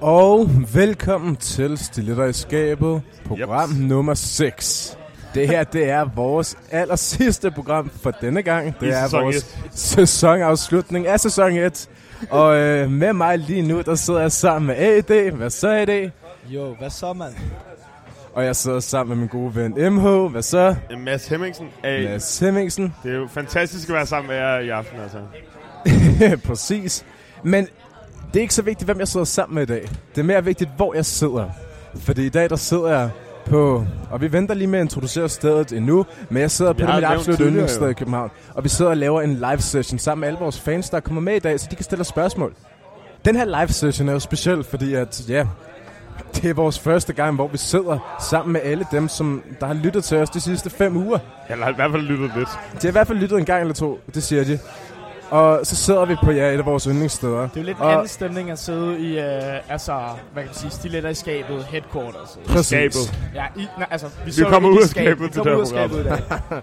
Og 0.00 0.50
velkommen 0.74 1.36
til 1.36 1.78
Stiletter 1.78 2.24
i 2.24 2.32
skabet, 2.32 3.02
program 3.26 3.70
yep. 3.70 3.78
nummer 3.78 4.14
6. 4.14 4.98
Det 5.34 5.48
her, 5.48 5.64
det 5.64 5.90
er 5.90 6.04
vores 6.14 6.56
aller 6.70 6.96
sidste 6.96 7.50
program 7.50 7.90
for 8.02 8.10
denne 8.10 8.42
gang. 8.42 8.80
Det 8.80 8.86
I 8.86 8.90
er 8.90 9.04
sæson 9.04 9.22
vores 9.22 9.36
et. 9.36 9.58
sæsonafslutning 9.74 11.06
af 11.06 11.20
sæson 11.20 11.52
1. 11.52 11.88
Og 12.30 12.56
øh, 12.56 12.90
med 12.90 13.12
mig 13.12 13.38
lige 13.38 13.62
nu, 13.62 13.80
der 13.80 13.94
sidder 13.94 14.20
jeg 14.20 14.32
sammen 14.32 14.66
med 14.66 14.76
AD. 14.76 15.30
Hvad 15.30 15.50
så, 15.50 15.68
AD? 15.68 16.10
Jo, 16.48 16.74
hvad 16.74 16.90
så, 16.90 17.12
mand? 17.12 17.34
Og 18.34 18.44
jeg 18.44 18.56
sidder 18.56 18.80
sammen 18.80 19.16
med 19.18 19.20
min 19.20 19.28
gode 19.28 19.54
ven 19.54 19.92
MH. 19.94 20.30
Hvad 20.32 20.42
så? 20.42 20.74
Mads 20.98 21.28
Hemmingsen. 21.28 21.66
Hey, 21.84 22.04
Mads 22.04 22.38
Hemmingsen. 22.38 22.94
det 23.02 23.12
er 23.12 23.16
jo 23.16 23.28
fantastisk 23.30 23.88
at 23.88 23.94
være 23.94 24.06
sammen 24.06 24.28
med 24.28 24.36
jer 24.36 24.58
i 24.58 24.68
aften, 24.68 24.98
altså. 25.00 25.18
Præcis. 26.48 27.04
Men 27.42 27.68
det 28.32 28.36
er 28.36 28.40
ikke 28.40 28.54
så 28.54 28.62
vigtigt, 28.62 28.86
hvem 28.86 28.98
jeg 28.98 29.08
sidder 29.08 29.26
sammen 29.26 29.54
med 29.54 29.62
i 29.62 29.66
dag. 29.66 29.88
Det 30.14 30.20
er 30.20 30.24
mere 30.24 30.44
vigtigt, 30.44 30.70
hvor 30.76 30.94
jeg 30.94 31.04
sidder. 31.04 31.44
Fordi 31.96 32.26
i 32.26 32.28
dag, 32.28 32.50
der 32.50 32.56
sidder 32.56 32.88
jeg 32.88 33.10
på... 33.46 33.84
Og 34.10 34.20
vi 34.20 34.32
venter 34.32 34.54
lige 34.54 34.68
med 34.68 34.78
at 34.78 34.82
introducere 34.82 35.28
stedet 35.28 35.72
endnu. 35.72 36.06
Men 36.30 36.40
jeg 36.40 36.50
sidder 36.50 36.72
Vi 36.72 36.82
på 36.82 36.86
det 36.86 36.94
mit 36.94 37.04
absolut 37.04 37.40
yndlingssted 37.40 37.88
i 37.88 37.92
København. 37.92 38.30
Og 38.54 38.64
vi 38.64 38.68
sidder 38.68 38.90
og 38.90 38.96
laver 38.96 39.22
en 39.22 39.34
live 39.34 39.60
session 39.60 39.98
sammen 39.98 40.20
med 40.20 40.28
alle 40.28 40.40
vores 40.40 40.60
fans, 40.60 40.90
der 40.90 41.00
kommer 41.00 41.20
med 41.20 41.36
i 41.36 41.38
dag, 41.38 41.60
så 41.60 41.66
de 41.70 41.76
kan 41.76 41.84
stille 41.84 42.00
os 42.00 42.06
spørgsmål. 42.06 42.54
Den 43.24 43.36
her 43.36 43.44
live 43.44 43.68
session 43.68 44.08
er 44.08 44.12
jo 44.12 44.18
speciel, 44.18 44.64
fordi 44.64 44.94
at, 44.94 45.28
ja, 45.28 45.46
det 46.34 46.50
er 46.50 46.54
vores 46.54 46.78
første 46.78 47.12
gang, 47.12 47.34
hvor 47.34 47.48
vi 47.48 47.58
sidder 47.58 48.16
sammen 48.30 48.52
med 48.52 48.60
alle 48.64 48.86
dem, 48.92 49.08
som 49.08 49.42
der 49.60 49.66
har 49.66 49.74
lyttet 49.74 50.04
til 50.04 50.16
os 50.16 50.30
de 50.30 50.40
sidste 50.40 50.70
fem 50.70 50.96
uger. 50.96 51.18
Har 51.48 51.70
i 51.70 51.74
hvert 51.74 51.90
fald 51.90 52.02
lyttet 52.02 52.30
lidt. 52.36 52.48
De 52.48 52.78
har 52.82 52.88
i 52.88 52.92
hvert 52.92 53.06
fald 53.06 53.18
lyttet 53.18 53.38
en 53.38 53.44
gang 53.44 53.60
eller 53.60 53.74
to, 53.74 53.98
det 54.14 54.22
siger 54.22 54.44
de. 54.44 54.58
Og 55.30 55.60
så 55.66 55.76
sidder 55.76 56.04
vi 56.04 56.16
på 56.24 56.30
ja, 56.30 56.50
et 56.54 56.58
af 56.58 56.66
vores 56.66 56.84
yndlingssteder. 56.84 57.40
Det 57.40 57.56
er 57.56 57.60
jo 57.60 57.62
lidt 57.62 57.76
en 57.76 57.82
Og- 57.82 57.92
anden 57.92 58.08
stemning 58.08 58.50
at 58.50 58.58
sidde 58.58 58.98
i, 59.00 59.18
øh, 59.18 59.24
altså, 59.68 59.92
hvad 60.32 60.42
kan 60.42 60.50
man 60.50 60.54
sige, 60.54 60.70
stiletter 60.70 61.10
i 61.10 61.14
skabet, 61.14 61.64
headquarters. 61.64 62.38
Præcis. 62.46 62.66
Skabet. 62.66 63.20
Ja, 63.34 63.44
i, 63.56 63.66
nej, 63.78 63.86
altså, 63.90 64.06
vi, 64.24 64.30
Vi 64.38 64.44
kommer 64.44 64.68
ud 64.68 64.78
i 64.78 64.82
af 64.82 64.88
skabet 64.88 65.32
til 65.32 65.42
det 65.44 65.72
her 65.72 66.16
dag. 66.50 66.62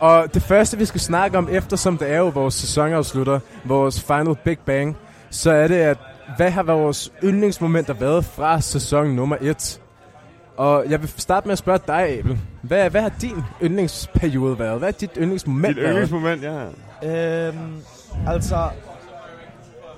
Og 0.00 0.34
det 0.34 0.42
første, 0.42 0.78
vi 0.78 0.84
skal 0.84 1.00
snakke 1.00 1.38
om, 1.38 1.48
eftersom 1.50 1.98
det 1.98 2.10
er 2.12 2.18
jo 2.18 2.28
vores 2.28 2.54
sæsonafslutter, 2.54 3.40
vores 3.64 4.00
final 4.00 4.36
Big 4.44 4.58
Bang, 4.66 4.96
så 5.30 5.50
er 5.50 5.68
det, 5.68 5.74
at 5.76 5.98
hvad 6.36 6.50
har 6.50 6.62
vores 6.62 7.12
yndlingsmomenter 7.24 7.94
været 7.94 8.24
fra 8.24 8.60
sæson 8.60 9.06
nummer 9.06 9.36
1? 9.40 9.80
Og 10.56 10.90
jeg 10.90 11.00
vil 11.00 11.08
starte 11.16 11.48
med 11.48 11.52
at 11.52 11.58
spørge 11.58 11.80
dig, 11.86 12.18
Abel. 12.18 12.38
Hvad, 12.62 12.90
hvad 12.90 13.02
har 13.02 13.12
din 13.20 13.36
yndlingsperiode 13.62 14.58
været? 14.58 14.78
Hvad 14.78 14.88
er 14.88 14.92
dit 14.92 15.10
yndlingsmoment 15.16 15.76
Dit 15.76 15.82
været? 15.82 15.90
yndlingsmoment, 15.90 16.42
ja. 16.42 17.48
Øhm, 17.48 17.76
altså, 18.26 18.70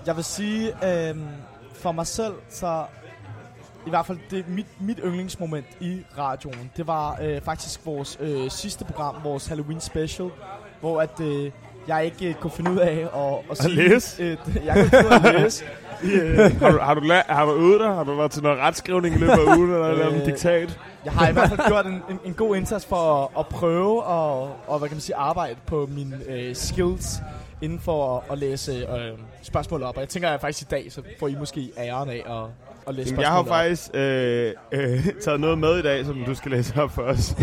jeg 0.07 0.17
vil 0.17 0.25
sige, 0.25 0.73
øhm, 0.87 1.27
for 1.75 1.93
mig 1.93 2.07
selv, 2.07 2.35
så 2.51 2.85
i 3.87 3.91
hvert 3.91 4.07
fald 4.07 4.19
det, 4.31 4.49
mit, 4.49 4.67
mit 4.81 5.01
yndlingsmoment 5.05 5.67
i 5.81 6.05
radioen, 6.19 6.71
det 6.77 6.87
var 6.87 7.19
øh, 7.23 7.41
faktisk 7.41 7.87
vores 7.87 8.19
øh, 8.21 8.51
sidste 8.51 8.85
program, 8.85 9.15
vores 9.25 9.47
Halloween 9.47 9.81
special, 9.81 10.31
hvor 10.81 11.01
at 11.01 11.21
øh, 11.21 11.51
jeg 11.89 12.05
ikke 12.05 12.29
øh, 12.29 12.35
kunne 12.35 12.51
finde 12.51 12.71
ud 12.71 12.77
af 12.79 13.09
at, 13.17 13.51
at, 13.51 13.59
sige, 13.59 13.75
læse? 13.75 14.23
Øh, 14.23 14.37
jeg 14.65 14.75
kunne 14.75 14.89
finde 14.91 15.07
ud 15.07 15.11
af 15.13 15.29
at 15.35 15.43
læse. 15.43 15.65
øh, 16.05 16.61
Har 16.61 16.71
du, 16.71 16.79
har, 16.79 16.95
du 16.95 17.01
la- 17.01 17.33
har 17.33 17.45
du 17.45 17.53
øvet 17.55 17.81
dig? 17.81 17.89
Har 17.95 18.05
du 18.05 18.15
været 18.17 18.31
til 18.31 18.43
noget 18.43 18.59
retskrivning 18.59 19.15
i 19.17 19.19
løbet 19.19 19.33
af 19.33 19.57
ugen, 19.57 19.71
eller 19.71 20.09
Øh, 20.11 20.17
en 20.17 20.25
diktat? 20.25 20.79
Jeg 21.05 21.13
har 21.13 21.29
i 21.29 21.33
hvert 21.33 21.49
fald 21.49 21.61
gjort 21.71 21.87
en, 21.87 22.03
en, 22.11 22.19
en 22.25 22.35
god 22.35 22.57
indsats 22.57 22.87
for 22.87 22.97
at, 23.25 23.29
at 23.39 23.47
prøve 23.47 24.03
og, 24.03 24.43
og 24.67 24.79
hvad 24.79 24.89
kan 24.89 24.95
man 24.97 25.01
sige, 25.01 25.17
arbejde 25.17 25.57
på 25.67 25.89
mine 25.93 26.17
øh, 26.29 26.57
skills 26.57 27.07
inden 27.63 27.81
for 27.81 28.17
at, 28.17 28.23
at 28.33 28.39
læse 28.39 28.73
øh, 28.73 29.19
spørgsmål 29.43 29.83
op. 29.83 29.95
Og 29.97 30.01
jeg 30.01 30.09
tænker, 30.09 30.29
at 30.29 30.41
faktisk 30.41 30.63
i 30.63 30.67
dag, 30.71 30.87
så 30.93 31.03
får 31.21 31.29
I 31.29 31.35
måske 31.39 31.71
æren 31.79 32.09
af 32.11 32.23
at, 32.27 32.51
at 32.89 32.95
læse 32.95 33.09
Jamen, 33.09 33.21
jeg 33.21 33.29
har 33.31 33.39
op. 33.39 33.49
faktisk 33.49 33.91
øh, 33.95 34.53
øh, 34.73 35.07
taget 35.25 35.41
noget 35.41 35.59
med 35.59 35.79
i 35.79 35.83
dag, 35.83 36.05
som 36.07 36.25
du 36.27 36.35
skal 36.35 36.51
læse 36.51 36.83
op 36.83 36.91
for 36.91 37.03
os. 37.03 37.35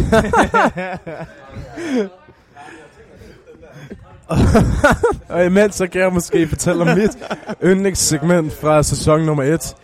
Og 5.29 5.45
imens 5.45 5.75
så 5.75 5.87
kan 5.87 6.01
jeg 6.01 6.13
måske 6.13 6.47
fortælle 6.47 6.81
om 6.81 6.97
mit 6.97 7.17
yndlingssegment 7.63 8.53
fra 8.53 8.83
sæson 8.83 9.21
nummer 9.21 9.43
1. 9.43 9.75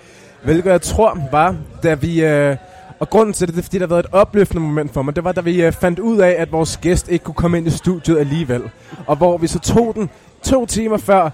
Hvilket 0.43 0.71
jeg 0.71 0.81
tror 0.81 1.19
var, 1.31 1.55
da 1.83 1.93
vi... 1.93 2.23
Øh, 2.23 2.57
og 2.99 3.09
grunden 3.09 3.33
til 3.33 3.47
det, 3.47 3.55
det 3.55 3.61
er, 3.61 3.63
fordi 3.63 3.77
der 3.77 3.85
har 3.85 3.89
været 3.89 4.05
et 4.05 4.13
opløftende 4.13 4.61
moment 4.61 4.93
for 4.93 5.01
mig. 5.01 5.15
Det 5.15 5.23
var, 5.23 5.31
da 5.31 5.41
vi 5.41 5.63
øh, 5.63 5.71
fandt 5.71 5.99
ud 5.99 6.17
af, 6.17 6.35
at 6.37 6.51
vores 6.51 6.77
gæst 6.77 7.09
ikke 7.09 7.25
kunne 7.25 7.35
komme 7.35 7.57
ind 7.57 7.67
i 7.67 7.69
studiet 7.69 8.17
alligevel. 8.17 8.63
Og 9.07 9.15
hvor 9.15 9.37
vi 9.37 9.47
så 9.47 9.59
tog 9.59 9.95
den 9.95 10.09
to 10.43 10.65
timer 10.65 10.97
før, 10.97 11.29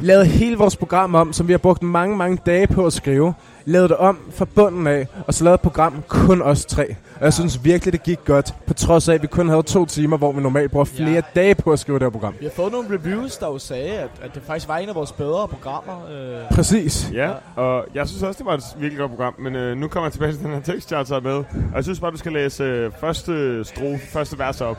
lavede 0.00 0.26
hele 0.26 0.56
vores 0.56 0.76
program 0.76 1.14
om, 1.14 1.32
som 1.32 1.48
vi 1.48 1.52
har 1.52 1.58
brugt 1.58 1.82
mange, 1.82 2.16
mange 2.16 2.38
dage 2.46 2.66
på 2.66 2.86
at 2.86 2.92
skrive. 2.92 3.34
Lavede 3.64 3.88
det 3.88 3.96
om 3.96 4.18
fra 4.34 4.44
bunden 4.44 4.86
af, 4.86 5.06
og 5.26 5.34
så 5.34 5.44
lavede 5.44 5.54
et 5.54 5.60
program 5.60 6.02
kun 6.08 6.42
os 6.42 6.64
tre. 6.66 6.96
Og 7.18 7.24
jeg 7.24 7.32
synes 7.34 7.64
virkelig, 7.64 7.92
det 7.92 8.02
gik 8.02 8.18
godt, 8.24 8.54
på 8.66 8.74
trods 8.74 9.08
af, 9.08 9.14
at 9.14 9.22
vi 9.22 9.26
kun 9.26 9.48
havde 9.48 9.62
to 9.62 9.86
timer, 9.86 10.16
hvor 10.16 10.32
vi 10.32 10.40
normalt 10.42 10.70
bruger 10.70 10.84
flere 10.84 11.10
Ja. 11.10 11.20
dage 11.34 11.54
på 11.54 11.72
at 11.72 11.78
skrive 11.78 11.98
det 11.98 12.04
her 12.04 12.10
program. 12.10 12.34
Vi 12.40 12.44
har 12.44 12.52
fået 12.52 12.72
nogle 12.72 12.88
reviews, 12.98 13.36
der 13.36 13.46
jo 13.46 13.58
sagde, 13.58 13.92
at, 13.92 14.10
at 14.22 14.34
det 14.34 14.42
faktisk 14.42 14.68
var 14.68 14.78
en 14.78 14.88
af 14.88 14.94
vores 14.94 15.12
bedre 15.12 15.48
programmer. 15.48 16.06
Øh, 16.10 16.48
Præcis. 16.50 17.10
Ja, 17.12 17.30
og 17.56 17.86
jeg 17.94 18.08
synes 18.08 18.22
også, 18.22 18.38
det 18.38 18.46
var 18.46 18.54
et 18.54 18.62
virkelig 18.78 18.98
godt 18.98 19.10
program, 19.10 19.34
men 19.38 19.56
øh, 19.56 19.76
nu 19.76 19.88
kommer 19.88 20.06
jeg 20.06 20.12
tilbage 20.12 20.32
til 20.32 20.42
den 20.42 20.52
her 20.52 20.60
tekst, 20.60 20.90
jeg 20.90 20.98
har 20.98 21.04
taget 21.04 21.22
med. 21.22 21.32
Og 21.34 21.44
jeg 21.74 21.84
synes 21.84 22.00
bare, 22.00 22.10
du 22.10 22.16
skal 22.16 22.32
læse 22.32 22.62
øh, 22.64 22.92
første 23.00 23.64
strofe, 23.64 24.06
første 24.06 24.38
vers 24.38 24.60
op. 24.60 24.78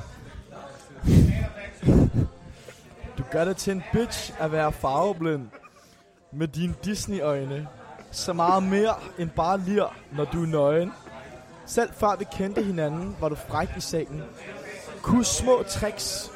Du 3.18 3.24
gør 3.32 3.46
det 3.46 3.58
til 3.58 3.74
en 3.74 3.84
bitch 3.94 4.34
at 4.40 4.52
være 4.52 4.72
farveblind 4.72 5.42
med 6.34 6.48
dine 6.48 6.74
Disney-øjne. 6.86 7.68
Så 8.12 8.34
meget 8.34 8.64
mere 8.64 8.94
end 9.20 9.30
bare 9.30 9.60
lir, 9.68 9.94
når 10.18 10.26
du 10.26 10.44
er 10.44 10.48
nøgen. 10.48 10.92
Selv 11.70 11.90
før 12.00 12.16
vi 12.20 12.26
kendte 12.38 12.62
hinanden, 12.64 13.16
var 13.22 13.30
du 13.30 13.36
fræk 13.50 13.68
i 13.78 13.82
sengen. 13.82 14.22
Kus 15.02 15.28
små 15.28 15.64
tricks, 15.70 16.32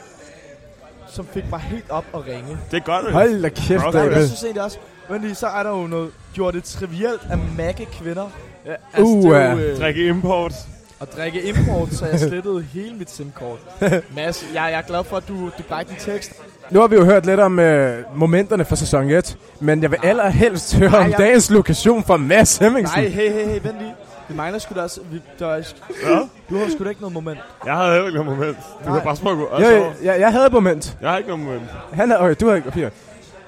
som 1.07 1.27
fik 1.33 1.44
mig 1.49 1.59
helt 1.59 1.89
op 1.89 2.05
og 2.13 2.25
ringe. 2.27 2.57
Det 2.71 2.77
er 2.77 2.81
godt, 2.83 3.05
øh. 3.07 3.13
Hold 3.13 3.41
da 3.41 3.49
kæft, 3.49 3.83
Ja, 3.83 3.91
David. 3.91 4.11
jeg 4.17 4.25
synes 4.27 4.44
egentlig 4.44 4.63
også, 4.63 4.77
men 5.09 5.21
lige 5.21 5.35
så 5.35 5.47
er 5.47 5.63
der 5.63 5.69
jo 5.69 5.88
noget, 5.88 6.11
gjorde 6.33 6.57
det 6.57 6.63
trivielt 6.63 7.21
at 7.31 7.39
magge 7.57 7.85
kvinder. 7.85 8.29
Ja, 8.66 8.71
altså, 8.94 9.03
Uh, 9.03 9.23
det 9.23 9.35
er 9.41 9.51
jo, 9.51 9.57
øh, 9.57 9.77
Drikke 9.79 10.07
import. 10.07 10.53
at 11.01 11.16
drikke 11.17 11.41
import, 11.44 11.89
så 11.94 12.05
jeg 12.05 12.19
slettede 12.19 12.61
hele 12.73 12.95
mit 12.95 13.11
SIM-kort. 13.11 13.59
Mads, 14.15 14.45
jeg, 14.53 14.61
jeg 14.61 14.73
er 14.73 14.81
glad 14.81 15.03
for, 15.03 15.17
at 15.17 15.27
du, 15.27 15.45
du 15.45 15.63
brækker 15.67 15.94
din 15.94 16.01
tekst. 16.01 16.31
Nu 16.71 16.79
har 16.79 16.88
vi 16.88 16.95
jo 16.95 17.05
hørt 17.05 17.25
lidt 17.25 17.39
om 17.39 17.59
øh, 17.59 18.03
momenterne 18.15 18.65
fra 18.65 18.75
sæson 18.75 19.09
1, 19.09 19.38
men 19.59 19.81
jeg 19.81 19.91
vil 19.91 20.00
allerhelst 20.03 20.75
høre 20.75 20.89
Nej, 20.91 21.00
om 21.03 21.09
jeg- 21.09 21.17
dagens 21.19 21.50
lokation 21.50 22.03
fra 22.03 22.17
Mads 22.17 22.57
Hemmingsen. 22.57 23.00
Nej, 23.00 23.09
hey, 23.09 23.31
hey, 23.31 23.45
hey, 23.45 23.59
vent 23.63 23.79
lige. 23.79 23.94
Vi 24.33 24.38
mangler 24.38 24.59
sgu 24.59 24.75
da 24.75 24.81
også... 24.81 25.01
Vi, 25.11 25.21
der 25.39 25.47
er, 25.47 25.61
Ja. 26.03 26.19
du 26.49 26.57
har 26.57 26.69
sgu 26.69 26.83
da 26.83 26.89
ikke 26.89 27.01
noget 27.01 27.13
moment. 27.13 27.39
Jeg 27.66 27.75
havde 27.75 27.91
heller 27.91 28.07
ikke 28.07 28.23
noget 28.23 28.38
moment. 28.39 28.57
Du 28.57 28.89
Nej. 28.89 28.97
kan 28.97 29.05
bare 29.05 29.16
smukke 29.16 29.41
Jo, 29.44 29.49
også 29.49 29.67
jeg, 29.67 29.81
over. 29.81 29.91
jeg, 30.03 30.19
jeg 30.19 30.31
havde 30.31 30.45
et 30.45 30.53
moment. 30.53 30.97
Jeg 31.01 31.09
har 31.09 31.17
ikke 31.17 31.29
noget 31.29 31.45
moment. 31.45 31.63
Han 31.94 32.09
havde, 32.09 32.21
okay, 32.21 32.35
du 32.39 32.45
havde 32.45 32.57
ikke 32.57 32.69
papir. 32.69 32.89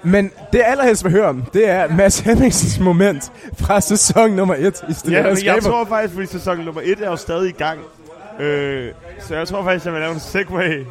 Men 0.04 0.32
det 0.52 0.58
jeg 0.60 0.68
allerhelst 0.68 1.04
vil 1.04 1.12
høre 1.12 1.26
om, 1.28 1.42
det 1.54 1.70
er 1.70 1.88
Mads 1.88 2.20
Hemmingsens 2.20 2.80
moment 2.80 3.32
fra 3.58 3.82
sæson 3.82 4.32
nummer 4.32 4.56
1 4.58 4.84
i 4.90 4.94
Stille 4.94 5.18
Ja, 5.18 5.24
men 5.24 5.46
jeg 5.46 5.64
tror 5.64 5.86
faktisk, 5.86 6.14
fordi 6.14 6.28
sæson 6.28 6.58
nummer 6.58 6.82
1 6.84 7.02
er 7.02 7.10
jo 7.10 7.16
stadig 7.16 7.50
i 7.50 7.52
gang. 7.54 7.80
Øh, 8.40 8.92
så 9.20 9.36
jeg 9.36 9.48
tror 9.48 9.64
faktisk, 9.64 9.86
jeg 9.86 9.94
vil 9.94 10.02
lave 10.02 10.14
en 10.14 10.20
segway. 10.20 10.86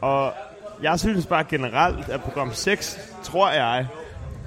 Og 0.00 0.32
jeg 0.82 0.98
synes 1.00 1.26
bare 1.26 1.44
generelt, 1.44 2.08
at 2.08 2.20
program 2.22 2.52
6, 2.54 2.98
tror 3.24 3.50
jeg, 3.50 3.86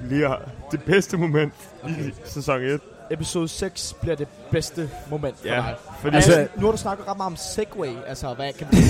bliver 0.08 0.34
det 0.70 0.82
bedste 0.82 1.16
moment 1.16 1.52
i 1.88 1.92
sæson 2.24 2.60
1. 2.62 2.80
Episode 3.10 3.48
6 3.48 3.94
bliver 4.00 4.16
det 4.16 4.28
bedste 4.50 4.90
moment 5.10 5.38
for 5.38 5.46
Ja, 5.48 5.54
dig. 5.54 5.74
fordi 6.00 6.16
Altså, 6.16 6.32
Altså- 6.32 6.60
nu 6.60 6.64
har 6.66 6.72
du 6.72 6.78
snakket 6.78 7.08
ret 7.08 7.16
meget 7.16 7.26
om 7.26 7.36
Segway. 7.36 7.88
Altså, 8.06 8.34
hvad 8.34 8.52
kan 8.52 8.66
man 8.72 8.82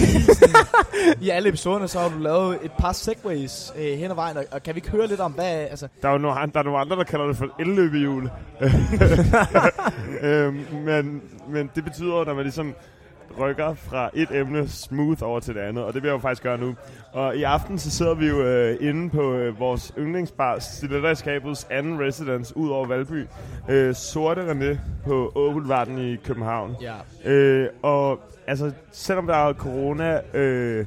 I 1.20 1.28
alle 1.30 1.48
episoderne, 1.48 1.88
så 1.88 1.98
har 2.00 2.08
du 2.08 2.18
lavet 2.18 2.58
et 2.62 2.72
par 2.78 2.92
Segways 2.92 3.72
øh, 3.76 3.98
hen 3.98 4.10
ad 4.10 4.14
vejen. 4.14 4.36
Og, 4.36 4.44
og 4.52 4.62
kan 4.62 4.74
vi 4.74 4.78
ikke 4.78 4.90
høre 4.90 5.06
lidt 5.06 5.20
om, 5.20 5.32
hvad... 5.32 5.46
Altså, 5.52 5.88
Der 6.02 6.08
er 6.08 6.12
jo 6.12 6.18
nogle, 6.18 6.50
der 6.52 6.58
er 6.58 6.62
nogle 6.64 6.78
andre, 6.80 6.96
der 6.96 7.04
kalder 7.04 7.26
det 7.26 7.36
for 7.36 7.44
et 7.44 7.50
elløbehjul. 7.58 8.30
øhm, 10.22 10.66
men, 10.84 11.22
men 11.48 11.70
det 11.74 11.84
betyder 11.84 12.18
jo, 12.18 12.24
når 12.24 12.34
man 12.34 12.42
ligesom 12.42 12.74
rykker 13.38 13.74
fra 13.74 14.10
et 14.14 14.28
emne 14.30 14.68
smooth 14.68 15.22
over 15.22 15.40
til 15.40 15.54
det 15.54 15.60
andet, 15.60 15.84
og 15.84 15.94
det 15.94 16.02
vil 16.02 16.08
jeg 16.08 16.14
jo 16.14 16.18
faktisk 16.18 16.42
gøre 16.42 16.58
nu. 16.58 16.74
Og 17.12 17.36
i 17.36 17.42
aften 17.42 17.78
så 17.78 17.90
sidder 17.90 18.14
vi 18.14 18.26
jo 18.26 18.42
øh, 18.42 18.76
inde 18.80 19.10
på 19.10 19.32
øh, 19.34 19.60
vores 19.60 19.92
yndlingsbar, 19.98 20.58
Stiletterskabets 20.58 21.66
anden 21.70 22.00
residence 22.00 22.56
ud 22.56 22.70
over 22.70 22.86
Valby. 22.86 23.26
Øh, 23.68 23.94
Sorte 23.94 24.50
René 24.52 24.78
på 25.06 25.32
Åbelvarden 25.34 25.98
i 25.98 26.16
København. 26.16 26.76
ja. 26.82 27.30
Øh, 27.32 27.68
og 27.82 28.20
altså, 28.46 28.72
selvom 28.92 29.26
der 29.26 29.34
er 29.34 29.52
corona, 29.52 30.20
øh, 30.34 30.86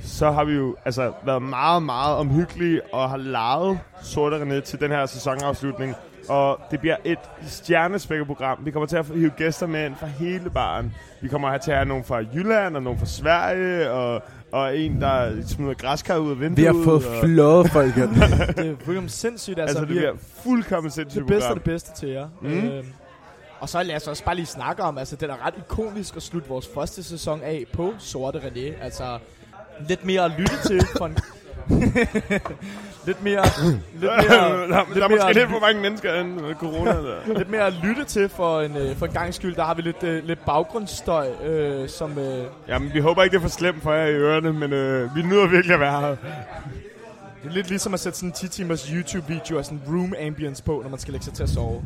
så 0.00 0.30
har 0.30 0.44
vi 0.44 0.52
jo 0.52 0.76
altså 0.84 1.12
været 1.24 1.42
meget, 1.42 1.82
meget 1.82 2.16
omhyggelige 2.16 2.80
og 2.94 3.10
har 3.10 3.16
lejet 3.16 3.78
Sorte 4.02 4.36
René 4.36 4.60
til 4.60 4.80
den 4.80 4.90
her 4.90 5.06
sæsonafslutning. 5.06 5.94
Og 6.28 6.60
det 6.70 6.80
bliver 6.80 6.96
et 7.04 7.18
stjernespækket 7.46 8.26
program. 8.26 8.58
Vi 8.64 8.70
kommer 8.70 8.86
til 8.86 8.96
at 8.96 9.06
hive 9.06 9.30
gæster 9.30 9.66
med 9.66 9.86
ind 9.86 9.96
fra 9.96 10.06
hele 10.06 10.50
baren. 10.50 10.94
Vi 11.20 11.28
kommer 11.28 11.58
til 11.58 11.70
at 11.70 11.76
have 11.76 11.88
nogen 11.88 12.04
fra 12.04 12.16
Jylland, 12.34 12.76
og 12.76 12.82
nogen 12.82 12.98
fra 12.98 13.06
Sverige, 13.06 13.90
og, 13.90 14.22
og 14.52 14.78
en, 14.78 15.00
der 15.00 15.42
smider 15.46 15.74
græskar 15.74 16.16
ud 16.16 16.30
af 16.30 16.40
vinduet. 16.40 16.56
Vi 16.56 16.64
har 16.64 16.84
fået 16.84 17.06
og, 17.06 17.24
flået 17.24 17.70
folk 17.70 17.96
ind. 17.96 18.14
Det 18.56 18.70
er 18.70 18.76
fuldkommen 18.84 19.08
sindssygt. 19.08 19.58
Altså, 19.58 19.78
Altså, 19.78 19.80
det 19.80 19.88
bliver 19.88 20.12
fuldkommen 20.42 20.90
sindssygt 20.90 21.20
det 21.20 21.26
bedste 21.28 21.48
af 21.48 21.50
program. 21.50 21.58
det 21.58 21.64
bedste 21.64 21.92
til 22.00 22.08
jer. 22.08 22.28
Mm. 22.42 22.48
Øhm, 22.68 22.86
og 23.60 23.68
så 23.68 23.82
lad 23.82 23.96
os 23.96 24.08
også 24.08 24.24
bare 24.24 24.34
lige 24.34 24.46
snakke 24.46 24.82
om, 24.82 24.98
altså 24.98 25.16
den 25.16 25.30
er 25.30 25.46
ret 25.46 25.54
ikonisk 25.58 26.16
at 26.16 26.22
slutte 26.22 26.48
vores 26.48 26.68
første 26.74 27.02
sæson 27.02 27.40
af 27.42 27.64
på 27.72 27.94
Sorte 27.98 28.38
René. 28.38 28.82
Altså 28.84 29.18
lidt 29.88 30.04
mere 30.04 30.24
at 30.24 30.32
lytte 30.38 30.54
til 30.66 30.80
for 30.96 31.06
en... 31.06 31.16
lidt 33.06 33.22
mere... 33.24 33.42
lidt 34.00 34.02
mere, 34.02 34.12
der, 34.20 34.86
lidt 34.86 34.96
der 34.96 35.04
er 35.04 35.08
måske 35.08 35.32
lidt 35.32 35.50
for 35.50 35.60
mange 35.60 35.80
mennesker 35.82 36.14
end 36.20 36.40
corona 36.58 36.90
der. 37.08 37.38
lidt 37.38 37.50
mere 37.50 37.66
at 37.66 37.72
lytte 37.82 38.04
til 38.04 38.28
for 38.28 38.60
en, 38.60 38.76
øh, 38.76 38.96
for 38.96 39.06
en 39.06 39.12
gang 39.12 39.34
skyld. 39.34 39.54
Der 39.54 39.64
har 39.64 39.74
vi 39.74 39.82
lidt, 39.82 40.02
øh, 40.02 40.24
lidt 40.24 40.44
baggrundsstøj, 40.44 41.28
øh, 41.44 41.88
som... 41.88 42.18
Øh, 42.18 42.44
Jamen, 42.68 42.94
vi 42.94 43.00
håber 43.00 43.22
ikke, 43.22 43.32
det 43.34 43.38
er 43.38 43.42
for 43.48 43.48
slemt 43.56 43.82
for 43.82 43.92
jer 43.92 44.06
i 44.06 44.14
ørerne, 44.14 44.52
men 44.52 44.72
øh, 44.72 45.16
vi 45.16 45.22
nyder 45.22 45.46
virkelig 45.46 45.74
at 45.74 45.80
være 45.80 46.00
her. 46.00 46.08
det 46.08 46.18
er 47.50 47.50
lidt 47.54 47.68
ligesom 47.68 47.94
at 47.94 48.00
sætte 48.00 48.18
sådan 48.18 48.28
en 48.28 48.32
10 48.32 48.48
timers 48.48 48.86
YouTube-video 48.88 49.58
af 49.58 49.64
sådan 49.64 49.80
room 49.88 50.14
ambience 50.26 50.62
på, 50.62 50.80
når 50.82 50.90
man 50.90 50.98
skal 50.98 51.12
lægge 51.12 51.24
sig 51.24 51.34
til 51.34 51.42
at 51.42 51.48
sove. 51.48 51.82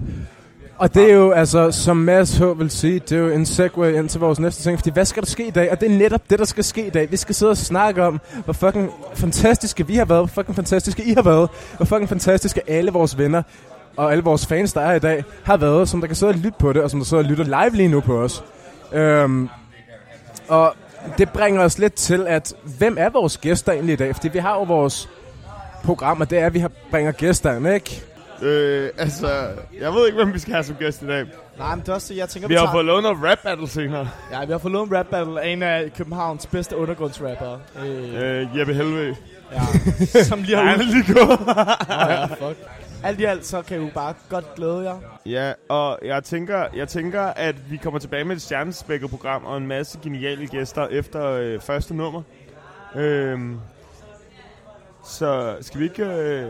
Og 0.79 0.95
det 0.95 1.11
er 1.11 1.15
jo, 1.15 1.31
altså, 1.31 1.71
som 1.71 1.97
Mads 1.97 2.37
H. 2.37 2.59
vil 2.59 2.71
sige, 2.71 2.99
det 2.99 3.13
er 3.13 3.19
jo 3.19 3.29
en 3.29 3.47
segue 3.47 3.95
ind 3.95 4.09
til 4.09 4.21
vores 4.21 4.41
næste 4.41 4.63
ting. 4.63 4.79
Fordi 4.79 4.91
hvad 4.91 5.05
skal 5.05 5.23
der 5.23 5.27
ske 5.27 5.47
i 5.47 5.51
dag? 5.51 5.71
Og 5.73 5.81
det 5.81 5.93
er 5.93 5.99
netop 5.99 6.31
det, 6.31 6.39
der 6.39 6.45
skal 6.45 6.65
ske 6.65 6.87
i 6.87 6.91
dag. 6.91 7.11
Vi 7.11 7.17
skal 7.17 7.35
sidde 7.35 7.51
og 7.51 7.57
snakke 7.57 8.05
om, 8.05 8.21
hvor 8.45 8.53
fucking 8.53 8.91
fantastiske 9.15 9.87
vi 9.87 9.95
har 9.95 10.05
været, 10.05 10.21
hvor 10.21 10.27
fucking 10.27 10.57
fantastiske 10.57 11.05
I 11.05 11.15
har 11.15 11.23
været, 11.23 11.49
hvor 11.77 11.87
fucking 11.87 12.09
fantastiske 12.09 12.71
alle 12.71 12.91
vores 12.91 13.19
venner 13.19 13.43
og 13.97 14.13
alle 14.13 14.25
vores 14.25 14.47
fans, 14.47 14.73
der 14.73 14.81
er 14.81 14.95
i 14.95 14.99
dag, 14.99 15.25
har 15.45 15.57
været, 15.57 15.89
som 15.89 16.01
der 16.01 16.07
kan 16.07 16.17
sidde 16.17 16.31
og 16.31 16.37
lytte 16.37 16.59
på 16.59 16.73
det, 16.73 16.83
og 16.83 16.91
som 16.91 17.01
der 17.01 17.05
sidder 17.05 17.23
og 17.23 17.29
lytter 17.29 17.45
live 17.45 17.77
lige 17.77 17.89
nu 17.89 18.01
på 18.01 18.21
os. 18.21 18.45
Øhm, 18.93 19.49
og 20.49 20.75
det 21.19 21.29
bringer 21.31 21.63
os 21.63 21.79
lidt 21.79 21.95
til, 21.95 22.27
at 22.29 22.55
hvem 22.79 22.97
er 22.99 23.09
vores 23.09 23.39
gæster 23.39 23.73
egentlig 23.73 23.93
i 23.93 23.97
dag? 23.97 24.15
Fordi 24.15 24.29
vi 24.29 24.39
har 24.39 24.55
jo 24.55 24.63
vores 24.63 25.09
program, 25.85 26.21
og 26.21 26.31
det 26.31 26.39
er, 26.39 26.47
at 26.47 26.55
vi 26.55 26.59
har, 26.59 26.71
bringer 26.91 27.13
gæster 27.13 27.57
ind, 27.57 27.69
ikke? 27.69 28.08
Øh, 28.43 28.91
altså, 28.99 29.29
jeg 29.81 29.93
ved 29.93 30.07
ikke, 30.07 30.17
hvem 30.17 30.35
vi 30.35 30.39
skal 30.39 30.53
have 30.53 30.65
som 30.65 30.77
gæst 30.77 31.03
i 31.03 31.07
dag. 31.07 31.27
Nej, 31.59 31.75
men 31.75 31.81
det 31.81 31.89
er 31.89 31.95
også 31.95 32.15
jeg 32.15 32.29
tænker, 32.29 32.49
Vi 32.49 32.55
har 32.55 32.61
tager- 32.61 32.73
fået 32.73 32.85
noget 32.87 33.07
rap 33.07 33.39
battle 33.45 33.69
senere. 33.69 34.09
Ja, 34.33 34.45
vi 34.45 34.53
har 34.53 34.59
fået 34.59 34.73
en 34.73 34.97
rap 34.97 35.07
battle 35.07 35.41
af 35.43 35.49
en 35.49 35.63
af 35.63 35.93
Københavns 35.97 36.47
bedste 36.47 36.77
undergrundsrapper. 36.77 37.59
Øh, 37.85 38.41
Øh, 38.41 38.59
Jeppe 38.59 38.75
Helve. 38.75 39.17
ja, 39.53 39.61
som 40.31 40.43
lige 40.43 40.57
har 40.57 40.75
ud... 40.79 40.83
lige 40.83 41.15
gået. 41.15 41.41
ja, 42.11 42.25
fuck. 42.25 42.59
Alt 43.05 43.21
i 43.21 43.25
alt, 43.25 43.47
så 43.47 43.63
kan 43.63 43.81
I 43.81 43.85
jo 43.85 43.91
bare 43.95 44.15
godt 44.29 44.55
glæde 44.55 44.81
jer. 44.81 44.97
Ja, 45.27 45.53
og 45.69 45.99
jeg 46.05 46.25
tænker, 46.25 46.65
jeg 46.77 46.89
tænker, 46.89 47.23
at 47.23 47.71
vi 47.71 47.77
kommer 47.77 48.01
tilbage 48.01 48.25
med 48.25 48.37
et 48.37 48.43
stjernespækket 48.43 49.11
program 49.11 49.45
og 49.45 49.57
en 49.57 49.67
masse 49.67 49.99
geniale 50.03 50.47
gæster 50.47 50.87
efter 50.87 51.27
øh, 51.33 51.61
første 51.61 51.95
nummer. 51.95 52.23
Øhm, 52.97 53.61
så 55.05 55.57
skal 55.61 55.81
vi 55.81 55.85
ikke 55.85 56.05
øh, 56.05 56.45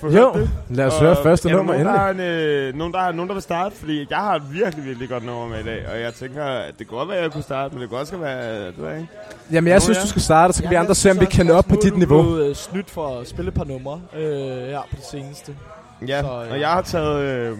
få 0.00 0.06
Jo, 0.06 0.12
hørt 0.12 0.34
det? 0.34 0.50
lad 0.70 0.86
os 0.86 0.94
Og 0.94 1.00
høre 1.00 1.16
første 1.22 1.48
er 1.48 1.52
der 1.52 1.56
nummer 1.56 1.72
nogen, 1.72 1.86
der 1.86 1.92
endelig. 2.10 2.24
har 2.24 2.34
en, 2.34 2.68
øh, 2.68 2.74
nogen, 2.74 2.92
der 2.92 2.98
har, 3.00 3.12
nogen, 3.12 3.28
der 3.28 3.34
vil 3.34 3.42
starte? 3.42 3.76
Fordi 3.76 4.06
jeg 4.10 4.18
har 4.18 4.34
et 4.34 4.42
virkelig, 4.52 4.84
virkelig 4.84 5.08
godt 5.08 5.24
nummer 5.26 5.48
med 5.48 5.60
i 5.60 5.62
dag. 5.64 5.84
Og 5.92 6.00
jeg 6.00 6.14
tænker, 6.14 6.44
at 6.44 6.78
det 6.78 6.88
kan 6.88 6.96
godt 6.96 7.08
være, 7.08 7.16
at 7.18 7.22
jeg 7.22 7.32
kunne 7.32 7.42
starte, 7.42 7.74
men 7.74 7.82
det 7.82 7.88
kan 7.90 7.98
også 7.98 8.10
skal 8.10 8.20
være... 8.20 8.66
Det 8.66 8.74
ved 8.78 8.88
jeg 8.88 8.98
ikke. 9.00 9.12
Jamen, 9.52 9.68
jeg 9.68 9.76
Nå, 9.76 9.80
synes, 9.80 9.98
ja. 9.98 10.02
du 10.02 10.08
skal 10.08 10.22
starte, 10.22 10.52
så 10.52 10.62
kan 10.62 10.70
vi 10.70 10.74
Ja, 10.74 10.80
andre 10.80 10.90
jeg 10.90 10.96
se, 10.96 11.10
om 11.10 11.20
vi 11.20 11.24
kan 11.24 11.46
nå 11.46 11.52
op 11.52 11.64
på 11.64 11.74
er 11.74 11.80
dit 11.80 11.92
du 11.92 11.96
niveau. 11.98 12.22
blevet, 12.22 12.48
øh, 12.48 12.54
snydt 12.54 12.90
for 12.90 13.18
at 13.20 13.28
spille 13.28 13.48
et 13.48 13.54
par 13.54 13.64
numre 13.64 14.00
øh, 14.16 14.22
her 14.66 14.80
på 14.90 14.96
det 14.96 15.04
seneste. 15.04 15.56
Ja, 16.08 16.22
Så, 16.22 16.26
så, 16.28 16.44
øh, 16.44 16.50
og 16.50 16.60
jeg 16.60 16.68
har 16.68 16.82
taget 16.82 17.20
øh, 17.20 17.58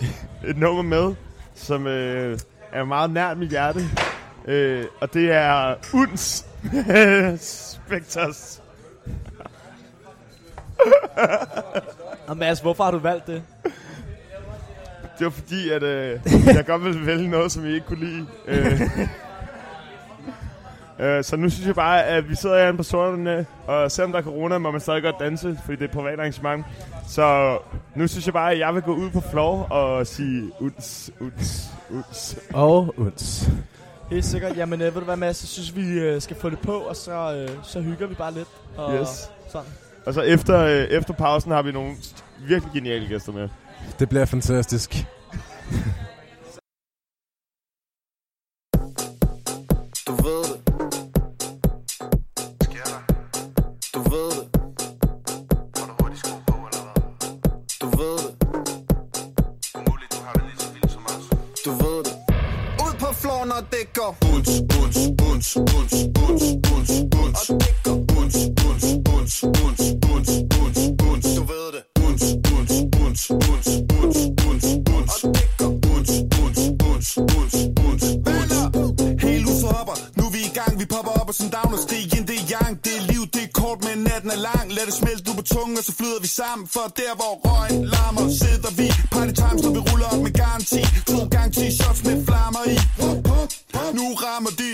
et 0.50 0.58
nummer 0.58 0.82
med, 0.82 1.14
som 1.54 1.86
øh, 1.86 2.38
er 2.72 2.84
meget 2.84 3.10
nært 3.10 3.38
mit 3.38 3.50
hjerte. 3.50 3.80
Øh, 4.48 4.84
og 5.00 5.14
det 5.14 5.32
er 5.32 5.74
Uns 5.94 6.46
Spectres. 7.86 8.62
Og 12.26 12.36
Mads, 12.36 12.60
hvorfor 12.60 12.84
har 12.84 12.90
du 12.90 12.98
valgt 12.98 13.26
det? 13.26 13.42
Det 15.18 15.24
var 15.24 15.30
fordi, 15.30 15.70
at 15.70 15.82
øh, 15.82 16.20
jeg 16.56 16.66
godt 16.66 16.84
ville 16.84 17.06
vælge 17.06 17.28
noget, 17.28 17.52
som 17.52 17.66
I 17.66 17.72
ikke 17.74 17.86
kunne 17.86 18.04
lide. 18.04 18.26
Øh, 18.46 18.80
øh, 21.06 21.24
så 21.24 21.36
nu 21.36 21.50
synes 21.50 21.66
jeg 21.66 21.74
bare, 21.74 22.04
at 22.04 22.28
vi 22.28 22.34
sidder 22.34 22.58
herinde 22.58 22.76
på 22.76 22.82
sorterne, 22.82 23.46
og 23.66 23.90
selvom 23.90 24.12
der 24.12 24.18
er 24.18 24.22
corona, 24.22 24.58
må 24.58 24.70
man 24.70 24.80
stadig 24.80 25.02
godt 25.02 25.16
danse, 25.20 25.58
fordi 25.64 25.76
det 25.76 25.82
er 25.84 25.88
et 25.88 25.94
privat 25.94 26.18
arrangement. 26.18 26.66
Så 27.08 27.58
nu 27.94 28.08
synes 28.08 28.26
jeg 28.26 28.32
bare, 28.34 28.52
at 28.52 28.58
jeg 28.58 28.74
vil 28.74 28.82
gå 28.82 28.94
ud 28.94 29.10
på 29.10 29.20
floor 29.30 29.62
og 29.62 30.06
sige 30.06 30.50
uns, 30.60 31.10
uns, 31.20 31.66
uns. 31.90 32.38
Og 32.54 32.94
uns. 32.96 33.48
Helt 34.10 34.24
sikkert. 34.24 34.56
Jamen, 34.56 34.80
øh, 34.80 34.94
ved 34.94 35.00
du 35.00 35.04
hvad, 35.04 35.16
Mads? 35.16 35.42
Jeg 35.42 35.48
synes, 35.48 35.76
vi 35.76 35.88
øh, 35.98 36.20
skal 36.22 36.36
få 36.36 36.50
det 36.50 36.58
på, 36.58 36.72
og 36.72 36.96
så, 36.96 37.34
øh, 37.36 37.48
så 37.62 37.80
hygger 37.80 38.06
vi 38.06 38.14
bare 38.14 38.34
lidt. 38.34 38.48
Og 38.76 38.94
Yes. 39.00 39.30
Sådan. 39.48 39.68
Og 40.06 40.14
så 40.14 40.20
efter, 40.20 40.58
øh, 40.58 40.84
efter 40.84 41.14
pausen 41.14 41.50
har 41.50 41.62
vi 41.62 41.72
nogle 41.72 41.94
virkelig 42.38 42.72
geniale 42.74 43.08
gæster 43.08 43.32
med. 43.32 43.48
Det 43.98 44.08
bliver 44.08 44.24
fantastisk. 44.24 45.06
Du 50.06 50.12
ved 50.12 50.42
det. 50.50 50.60
Du 53.94 54.00
ved 54.10 54.30
det. 54.30 54.46
Du 57.80 57.96
ved 57.96 58.18
det. 58.18 58.40
Du 61.64 61.70
ved 61.70 62.04
det. 62.04 62.14
Ud 62.84 62.92
på 63.00 63.08
floor, 63.20 63.44
når 63.44 63.60
det 63.70 63.84
går. 63.94 64.16
Uns, 64.34 64.48
uns, 64.80 64.96
uns, 65.28 65.56
uns, 65.56 65.94
uns, 66.24 66.42
uns, 66.74 66.90
uns. 67.22 67.50
Og 67.50 67.60
det 67.60 67.69
og 81.30 81.34
som 81.34 81.50
down 81.56 81.72
og 81.76 81.82
stig 81.86 82.02
ind, 82.16 82.26
det 82.30 82.36
er 82.42 82.46
yang. 82.52 82.74
Det 82.84 82.92
er 82.98 83.02
liv, 83.12 83.22
det 83.34 83.42
er 83.48 83.52
kort, 83.60 83.78
men 83.86 83.98
natten 84.08 84.30
er 84.36 84.40
lang. 84.48 84.66
Lad 84.76 84.84
det 84.90 84.94
smelte 85.00 85.22
du 85.28 85.32
på 85.40 85.44
tungen, 85.54 85.74
og 85.80 85.84
så 85.88 85.92
flyder 86.00 86.20
vi 86.24 86.30
sammen. 86.40 86.64
For 86.74 86.86
der 87.00 87.12
hvor 87.20 87.34
røgen 87.46 87.84
larmer, 87.94 88.26
sidder 88.42 88.72
vi. 88.80 88.86
Party 89.14 89.34
time, 89.42 89.58
så 89.62 89.68
vi 89.76 89.80
ruller 89.88 90.08
op 90.12 90.20
med 90.26 90.32
garanti. 90.42 90.82
To 91.10 91.18
gange 91.34 91.50
10 91.60 91.76
shots 91.78 92.00
med 92.08 92.16
flammer 92.28 92.62
i. 92.74 92.76
Nu 93.98 94.06
rammer 94.24 94.52
de. 94.62 94.70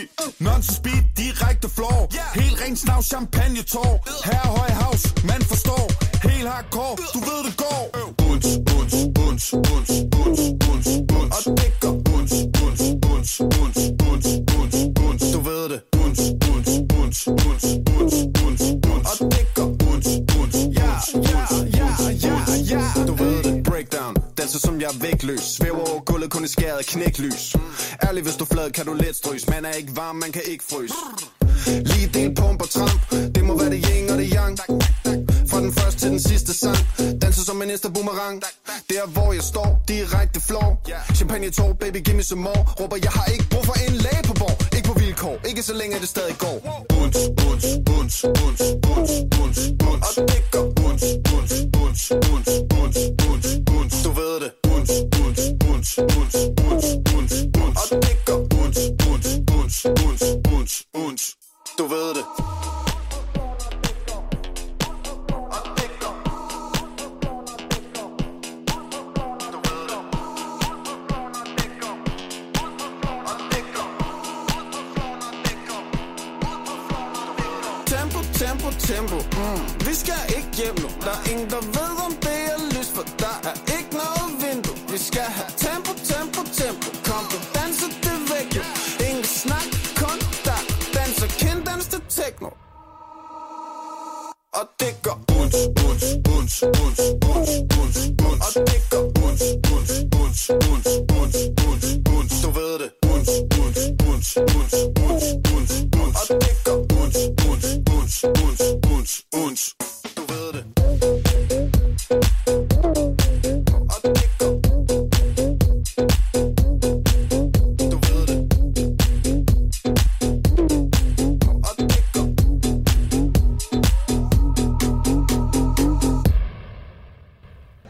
Nonsense 0.46 0.80
beat, 0.84 1.04
direkte 1.22 1.68
floor. 1.76 2.00
Helt 2.40 2.56
ren 2.62 2.76
snav, 2.84 3.00
champagne 3.12 3.62
tår. 3.74 3.94
Her 4.30 4.44
høj 4.58 4.70
house, 4.82 5.04
man 5.30 5.40
forstår. 5.50 5.84
Helt 6.28 6.48
hardcore, 6.52 6.94
du 7.14 7.20
ved 7.28 7.40
det 7.46 7.54
går. 7.64 7.82
Uns, 8.30 8.46
uns, 8.78 8.94
uns, 9.26 9.44
uns, 9.74 9.92
uns, 10.22 10.40
uns, 10.70 10.86
uns. 11.18 11.32
Og 11.36 11.42
det 11.60 11.72
går 11.82 11.96
uns, 12.16 12.32
uns, 12.64 12.82
uns, 13.12 13.30
vægtløs 25.26 25.44
Svæver 25.56 25.90
over 25.92 26.00
gulvet, 26.00 26.30
kun 26.30 26.44
i 26.44 26.48
skæret 26.48 26.86
knæklys. 26.86 27.56
Ærlig, 28.06 28.22
hvis 28.22 28.36
du 28.36 28.44
flad, 28.44 28.70
kan 28.70 28.86
du 28.86 28.92
let 28.92 29.16
strøs 29.16 29.48
Man 29.48 29.64
er 29.64 29.72
ikke 29.72 29.96
varm, 29.96 30.16
man 30.16 30.32
kan 30.32 30.42
ikke 30.46 30.64
fryse. 30.70 30.94
Lige 31.90 32.06
del 32.14 32.34
pump 32.34 32.62
og 32.62 32.70
tramp. 32.70 33.00
Det 33.34 33.44
må 33.44 33.58
være 33.58 33.70
det 33.70 33.86
yin 33.88 34.10
og 34.10 34.18
det 34.18 34.28
yang. 34.36 34.58
Fra 35.50 35.60
den 35.60 35.72
første 35.72 36.00
til 36.00 36.10
den 36.10 36.20
sidste 36.20 36.54
sang. 36.54 36.78
Danser 37.22 37.44
som 37.44 37.62
en 37.62 37.68
næste 37.68 37.90
boomerang. 37.90 38.42
Der 38.90 39.06
hvor 39.06 39.32
jeg 39.32 39.42
står, 39.42 39.82
direkte 39.88 40.40
floor 40.40 40.70
Champagne 41.14 41.50
tår, 41.50 41.72
baby 41.72 41.98
give 42.04 42.16
me 42.16 42.22
some 42.22 42.42
more. 42.42 42.62
Råber 42.80 42.96
jeg 43.02 43.10
har 43.10 43.26
ikke 43.34 43.46
brug 43.50 43.64
for 43.66 43.76
en 43.86 43.94
læge 44.06 44.22
på 44.24 44.34
borg 44.40 44.76
Ikke 44.76 44.88
på 44.88 44.94
vilkår, 44.98 45.36
ikke 45.48 45.62
så 45.62 45.74
længe 45.74 45.98
det 46.00 46.08
stadig 46.08 46.36
går. 46.38 46.58
Uns, 47.02 47.16
uns, 47.48 47.64
uns, 47.96 48.24
uns, 48.44 48.60
uns, 48.96 49.10
uns, 49.42 49.58
uns 49.90 50.18
Og 50.18 50.28
det 50.28 50.42
går 50.52 50.75
uns, 55.98 56.45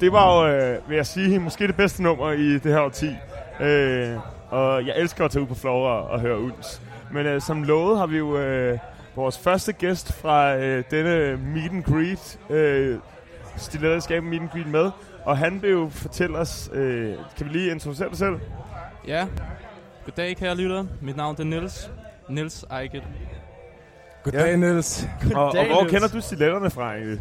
Det 0.07 0.13
var 0.13 0.47
jo, 0.49 0.55
øh, 0.57 0.89
vil 0.89 0.97
jeg 0.97 1.07
sige, 1.07 1.39
måske 1.39 1.67
det 1.67 1.77
bedste 1.77 2.03
nummer 2.03 2.33
i 2.33 2.53
det 2.59 2.73
her 2.73 2.81
årti. 2.81 3.11
Øh, 3.61 4.17
og 4.51 4.87
jeg 4.87 4.95
elsker 4.99 5.25
at 5.25 5.31
tage 5.31 5.43
ud 5.43 5.47
på 5.47 5.55
Flora 5.55 6.01
og 6.09 6.21
høre 6.21 6.41
Ulds. 6.41 6.83
Men 7.13 7.27
øh, 7.27 7.41
som 7.41 7.63
lovet 7.63 7.99
har 7.99 8.07
vi 8.07 8.19
jo 8.19 8.39
øh, 8.39 8.79
vores 9.17 9.39
første 9.39 9.73
gæst 9.73 10.13
fra 10.13 10.57
øh, 10.57 10.85
denne 10.91 11.37
meet 11.37 11.71
and 11.73 11.85
greet, 11.85 12.39
øh, 12.51 12.99
stiletterskab 13.57 14.23
meet 14.23 14.41
and 14.41 14.49
greet 14.51 14.67
med. 14.67 14.91
Og 15.25 15.39
han 15.39 15.63
vil 15.63 15.71
jo 15.71 15.89
fortælle 15.91 16.39
os, 16.39 16.71
øh, 16.73 17.15
kan 17.37 17.47
vi 17.47 17.51
lige 17.53 17.71
introducere 17.71 18.09
dig 18.09 18.19
selv? 18.19 18.37
Ja. 19.07 19.27
Goddag, 20.05 20.37
kære 20.37 20.57
lytter. 20.57 20.85
Mit 21.01 21.17
navn 21.17 21.37
er 21.39 21.45
Nils. 21.45 21.91
Nils 22.29 22.65
Eichel. 22.81 23.03
Goddag, 24.25 24.47
Ja. 24.51 24.57
Niels. 24.57 25.09
Og, 25.35 25.45
og 25.45 25.53
Goddag, 25.53 25.67
hvor 25.67 25.81
Niels. 25.81 25.93
kender 25.93 26.09
du 26.09 26.21
stiletterne 26.21 26.71
fra 26.71 26.93
egentlig? 26.95 27.21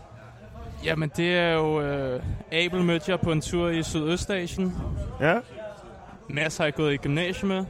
Jamen, 0.84 1.12
det 1.18 1.38
er 1.38 1.54
jo... 1.54 1.82
Øh, 1.82 2.22
Abel 2.52 2.84
mødte 2.84 3.12
jeg 3.12 3.20
på 3.20 3.32
en 3.32 3.42
tur 3.42 3.70
i 3.70 3.84
Sydøstasien. 3.84 4.76
Ja? 5.22 5.34
Mads 6.30 6.58
har 6.58 6.64
jeg 6.64 6.74
gået 6.74 6.94
i 6.94 6.98
gymnasiet 6.98 7.48
med. 7.48 7.66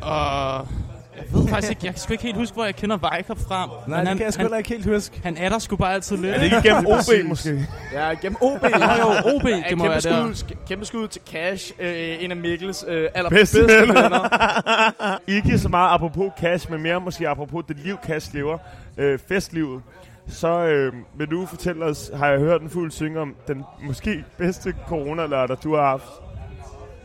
Og... 0.00 0.68
Jeg 1.16 1.24
ved 1.32 1.48
faktisk 1.48 1.70
ikke, 1.70 1.86
jeg 1.86 1.94
kan 1.94 2.00
sgu 2.00 2.12
ikke 2.12 2.24
helt 2.24 2.36
huske, 2.36 2.54
hvor 2.54 2.64
jeg 2.64 2.76
kender 2.76 2.96
Vejkop 2.96 3.38
fra. 3.48 3.66
Nej, 3.66 3.76
men 3.86 3.98
det 4.00 4.08
han, 4.08 4.16
kan 4.16 4.24
jeg 4.24 4.32
sgu 4.32 4.42
han, 4.42 4.58
ikke 4.58 4.68
helt 4.68 4.86
huske. 4.86 5.20
han 5.22 5.36
er 5.36 5.48
der 5.48 5.58
sgu 5.58 5.76
bare 5.76 5.94
altid 5.94 6.16
lidt. 6.16 6.34
Er 6.34 6.38
det 6.38 6.44
ikke 6.44 6.62
gennem 6.62 6.86
OB 6.86 7.28
måske? 7.28 7.66
Ja, 7.92 8.14
gennem 8.22 8.36
OB. 8.40 8.62
Jo, 8.62 8.68
jo, 9.00 9.36
OB, 9.36 9.44
Ja, 9.44 9.50
det 9.50 9.78
må 9.78 9.84
kæmpe, 9.84 9.84
være 9.88 10.00
der. 10.00 10.32
skud, 10.32 10.32
sk- 10.34 10.66
kæmpe 10.68 10.84
skud 10.84 11.08
til 11.08 11.22
Cash, 11.32 11.72
øh, 11.78 12.16
en 12.24 12.30
af 12.30 12.36
Mikkels 12.36 12.84
øh, 12.88 12.94
Bedste 13.02 13.16
allerbedste 13.16 13.58
venner. 13.62 14.02
venner. 14.02 15.18
Ikke 15.36 15.58
så 15.58 15.68
meget 15.68 15.94
apropos 15.94 16.32
cash, 16.40 16.70
men 16.70 16.82
mere 16.82 17.00
måske 17.00 17.28
apropos 17.28 17.64
det 17.68 17.76
liv, 17.78 17.96
cash 18.06 18.34
lever. 18.34 18.58
Øh, 18.98 19.18
festlivet. 19.28 19.82
Så 20.28 20.48
øh, 20.48 20.92
vil 21.18 21.26
du 21.30 21.46
fortælle 21.46 21.84
os, 21.84 22.10
har 22.14 22.28
jeg 22.28 22.38
hørt 22.38 22.62
en 22.62 22.70
fuld 22.70 22.90
synge 22.90 23.20
om 23.20 23.34
den 23.48 23.64
måske 23.82 24.24
bedste 24.38 24.74
corona-lørdag, 24.88 25.56
du 25.62 25.74
har 25.74 25.82
haft. 25.82 26.08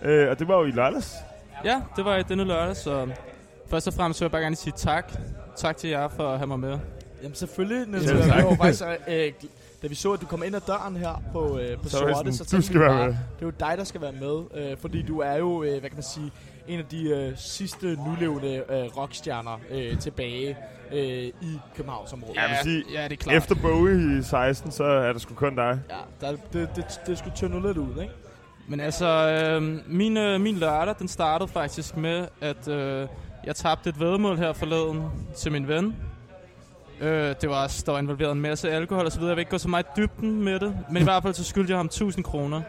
Øh, 0.04 0.30
og 0.30 0.40
det 0.40 0.48
var 0.48 0.58
jo 0.58 0.66
i 0.66 0.72
lørdags. 0.72 1.14
Ja, 1.66 1.82
det 1.96 2.06
var 2.06 2.16
i 2.18 2.24
denne 2.24 2.44
lørdag, 2.44 2.76
så... 2.76 3.08
Først 3.70 3.88
og 3.88 3.94
fremmest 3.94 4.22
vil 4.22 4.26
jeg 4.26 4.32
bare 4.32 4.42
gerne 4.42 4.56
sige 4.56 4.74
tak. 4.78 5.14
Tak 5.58 5.78
til 5.78 5.90
jer 5.90 6.08
for 6.08 6.30
at 6.30 6.38
have 6.38 6.48
mig 6.48 6.60
med. 6.60 6.80
Jamen 7.24 7.36
selvfølgelig, 7.36 7.88
Niels. 7.88 8.06
Ja, 8.06 8.18
tak. 8.28 8.38
det 8.38 8.46
var 8.46 8.56
faktisk, 8.56 8.84
øh, 9.08 9.32
da 9.82 9.88
vi 9.88 9.96
så, 9.96 10.12
at 10.14 10.22
du 10.22 10.26
kom 10.26 10.44
ind 10.44 10.56
ad 10.56 10.62
døren 10.68 10.96
her 10.98 11.24
på, 11.34 11.60
øh, 11.60 11.78
på 11.78 11.90
Så 11.90 11.98
Sorte, 11.98 12.14
sådan, 12.14 12.34
så 12.34 12.44
du 12.44 12.50
tænkte 12.50 12.68
skal 12.68 12.80
vi 12.80 12.86
være 12.86 12.90
bare, 12.98 13.06
med. 13.08 13.14
det 13.14 13.42
er 13.42 13.46
jo 13.46 13.52
dig, 13.60 13.74
der 13.78 13.84
skal 13.84 14.02
være 14.02 14.12
med. 14.12 14.44
Øh, 14.72 14.78
fordi 14.78 15.02
du 15.02 15.20
er 15.20 15.36
jo, 15.36 15.64
øh, 15.64 15.70
hvad 15.70 15.90
kan 15.90 15.96
man 15.96 16.04
sige, 16.04 16.32
en 16.70 16.80
af 16.80 16.86
de 16.86 17.10
øh, 17.10 17.38
sidste 17.38 17.88
nulevende 17.88 18.64
øh, 18.70 18.98
rockstjerner 18.98 19.60
øh, 19.70 20.00
tilbage 20.00 20.58
øh, 20.92 21.24
i 21.42 21.60
Københavnsområdet. 21.76 22.36
Ja, 22.36 22.42
jeg 22.42 22.50
vil 22.50 22.58
sige, 22.64 22.84
ja, 22.94 23.04
det 23.04 23.12
er 23.12 23.16
klart. 23.16 23.36
Efter 23.36 23.56
Bowie 23.56 24.20
i 24.20 24.24
16, 24.24 24.72
så 24.72 24.84
er 24.84 25.14
det 25.14 25.22
sgu 25.22 25.34
kun 25.34 25.56
dig. 25.56 25.80
Ja, 25.90 26.28
der, 26.28 26.38
det, 26.54 26.70
det, 26.76 27.02
det 27.08 27.18
skulle 27.18 27.36
tynde 27.36 27.68
lidt 27.68 27.78
ud, 27.78 28.02
ikke? 28.02 28.14
Men 28.68 28.80
altså, 28.80 29.08
øh, 29.08 29.80
min, 29.88 30.18
øh, 30.18 30.42
min 30.42 30.56
lørdag, 30.56 30.96
den 31.00 31.08
startede 31.08 31.52
faktisk 31.52 31.98
med, 31.98 32.28
at 32.42 32.68
øh, 32.68 33.08
jeg 33.46 33.56
tabte 33.56 33.90
et 33.90 34.00
vedmål 34.00 34.38
her 34.38 34.54
forleden 34.54 35.06
til 35.38 35.52
min 35.52 35.68
ven. 35.68 35.96
Øh, 37.02 37.36
det 37.42 37.50
var, 37.50 37.82
der 37.86 37.92
var 37.92 38.00
involveret 38.00 38.32
en 38.32 38.42
masse 38.42 38.72
alkohol 38.72 39.06
og 39.06 39.12
så 39.12 39.20
videre. 39.20 39.30
Jeg 39.30 39.36
vil 39.36 39.42
ikke 39.42 39.52
gå 39.52 39.58
så 39.58 39.70
meget 39.70 39.86
i 39.86 40.02
dybden 40.02 40.44
med 40.44 40.60
det, 40.60 40.78
men 40.92 41.02
i 41.02 41.04
hvert 41.04 41.24
fald 41.24 41.34
så 41.34 41.44
skyldte 41.44 41.72
jeg 41.72 41.80
ham 41.80 41.86
1000 41.86 42.24
kroner. 42.24 42.62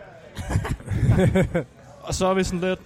og 2.06 2.14
så 2.14 2.26
er 2.26 2.34
vi 2.34 2.44
sådan 2.44 2.60
lidt, 2.60 2.80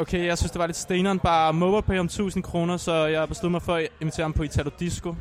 okay, 0.00 0.26
jeg 0.26 0.38
synes 0.38 0.50
det 0.50 0.58
var 0.58 0.66
lidt 0.66 0.76
steneren 0.76 1.18
bare 1.18 1.52
MobilePay 1.52 1.98
om 1.98 2.06
1000 2.06 2.42
kroner, 2.42 2.76
så 2.76 2.92
jeg 3.06 3.28
besluttede 3.28 3.50
mig 3.50 3.62
for 3.62 3.74
at 3.74 3.88
invitere 4.00 4.24
ham 4.24 4.32
på 4.32 4.42
Italo 4.42 4.70
Disco. 4.80 5.14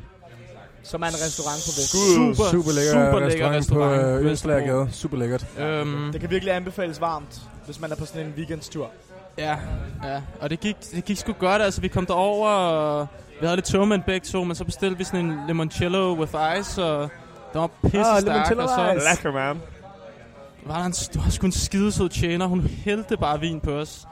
Som 0.84 1.02
er 1.02 1.08
en 1.08 1.14
restaurant 1.14 1.56
på 1.66 1.72
Vest. 1.78 1.90
Skud. 1.90 2.36
Super, 2.36 2.52
Super 2.52 2.72
lækker 2.72 2.92
super 3.12 3.20
lækker 3.28 3.50
restaurant, 3.52 3.56
restaurant. 3.56 4.02
på 4.02 4.18
øh, 4.20 4.26
Vesterbro. 4.26 4.30
Østlagergade. 4.32 4.88
Super 4.92 5.18
lækkert. 5.18 5.46
Øhm, 5.60 6.10
Det 6.12 6.22
kan 6.22 6.30
virkelig 6.30 6.54
anbefales 6.54 7.02
varmt, 7.02 7.42
hvis 7.66 7.80
man 7.80 7.92
er 7.92 7.96
på 7.96 8.06
sådan 8.06 8.26
en 8.26 8.34
weekendstur. 8.38 8.90
Ja, 9.38 9.56
ja. 10.04 10.22
Og 10.42 10.50
det 10.50 10.60
gik, 10.60 10.76
det 10.96 11.06
gik 11.06 11.18
sgu 11.18 11.32
godt. 11.34 11.62
Altså, 11.62 11.82
vi 11.82 11.88
kom 11.88 12.06
derover, 12.06 12.50
og 12.50 13.08
vi 13.40 13.46
havde 13.46 13.56
lidt 13.58 13.66
tømmermænd 13.66 14.04
begge 14.04 14.26
to, 14.26 14.44
men 14.44 14.56
så 14.56 14.64
bestilte 14.64 14.98
vi 14.98 15.04
sådan 15.04 15.26
en 15.26 15.40
limoncello 15.48 16.14
with 16.20 16.34
ice, 16.60 16.84
og 16.84 17.10
den 17.54 17.62
var 17.62 17.70
pisse 17.84 18.00
Ah, 18.00 18.22
stærk. 18.22 18.52
og 18.58 18.70
så 18.70 18.94
ice. 18.98 19.06
Lækker, 19.10 19.32
man. 19.32 19.62
var 20.66 20.78
der 20.78 20.86
en, 20.86 20.92
det 20.92 21.22
var 21.24 21.30
sgu 21.30 21.46
en 21.46 21.52
skidesød 21.52 22.10
tjener. 22.10 22.46
Hun 22.46 22.62
hældte 22.62 23.18
bare 23.18 23.40
vin 23.40 23.60
på 23.60 23.72
os. 23.72 24.08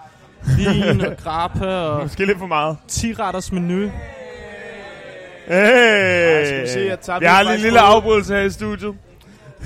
Vin 0.57 1.01
og 1.01 1.17
grappa 1.23 1.65
og 1.65 2.01
Måske 2.01 2.25
lidt 2.25 2.39
for 2.39 2.45
meget. 2.47 2.77
10 2.87 3.13
retters 3.13 3.51
menu. 3.51 3.91
Hey! 5.47 6.45
skal 6.45 6.61
vi 6.61 6.67
se, 6.67 6.79
jeg 6.89 6.99
tager 6.99 7.19
vi 7.19 7.25
har 7.25 7.43
lige 7.43 7.53
en 7.55 7.59
lille 7.59 7.79
afbrydelse 7.79 8.33
her 8.35 8.41
i 8.41 8.49
studiet. 8.49 8.95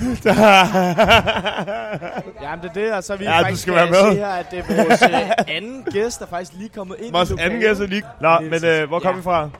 Jamen 2.42 2.60
det 2.62 2.68
er 2.68 2.72
det, 2.74 2.92
og 2.92 3.04
så 3.04 3.12
er 3.12 3.16
vi 3.16 3.24
Ja, 3.24 3.38
du 3.38 3.42
faktisk 3.44 3.62
skal 3.62 3.74
være 3.74 3.86
med. 3.90 4.12
se 4.12 4.18
her, 4.18 4.26
at 4.26 4.46
det 4.50 4.58
er 4.58 4.84
vores 4.84 5.02
øh, 5.02 5.30
anden 5.56 5.84
gæst, 5.92 6.20
der 6.20 6.26
faktisk 6.26 6.52
lige 6.58 6.68
kommet 6.68 6.96
ind 7.02 7.12
Vores 7.12 7.30
i 7.30 7.32
anden 7.38 7.44
lokalet. 7.60 7.68
gæst 7.78 7.80
er 7.80 7.86
lige... 7.86 8.02
Nå, 8.20 8.40
men 8.40 8.64
øh, 8.64 8.88
hvor 8.88 8.98
kom 8.98 9.10
Ja. 9.10 9.16
vi 9.16 9.22
fra? 9.22 9.50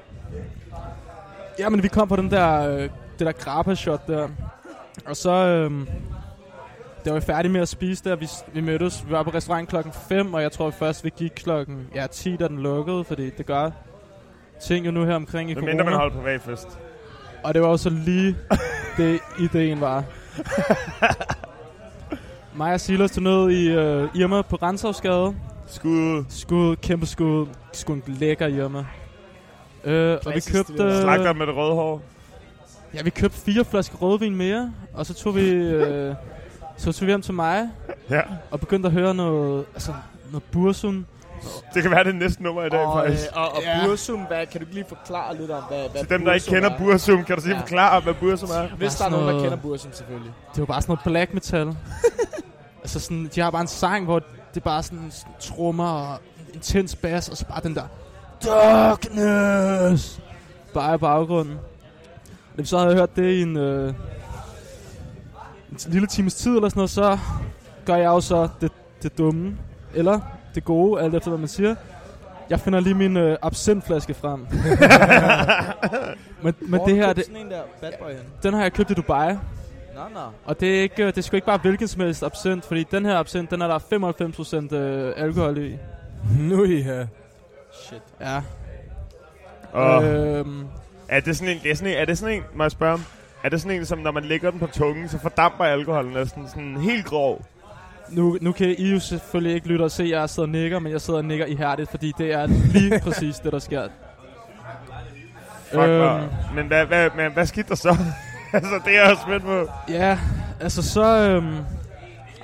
Ja, 1.58 1.68
men 1.68 1.82
vi 1.82 1.88
kom 1.88 2.08
på 2.08 2.16
den 2.16 2.30
der, 2.30 2.68
øh, 2.70 2.80
det 3.18 3.26
der 3.26 3.32
grappa-shot 3.32 4.06
der. 4.06 4.28
Og 5.06 5.16
så... 5.16 5.30
Øh, 5.30 5.70
der 7.04 7.12
var 7.12 7.20
vi 7.20 7.26
færdige 7.26 7.52
med 7.52 7.60
at 7.60 7.68
spise 7.68 8.04
der. 8.04 8.16
Vi, 8.16 8.28
vi 8.52 8.60
mødtes. 8.60 9.06
Vi 9.06 9.12
var 9.12 9.22
på 9.22 9.30
restaurant 9.30 9.68
klokken 9.68 9.92
5, 10.08 10.34
og 10.34 10.42
jeg 10.42 10.52
tror 10.52 10.70
først, 10.70 11.04
vi 11.04 11.12
gik 11.16 11.30
klokken 11.36 11.86
ja, 11.94 12.06
10, 12.06 12.36
da 12.36 12.48
den 12.48 12.58
lukkede, 12.58 13.04
fordi 13.04 13.30
det 13.30 13.46
gør 13.46 13.70
ting 14.62 14.86
jo 14.86 14.90
nu 14.90 15.04
her 15.04 15.14
omkring 15.14 15.50
i 15.50 15.54
Men 15.54 15.64
mindre 15.64 15.84
man 15.84 15.92
corona. 15.92 15.96
holder 15.98 16.16
privatfest. 16.16 16.78
Og 17.44 17.54
det 17.54 17.62
var 17.62 17.68
jo 17.68 17.76
så 17.76 17.90
lige 17.90 18.36
det, 18.96 19.20
ideen 19.38 19.80
var. 19.80 20.04
Mig 22.54 22.74
og 22.74 22.80
Silas 22.80 23.10
tog 23.10 23.22
ned 23.22 23.50
i 23.50 23.68
øh, 23.68 24.08
Irma 24.14 24.42
på 24.42 24.56
Renshavsgade. 24.56 25.34
Skud. 25.66 26.24
Skud, 26.28 26.76
kæmpe 26.76 27.06
skud. 27.06 27.46
Skud 27.72 27.94
en 27.94 28.02
lækker 28.06 28.46
Irma. 28.46 28.84
Øh, 29.84 30.18
og 30.26 30.32
vi 30.34 30.40
købte... 30.40 30.62
stil. 30.62 31.00
Slagter 31.02 31.32
med 31.32 31.46
det 31.46 31.56
røde 31.56 31.74
hår. 31.74 32.02
Ja, 32.94 33.02
vi 33.02 33.10
købte 33.10 33.38
fire 33.38 33.64
flasker 33.64 33.96
rødvin 33.96 34.36
mere, 34.36 34.72
og 34.94 35.06
så 35.06 35.14
tog 35.14 35.36
vi, 35.36 35.50
øh, 35.50 36.14
så 36.80 36.92
tog 36.92 37.06
vi 37.06 37.10
hjem 37.10 37.22
til 37.22 37.34
mig, 37.34 37.68
Ja. 38.10 38.20
og 38.50 38.60
begyndte 38.60 38.86
at 38.86 38.92
høre 38.92 39.14
noget, 39.14 39.64
altså, 39.74 39.92
noget 40.30 40.42
Bursum. 40.52 41.06
Det 41.74 41.82
kan 41.82 41.90
være 41.90 42.04
det 42.04 42.14
næste 42.14 42.42
nummer 42.42 42.62
i 42.64 42.68
dag, 42.68 42.80
Og, 42.86 42.98
øh, 43.04 43.10
faktisk. 43.10 43.30
og, 43.34 43.54
og 43.56 43.62
Ja. 43.62 43.86
Bursum, 43.86 44.20
hvad, 44.20 44.46
kan 44.46 44.60
du 44.60 44.66
lige 44.72 44.84
forklare 44.88 45.36
lidt 45.36 45.50
om, 45.50 45.62
hvad, 45.68 45.78
hvad 45.88 46.00
Til 46.00 46.08
dem, 46.10 46.24
der 46.24 46.32
ikke 46.32 46.46
kender 46.46 46.70
er? 46.70 46.78
Bursum, 46.78 47.24
kan 47.24 47.36
du 47.36 47.42
sige 47.42 47.54
Ja. 47.54 47.60
forklare, 47.60 48.00
hvad 48.00 48.14
Bursum 48.14 48.48
er? 48.50 48.76
Hvis 48.76 48.94
der 48.94 49.04
er 49.04 49.08
nogen, 49.10 49.28
der 49.28 49.42
kender 49.42 49.56
Bursum, 49.56 49.92
selvfølgelig. 49.92 50.32
Det 50.54 50.60
var 50.60 50.66
bare 50.66 50.82
sådan 50.82 50.92
noget 50.92 51.04
black 51.04 51.34
metal. 51.34 51.66
altså 52.82 53.00
sådan, 53.00 53.30
de 53.34 53.40
har 53.40 53.50
bare 53.50 53.60
en 53.62 53.66
sang, 53.66 54.04
hvor 54.04 54.18
det 54.18 54.56
er 54.56 54.60
bare 54.60 54.82
sådan, 54.82 55.10
sådan 55.10 55.32
trommer 55.40 55.88
og 55.90 56.18
en 56.38 56.54
intens 56.54 56.96
bass, 56.96 57.28
og 57.28 57.36
så 57.36 57.46
bare 57.46 57.60
den 57.62 57.74
der 57.74 57.82
Darkness! 58.44 60.20
Bare 60.74 60.94
i 60.94 60.98
baggrunden. 60.98 61.54
Og 62.24 62.56
da 62.56 62.62
vi 62.62 62.66
så 62.66 62.78
havde 62.78 62.94
hørt 62.94 63.16
det 63.16 63.32
i 63.32 63.42
en, 63.42 63.56
øh, 63.56 63.94
en 65.70 65.92
lille 65.92 66.06
times 66.06 66.34
tid 66.34 66.56
eller 66.56 66.68
sådan 66.68 66.78
noget, 66.78 66.90
så 66.90 67.18
gør 67.84 67.96
jeg 67.96 68.06
jo 68.06 68.20
så 68.20 68.48
det, 68.60 68.72
det 69.02 69.18
dumme, 69.18 69.56
eller 69.94 70.20
det 70.54 70.64
gode, 70.64 71.02
alt 71.02 71.14
efter 71.14 71.30
hvad 71.30 71.38
man 71.38 71.48
siger. 71.48 71.74
Jeg 72.50 72.60
finder 72.60 72.80
lige 72.80 72.94
min 72.94 73.16
øh, 73.16 73.36
absintflaske 73.42 74.14
frem. 74.14 74.40
men 76.42 76.54
men 76.60 76.80
det 76.86 76.96
her, 76.96 77.12
det, 77.12 77.24
sådan 77.24 77.40
en 77.40 77.50
der 77.50 77.60
bad 77.80 77.92
boy 78.00 78.08
hen? 78.10 78.20
den 78.42 78.54
har 78.54 78.62
jeg 78.62 78.72
købt 78.72 78.90
i 78.90 78.94
Dubai. 78.94 79.32
Nå, 79.94 80.00
nå. 80.14 80.20
Og 80.44 80.60
det 80.60 80.78
er, 80.78 80.82
ikke, 80.82 81.02
øh, 81.02 81.06
det 81.06 81.18
er 81.18 81.22
sgu 81.22 81.36
ikke 81.36 81.46
bare 81.46 81.58
hvilken 81.58 81.88
som 81.88 82.00
helst 82.00 82.22
absint, 82.22 82.64
fordi 82.64 82.84
den 82.90 83.04
her 83.04 83.18
absint, 83.18 83.50
den 83.50 83.62
er 83.62 83.66
der 83.66 84.68
95% 84.72 84.74
øh, 84.74 85.12
alkohol 85.16 85.58
i. 85.58 85.78
Nu 86.38 86.64
I 86.64 86.82
her. 86.82 87.06
Shit. 87.72 88.02
Ja. 88.20 88.42
Og 89.72 90.04
Øhm, 90.04 90.66
er 91.08 91.20
det 91.20 91.36
sådan 91.36 91.56
en, 91.56 91.62
det 91.62 91.70
er 91.70 91.74
sådan 91.74 91.92
en, 91.92 91.98
er 91.98 92.04
det 92.04 92.18
sådan 92.18 92.34
en, 92.34 92.42
må 92.54 92.64
jeg 92.64 92.70
spørge 92.70 92.94
om, 92.94 93.04
Er 93.44 93.48
det 93.48 93.60
sådan 93.60 93.78
en, 93.78 93.86
som 93.86 93.98
når 93.98 94.12
man 94.12 94.24
lægger 94.24 94.50
den 94.50 94.60
på 94.60 94.66
tungen, 94.66 95.08
så 95.08 95.18
fordamper 95.18 95.64
alkoholen 95.64 96.12
næsten 96.12 96.48
sådan 96.48 96.76
helt 96.76 97.06
grov? 97.06 97.44
Nu, 98.08 98.38
nu 98.40 98.52
kan 98.52 98.74
I 98.78 98.92
jo 98.92 99.00
selvfølgelig 99.00 99.54
ikke 99.54 99.68
lytte 99.68 99.82
og 99.82 99.90
se, 99.90 100.02
at 100.02 100.08
jeg 100.10 100.30
sidder 100.30 100.46
og 100.46 100.52
nikker, 100.52 100.78
men 100.78 100.92
jeg 100.92 101.00
sidder 101.00 101.18
og 101.18 101.24
nikker 101.24 101.46
ihærdigt, 101.46 101.90
fordi 101.90 102.12
det 102.18 102.32
er 102.32 102.46
lige 102.46 103.00
præcis 103.04 103.36
det, 103.38 103.52
der 103.52 103.58
sker. 103.58 103.88
Fuck, 105.72 105.82
øhm, 105.82 106.22
men, 106.54 106.66
hvad, 106.66 106.86
hvad, 106.86 107.10
men 107.16 107.32
hvad 107.32 107.46
skete 107.46 107.68
der 107.68 107.74
så? 107.74 107.88
altså, 108.52 108.80
det 108.84 108.96
er 108.96 109.08
jeg 109.08 109.16
spændt 109.22 109.44
på. 109.44 109.68
Ja, 109.88 110.18
altså 110.60 110.82
så... 110.82 111.04
Øhm, 111.04 111.56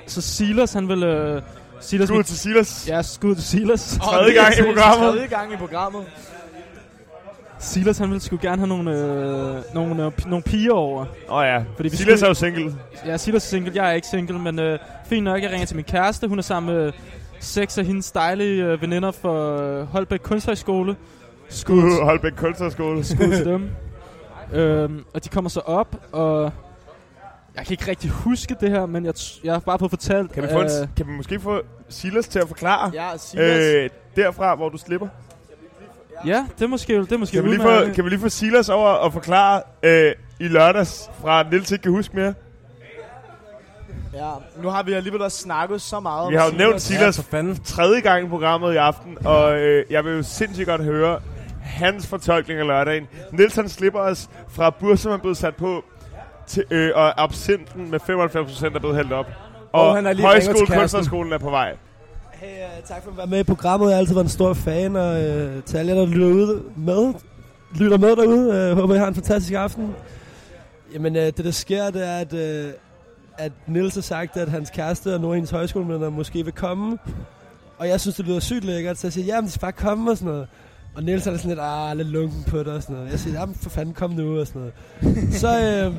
så 0.07 0.21
Silas, 0.21 0.73
han 0.73 0.87
vil... 0.87 1.03
Øh, 1.03 1.41
Silas, 1.79 2.07
Skud 2.07 2.23
til 2.23 2.37
Silas. 2.37 2.87
Ja, 2.87 3.01
skud 3.01 3.35
til 3.35 3.43
Silas. 3.43 3.99
Tredje 4.03 4.33
gang 4.33 4.53
i 4.53 4.61
programmet. 4.73 5.13
Tredje 5.13 5.27
gang 5.27 5.53
i 5.53 5.55
programmet. 5.55 6.05
Silas, 7.59 7.97
han 7.97 8.09
ville 8.09 8.21
sgu 8.21 8.37
gerne 8.41 8.57
have 8.57 8.67
nogle, 8.67 8.91
øh, 8.91 9.73
nogle, 9.73 10.05
øh, 10.05 10.11
nogle 10.27 10.43
piger 10.43 10.73
over. 10.73 11.01
Åh 11.01 11.37
oh, 11.37 11.45
ja, 11.45 11.63
Fordi 11.75 11.89
Silas 11.89 12.19
skulle- 12.19 12.25
er 12.25 12.29
jo 12.29 12.33
single. 12.33 12.75
Ja, 13.05 13.17
Silas 13.17 13.45
er 13.45 13.47
single, 13.49 13.71
jeg 13.75 13.89
er 13.89 13.93
ikke 13.93 14.07
single, 14.07 14.39
men 14.39 14.59
øh, 14.59 14.79
fint 15.05 15.23
nok, 15.23 15.41
jeg 15.43 15.51
ringer 15.51 15.65
til 15.65 15.75
min 15.75 15.85
kæreste. 15.85 16.27
Hun 16.27 16.37
er 16.37 16.43
sammen 16.43 16.75
med 16.75 16.91
seks 17.39 17.77
af 17.77 17.85
hendes 17.85 18.11
dejlige 18.11 18.63
øh, 18.65 18.81
veninder 18.81 19.11
for 19.11 19.57
øh, 19.61 19.87
Holbæk 19.87 20.19
Kunsthøjskole. 20.23 20.95
Skud, 21.49 22.03
Holbæk 22.05 22.31
Kunsthøjskole. 22.37 23.03
skud 23.03 23.35
til 23.35 23.45
dem. 23.45 23.69
Øhm, 24.53 25.03
og 25.13 25.23
de 25.23 25.29
kommer 25.29 25.49
så 25.49 25.59
op, 25.59 25.95
og 26.11 26.51
jeg 27.55 27.65
kan 27.65 27.73
ikke 27.73 27.87
rigtig 27.87 28.09
huske 28.09 28.55
det 28.59 28.69
her, 28.69 28.85
men 28.85 29.05
jeg, 29.05 29.13
jeg 29.43 29.53
har 29.53 29.59
bare 29.59 29.79
fået 29.79 29.91
fortalt... 29.91 30.31
Kan 30.31 30.43
vi, 30.43 30.47
få 30.51 30.59
en, 30.61 30.65
øh, 30.81 30.87
kan 30.97 31.07
vi 31.07 31.11
måske 31.11 31.39
få 31.39 31.61
Silas 31.89 32.27
til 32.27 32.39
at 32.39 32.47
forklare? 32.47 32.91
Ja, 32.93 33.17
Silas. 33.17 33.75
Øh, 33.75 33.89
derfra, 34.15 34.55
hvor 34.55 34.69
du 34.69 34.77
slipper. 34.77 35.07
Ja, 36.25 36.45
det 36.59 36.63
er 36.63 36.67
måske, 36.67 36.93
det 37.01 37.11
er 37.11 37.17
måske 37.17 37.35
Kan 37.35 37.43
vi, 37.43 37.49
lige 37.49 37.61
få, 37.61 37.93
kan 37.95 38.03
vi 38.03 38.09
lige 38.09 38.19
få 38.19 38.29
Silas 38.29 38.69
over 38.69 38.89
og 38.89 39.13
forklare 39.13 39.61
øh, 39.83 40.11
i 40.39 40.47
lørdags 40.47 41.09
fra 41.21 41.43
Nils 41.51 41.71
ikke 41.71 41.83
kan 41.83 41.91
huske 41.91 42.15
mere? 42.15 42.33
Ja, 44.13 44.29
nu 44.63 44.69
har 44.69 44.83
vi 44.83 44.93
alligevel 44.93 45.21
også 45.21 45.37
snakket 45.37 45.81
så 45.81 45.99
meget 45.99 46.31
Vi 46.31 46.35
har 46.35 46.43
jo 46.45 46.49
om 46.51 46.55
nævnt 46.57 46.73
Ja, 46.73 46.79
Silas 46.79 47.15
for 47.15 47.23
fanden. 47.23 47.59
tredje 47.63 47.99
gang 47.99 48.25
i 48.25 48.29
programmet 48.29 48.73
i 48.73 48.77
aften, 48.77 49.17
og 49.25 49.57
øh, 49.59 49.85
jeg 49.89 50.05
vil 50.05 50.13
jo 50.13 50.23
sindssygt 50.23 50.67
godt 50.67 50.83
høre 50.83 51.19
hans 51.61 52.07
fortolkning 52.07 52.59
af 52.59 52.67
lørdagen. 52.67 53.07
Nils 53.31 53.55
han 53.55 53.69
slipper 53.69 53.99
os 53.99 54.29
fra 54.49 54.69
Bursum 54.69 55.11
er 55.11 55.17
blevet 55.17 55.37
sat 55.37 55.55
på, 55.55 55.83
til, 56.47 56.63
øh, 56.71 56.91
og 56.95 57.23
absenten 57.23 57.91
med 57.91 57.99
95% 57.99 58.65
er 58.75 58.79
blevet 58.79 58.95
hældt 58.95 59.13
op. 59.13 59.25
Og, 59.73 59.87
Og 59.89 59.95
han 59.95 60.05
har 60.05 60.13
lige 60.13 60.25
Højskole. 60.25 60.67
Kunstnerskolen 60.67 61.33
er 61.33 61.37
på 61.37 61.49
vej. 61.49 61.75
Hey, 62.39 62.63
uh, 62.63 62.83
tak 62.87 63.03
for 63.03 63.11
at 63.11 63.17
være 63.17 63.27
med 63.27 63.39
i 63.39 63.43
programmet. 63.43 63.87
Jeg 63.87 63.95
har 63.95 63.99
altid 63.99 64.13
været 64.13 64.25
en 64.25 64.29
stor 64.29 64.53
fan, 64.53 64.95
og 64.95 65.11
uh, 65.11 65.63
til 65.63 65.77
alle 65.77 65.91
jer, 65.91 65.99
der 65.99 66.05
lytter, 66.05 66.27
ude 66.27 66.63
med, 66.75 67.13
lytter 67.75 67.97
med 67.97 68.15
derude, 68.15 68.71
uh, 68.71 68.77
håber, 68.77 68.95
I 68.95 68.97
har 68.97 69.07
en 69.07 69.13
fantastisk 69.15 69.53
aften. 69.53 69.95
Jamen, 70.93 71.15
uh, 71.15 71.21
det 71.21 71.37
der 71.37 71.51
sker, 71.51 71.89
det 71.89 72.07
er, 72.07 72.17
at, 72.17 72.33
uh, 72.33 72.73
at 73.37 73.51
Nils 73.67 73.95
har 73.95 74.01
sagt, 74.01 74.37
at 74.37 74.49
hans 74.49 74.69
kæreste 74.69 75.13
og 75.13 75.21
nogle 75.21 75.33
af 75.33 75.37
hendes 75.37 75.51
højskolemedlemmer 75.51 76.17
måske 76.17 76.43
vil 76.43 76.53
komme. 76.53 76.97
Og 77.77 77.87
jeg 77.87 78.01
synes, 78.01 78.15
det 78.15 78.25
lyder 78.25 78.39
sygt 78.39 78.63
lækkert, 78.63 78.97
så 78.97 79.07
jeg 79.07 79.13
siger, 79.13 79.25
jamen, 79.25 79.45
de 79.45 79.51
skal 79.51 79.61
bare 79.61 79.71
komme 79.71 80.11
og 80.11 80.17
sådan 80.17 80.33
noget. 80.33 80.47
Og 80.95 81.03
Niels 81.03 81.27
er 81.27 81.37
sådan 81.37 81.49
lidt, 81.49 81.59
ah, 81.61 81.97
lidt 81.97 82.07
lunken 82.07 82.43
på 82.47 82.59
det 82.59 82.67
og 82.67 82.81
sådan 82.81 82.95
noget. 82.95 83.11
Jeg 83.11 83.19
siger, 83.19 83.39
jamen, 83.39 83.55
for 83.55 83.69
fanden, 83.69 83.93
kom 83.93 84.11
nu 84.11 84.39
og 84.39 84.47
sådan 84.47 84.61
noget. 85.01 85.33
så, 85.41 85.61
øh, 85.61 85.93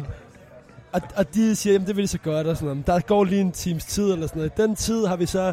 og, 0.93 1.01
og 1.17 1.35
de 1.35 1.57
siger, 1.57 1.73
jamen, 1.73 1.89
det 1.89 1.97
vil 1.97 2.03
de 2.03 2.09
så 2.09 2.19
godt 2.19 2.47
og 2.47 2.57
sådan 2.57 2.67
noget. 2.67 2.77
Men 2.77 2.85
der 2.87 3.01
går 3.01 3.25
lige 3.25 3.41
en 3.41 3.53
times 3.53 3.85
tid 3.85 4.13
eller 4.13 4.27
sådan 4.27 4.41
noget. 4.41 4.53
I 4.59 4.63
den 4.63 4.77
tid 4.77 5.07
har 5.07 5.17
vi 5.17 5.27
så 5.27 5.53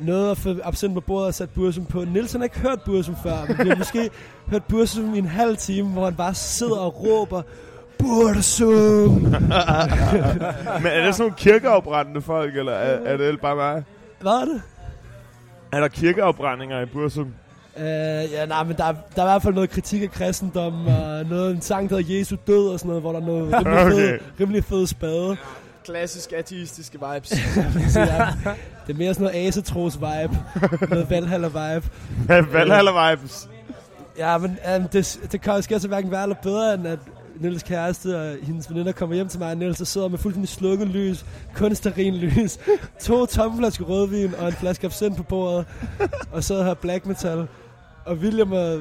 noget 0.00 0.30
at 0.30 0.38
få 0.38 0.54
absent 0.64 0.94
på 0.94 1.00
bordet 1.00 1.26
og 1.28 1.34
sat 1.34 1.50
Bursum 1.50 1.84
på. 1.86 2.04
Nielsen 2.04 2.40
har 2.40 2.44
ikke 2.44 2.58
hørt 2.58 2.82
Bursum 2.82 3.16
før, 3.22 3.36
men 3.48 3.64
vi 3.64 3.68
har 3.68 3.76
måske 3.76 4.10
hørt 4.50 4.64
Bursum 4.64 5.14
i 5.14 5.18
en 5.18 5.26
halv 5.26 5.56
time, 5.56 5.88
hvor 5.88 6.04
han 6.04 6.14
bare 6.14 6.34
sidder 6.34 6.76
og 6.78 7.02
råber, 7.04 7.42
Bursum! 7.98 9.12
Men 10.82 10.86
er 10.86 11.04
det 11.04 11.14
sådan 11.14 11.18
nogle 11.18 11.34
kirkeafbrændende 11.36 12.22
folk, 12.22 12.56
eller 12.56 12.72
er, 12.72 13.12
er 13.12 13.16
det 13.16 13.40
bare 13.40 13.56
mig? 13.56 13.84
Hvad 14.20 14.32
er 14.32 14.44
det? 14.44 14.62
Er 15.72 15.80
der 15.80 15.88
kirkeafbrændinger 15.88 16.80
i 16.80 16.86
Bursum? 16.86 17.34
Uh, 17.76 17.82
ja, 17.82 18.46
nej, 18.48 18.64
men 18.64 18.76
der, 18.76 18.84
er- 18.84 18.94
der 19.16 19.22
er 19.22 19.26
i 19.26 19.30
hvert 19.30 19.42
fald 19.42 19.54
noget 19.54 19.70
kritik 19.70 20.02
af 20.02 20.10
kristendom, 20.10 20.86
og 20.86 21.24
noget, 21.30 21.50
en 21.54 21.60
sang, 21.60 21.90
der 21.90 21.96
hedder 21.96 22.18
Jesu 22.18 22.36
død 22.46 22.68
og 22.68 22.78
sådan 22.78 22.88
noget, 22.88 23.02
hvor 23.02 23.12
der 23.12 23.20
er 23.20 23.24
noget 23.24 23.54
rimelig, 23.54 23.82
Okay. 23.82 23.90
fed, 24.18 24.18
rimelig 24.40 24.64
fed 24.64 24.86
spade. 24.86 25.36
Klassisk 25.86 26.32
ateistiske 26.32 26.98
vibes. 27.12 27.30
Det 28.86 28.92
er 28.92 28.98
mere 28.98 29.14
sådan 29.14 29.26
noget 29.26 29.48
asetros 29.48 29.94
vibe, 29.94 30.36
noget 30.90 31.10
Valhalla 31.10 31.48
vibe. 31.48 31.86
Valhalla 32.52 33.10
vibes. 33.10 33.48
Ja, 34.18 34.38
men 34.38 34.58
um, 34.76 34.88
det, 34.88 35.20
det 35.32 35.40
kan 35.40 35.62
sker 35.62 35.78
så 35.78 35.88
hverken 35.88 36.10
værre 36.10 36.22
eller 36.22 36.36
bedre, 36.42 36.74
end 36.74 36.86
at 36.86 36.98
Niels 37.40 37.62
kæreste 37.62 38.20
og 38.20 38.36
hendes 38.42 38.70
veninder 38.70 38.92
kommer 38.92 39.14
hjem 39.14 39.28
til 39.28 39.40
mig, 39.40 39.50
og 39.50 39.56
Niels 39.56 39.88
sidder 39.88 40.08
med 40.08 40.18
fuldstændig 40.18 40.48
slukket 40.48 40.88
lys, 40.88 41.24
kun 41.54 41.76
lys, 41.96 42.58
to 43.00 43.26
tomme 43.26 43.58
flasker 43.58 43.84
rødvin 43.84 44.34
og 44.34 44.46
en 44.46 44.52
flaske 44.52 44.84
absint 44.84 45.16
på 45.16 45.22
bordet, 45.22 45.66
og 46.32 46.44
så 46.44 46.62
har 46.62 46.74
black 46.74 47.06
metal. 47.06 47.46
Og 48.04 48.16
William 48.16 48.52
og 48.52 48.80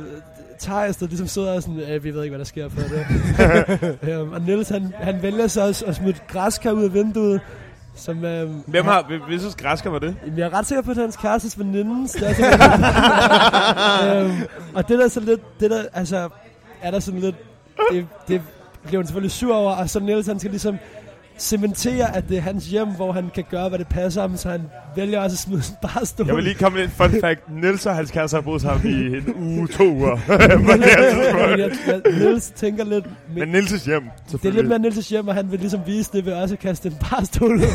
Thijs, 0.59 0.97
der 0.97 1.07
ligesom 1.07 1.27
sidder 1.27 1.53
og 1.53 1.61
sådan, 1.63 1.79
øh, 1.79 2.03
vi 2.03 2.13
ved 2.13 2.23
ikke, 2.23 2.31
hvad 2.31 2.39
der 2.39 2.45
sker 2.45 2.69
for 2.69 2.81
det. 2.81 4.21
um, 4.21 4.31
og 4.33 4.41
Niels, 4.41 4.69
han, 4.69 4.93
han 4.99 5.21
vælger 5.21 5.47
så 5.47 5.61
at, 5.61 5.83
at 5.83 6.01
et 6.07 6.27
græskar 6.27 6.71
ud 6.71 6.83
af 6.83 6.93
vinduet, 6.93 7.41
som... 7.95 8.17
Um, 8.17 8.63
Hvem 8.67 8.85
har, 8.85 9.03
hvem- 9.07 9.21
hvis 9.27 9.41
synes 9.41 9.55
græsker 9.55 9.89
var 9.89 9.99
det? 9.99 10.15
Jamen, 10.25 10.39
jeg 10.39 10.45
er 10.45 10.53
ret 10.53 10.65
sikker 10.65 10.81
på, 10.81 10.91
at 10.91 10.95
det 10.97 11.01
er 11.01 11.05
hans 11.05 11.15
kærestes 11.17 11.59
veninde. 11.59 12.07
Det 12.19 12.29
er 12.29 12.33
så 12.33 12.45
øhm, 14.19 14.41
og 14.75 14.87
det 14.89 14.99
der 14.99 15.05
er 15.05 15.09
så 15.09 15.19
lidt, 15.19 15.59
det 15.59 15.71
der, 15.71 15.83
altså, 15.93 16.29
er 16.81 16.91
der 16.91 16.99
sådan 16.99 17.19
lidt, 17.19 17.35
det, 17.91 18.07
det 18.27 18.41
bliver 18.83 18.99
hun 18.99 19.05
selvfølgelig 19.05 19.31
sur 19.31 19.55
over, 19.55 19.71
og 19.75 19.89
så 19.89 19.99
Niels, 19.99 20.27
han 20.27 20.39
skal 20.39 20.51
ligesom 20.51 20.77
cementere, 21.37 22.15
at 22.15 22.29
det 22.29 22.37
er 22.37 22.41
hans 22.41 22.65
hjem, 22.67 22.87
hvor 22.87 23.11
han 23.11 23.29
kan 23.35 23.43
gøre, 23.49 23.69
hvad 23.69 23.79
det 23.79 23.87
passer 23.87 24.21
ham, 24.21 24.37
så 24.37 24.49
han 24.49 24.61
vælger 24.95 25.19
også 25.19 25.35
at 25.35 25.39
smide 25.39 25.61
en 25.69 25.75
barstol. 25.81 26.27
Jeg 26.27 26.35
vil 26.35 26.43
lige 26.43 26.55
komme 26.55 26.77
med 26.77 26.85
et 26.85 26.91
fun 26.91 27.11
fact. 27.21 27.41
Niels 27.49 27.85
og 27.85 27.95
hans 27.95 28.11
kæreste 28.11 28.35
har 28.35 28.41
boet 28.41 28.61
sammen 28.61 28.91
i 28.91 29.17
en 29.17 29.35
uge, 29.35 29.67
to 29.67 29.83
uger. 29.83 30.17
Niels 32.19 32.51
tænker 32.51 32.83
lidt, 32.83 33.05
Men 33.35 33.55
Niels' 33.55 33.85
hjem, 33.85 34.03
det 34.31 34.45
er 34.45 34.51
lidt 34.51 34.67
mere 34.67 34.79
Niels' 34.79 35.09
hjem, 35.09 35.27
og 35.27 35.33
han 35.35 35.51
vil 35.51 35.59
ligesom 35.59 35.79
vise 35.85 36.11
det 36.13 36.25
ved 36.25 36.33
også 36.33 36.55
at 36.55 36.59
kaste 36.59 36.89
en 36.89 36.95
barstol 37.09 37.55
ud. 37.55 37.61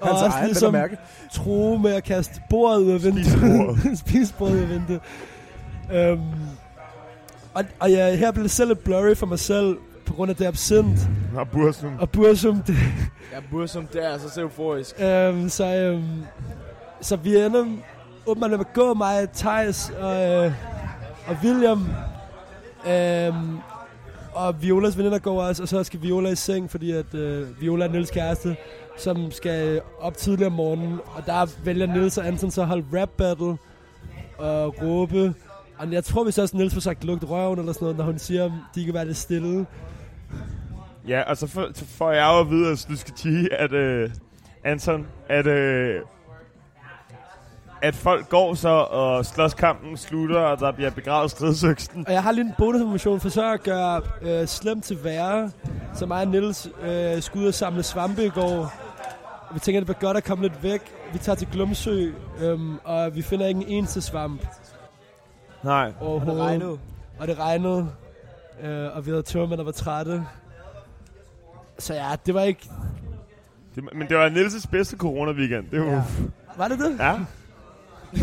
og 0.00 0.08
Hans 0.08 0.22
også 0.22 0.26
egen, 0.26 0.46
ligesom 0.46 0.72
mærke. 0.72 0.96
true 1.32 1.78
med 1.82 1.92
at 1.92 2.04
kaste 2.04 2.40
bordet 2.50 2.80
ud 2.80 2.90
af 2.92 3.04
vinduet. 3.04 3.26
Spisebordet. 3.26 3.98
Spisebordet 3.98 4.54
ud 4.54 4.60
af 4.60 4.68
vinduet. 4.68 5.00
Um, 6.12 6.20
og, 7.54 7.64
og 7.80 7.90
ja, 7.90 8.16
her 8.16 8.30
bliver 8.30 8.44
det 8.44 8.50
selv 8.50 8.68
lidt 8.68 8.84
blurry 8.84 9.14
for 9.14 9.26
mig 9.26 9.38
selv, 9.38 9.76
på 10.08 10.14
grund 10.14 10.30
af 10.30 10.36
det 10.36 10.46
absint. 10.46 10.98
Og 11.36 11.48
Bursum. 11.48 11.92
Og 12.00 12.10
Bursum, 12.10 12.62
det, 12.62 12.76
ja, 13.32 13.40
Bursum, 13.50 13.86
det 13.86 14.04
er 14.04 14.08
altså 14.08 14.30
så 14.30 14.40
euforisk. 14.40 14.94
um, 15.00 15.48
så, 15.48 15.92
um, 15.94 16.24
så 17.00 17.16
vi 17.16 17.36
ender 17.36 17.66
åbenbart 18.26 18.50
med 18.50 18.58
at 18.58 18.72
gå 18.72 18.94
mig, 18.94 19.28
Thijs 19.34 19.90
og, 20.00 20.46
uh, 20.46 20.52
og 21.28 21.36
William. 21.44 21.88
Um, 23.28 23.60
og 24.34 24.62
Violas 24.62 24.98
veninder 24.98 25.18
går 25.18 25.42
også, 25.42 25.62
og 25.62 25.68
så 25.68 25.84
skal 25.84 26.02
Viola 26.02 26.28
i 26.28 26.36
seng, 26.36 26.70
fordi 26.70 26.90
at 26.92 27.14
uh, 27.14 27.60
Viola 27.60 27.84
er 27.84 27.90
Nils 27.90 28.10
kæreste, 28.10 28.56
som 28.98 29.30
skal 29.30 29.80
op 30.00 30.16
tidligere 30.16 30.46
om 30.46 30.52
morgenen. 30.52 31.00
Og 31.14 31.26
der 31.26 31.46
vælger 31.64 31.86
Nils 31.86 32.18
og 32.18 32.26
Anton 32.26 32.50
så 32.50 32.60
at 32.60 32.66
holde 32.66 33.00
rap 33.00 33.08
battle 33.08 33.56
og 34.38 34.74
råbe. 34.82 35.34
Og 35.78 35.92
jeg 35.92 36.04
tror, 36.04 36.24
hvis 36.24 36.38
også 36.38 36.56
Nils 36.56 36.74
får 36.74 36.80
sagt 36.80 37.04
lugt 37.04 37.24
røven 37.30 37.58
eller 37.58 37.72
sådan 37.72 37.84
noget, 37.84 37.96
når 37.96 38.04
hun 38.04 38.18
siger, 38.18 38.44
at 38.44 38.52
de 38.74 38.84
kan 38.84 38.94
være 38.94 39.06
lidt 39.06 39.16
stille. 39.16 39.66
Ja, 41.08 41.22
og 41.22 41.36
så 41.36 41.46
får, 41.46 41.68
så 41.74 41.84
får 41.86 42.12
jeg 42.12 42.24
jo 42.24 42.40
at 42.40 42.50
vide, 42.50 42.72
at 42.72 42.86
du 42.88 42.96
skal 42.96 43.12
sige, 43.16 43.54
at 43.54 43.72
øh, 43.72 44.10
Anton, 44.64 45.06
at, 45.28 45.46
øh, 45.46 46.00
at 47.82 47.94
folk 47.94 48.28
går 48.28 48.54
så, 48.54 48.68
og 48.68 49.26
slåskampen 49.26 49.96
slutter, 49.96 50.40
og 50.40 50.58
der 50.58 50.72
bliver 50.72 50.90
begravet 50.90 51.30
stridsøksten. 51.30 52.06
Og 52.06 52.12
jeg 52.12 52.22
har 52.22 52.32
lige 52.32 52.44
en 52.44 52.54
bonusinformation 52.58 53.20
for 53.20 53.28
så 53.28 53.52
at 53.52 53.62
gøre 53.62 54.02
øh, 54.22 54.46
slemt 54.46 54.84
til 54.84 55.04
værre. 55.04 55.50
Så 55.94 56.06
mig 56.06 56.20
og 56.20 56.28
Niels 56.28 56.68
øh, 56.82 57.22
skulle 57.22 57.42
ud 57.42 57.48
og 57.48 57.54
samle 57.54 57.82
svampe 57.82 58.24
i 58.24 58.28
går. 58.28 58.72
Vi 59.52 59.60
tænker, 59.60 59.80
det 59.80 59.86
bliver 59.86 60.00
godt 60.00 60.16
at 60.16 60.24
komme 60.24 60.42
lidt 60.44 60.62
væk. 60.62 60.80
Vi 61.12 61.18
tager 61.18 61.36
til 61.36 61.48
Glumsø, 61.52 62.10
øhm, 62.40 62.78
og 62.84 63.14
vi 63.14 63.22
finder 63.22 63.46
ikke 63.46 63.60
en 63.60 63.66
eneste 63.66 64.02
svamp 64.02 64.42
Nej. 65.62 65.92
Og 66.00 66.20
det 66.26 66.36
regnede. 66.36 66.78
Og 67.18 67.28
det 67.28 67.38
regnede. 67.38 67.88
Øh, 68.62 68.96
og 68.96 69.06
vi 69.06 69.10
havde 69.10 69.22
tørmænd, 69.22 69.58
der 69.58 69.64
var 69.64 69.72
trætte. 69.72 70.24
Så 71.78 71.94
ja, 71.94 72.16
det 72.26 72.34
var 72.34 72.42
ikke... 72.42 72.70
Det, 73.74 73.84
men 73.94 74.08
det 74.08 74.16
var 74.16 74.28
Niels' 74.28 74.70
bedste 74.70 74.96
corona-weekend. 74.96 75.70
Det 75.70 75.80
var, 75.80 75.86
Ja. 75.92 76.02
Var 76.56 76.68
det 76.68 76.78
det? 76.78 76.96
ja. 76.98 77.18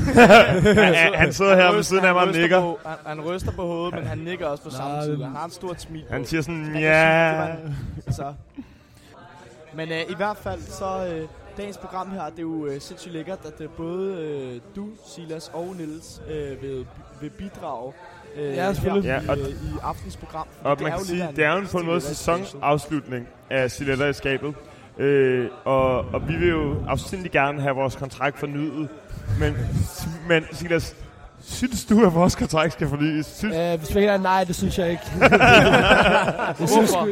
han, 0.93 1.13
han 1.15 1.33
sidder 1.33 1.55
her 1.55 1.71
ved 1.73 1.83
siden 1.83 2.05
af 2.05 2.13
mig 2.13 2.23
og 2.23 2.31
nikker. 2.31 2.59
På, 2.61 2.79
han, 2.85 2.97
han 3.05 3.21
ryster 3.21 3.51
på 3.51 3.61
hovedet, 3.67 3.93
men 3.95 4.03
han 4.03 4.17
nikker 4.17 4.47
også 4.47 4.63
på 4.63 4.69
samme 4.69 4.93
Nej, 4.95 5.03
tid. 5.05 5.11
men- 5.17 5.25
Han 5.25 5.35
har 5.35 5.45
et 5.45 5.53
stort 5.53 5.81
smil 5.81 6.03
på. 6.07 6.13
Han 6.13 6.25
siger 6.25 6.41
sådan, 6.41 6.75
ja... 6.75 7.55
Så. 8.11 8.33
Men 9.75 9.91
øh, 9.91 10.01
i 10.09 10.15
hvert 10.15 10.37
fald, 10.37 10.61
så 10.61 11.07
øh, 11.07 11.27
dagens 11.57 11.77
program 11.77 12.11
her, 12.11 12.23
det 12.29 12.37
er 12.37 12.41
jo 12.41 12.65
øh, 12.65 12.81
sindssygt 12.81 13.13
lækkert, 13.13 13.39
at 13.45 13.57
det 13.59 13.69
både 13.69 14.13
øh, 14.21 14.61
du, 14.75 14.87
Silas 15.07 15.51
og 15.53 15.75
Nils 15.77 16.21
øh, 16.29 16.61
vil, 16.61 16.87
vil 17.21 17.29
bidrage 17.29 17.93
øh, 18.37 18.55
Ja, 18.55 18.73
selvfølgelig. 18.73 19.11
her 19.11 19.21
Ja, 19.25 19.29
og- 19.31 19.37
i, 19.37 19.41
øh, 19.41 19.47
i 19.49 19.53
aftens 19.83 20.17
program. 20.17 20.47
Og 20.63 20.77
man 20.81 20.91
kan 20.91 20.99
jo 20.99 21.05
sige, 21.05 21.27
det 21.35 21.45
er 21.45 21.53
jo 21.55 21.61
på 21.71 21.77
en 21.77 21.85
måde 21.85 22.01
sæsonafslutning 22.01 23.27
af 23.49 23.71
Stiletter 23.71 24.07
i 24.07 24.13
skabet. 24.13 24.53
Øh, 24.97 25.47
og, 25.65 25.97
og 25.99 26.27
vi 26.27 26.35
vil 26.35 26.49
jo 26.49 26.75
afsindig 26.87 27.31
gerne 27.31 27.61
have 27.61 27.75
vores 27.75 27.95
kontrakt 27.95 28.39
fornyet. 28.39 28.89
Men, 29.39 29.57
men 30.29 30.43
Silas, 30.51 30.95
synes 31.41 31.85
du, 31.85 32.05
at 32.05 32.13
vores 32.13 32.35
kontrakt 32.35 32.73
skal 32.73 32.87
fornyes? 32.87 33.25
Synes, 33.25 33.55
Øh, 33.55 33.77
hvis 33.79 33.93
man 33.93 34.03
ikke 34.03 34.13
er 34.13 34.17
nej, 34.17 34.43
det 34.43 34.55
synes 34.55 34.79
jeg 34.79 34.91
ikke. 34.91 35.03
jeg 35.21 36.55
synes 36.57 36.71
Hvorfor? 36.91 37.07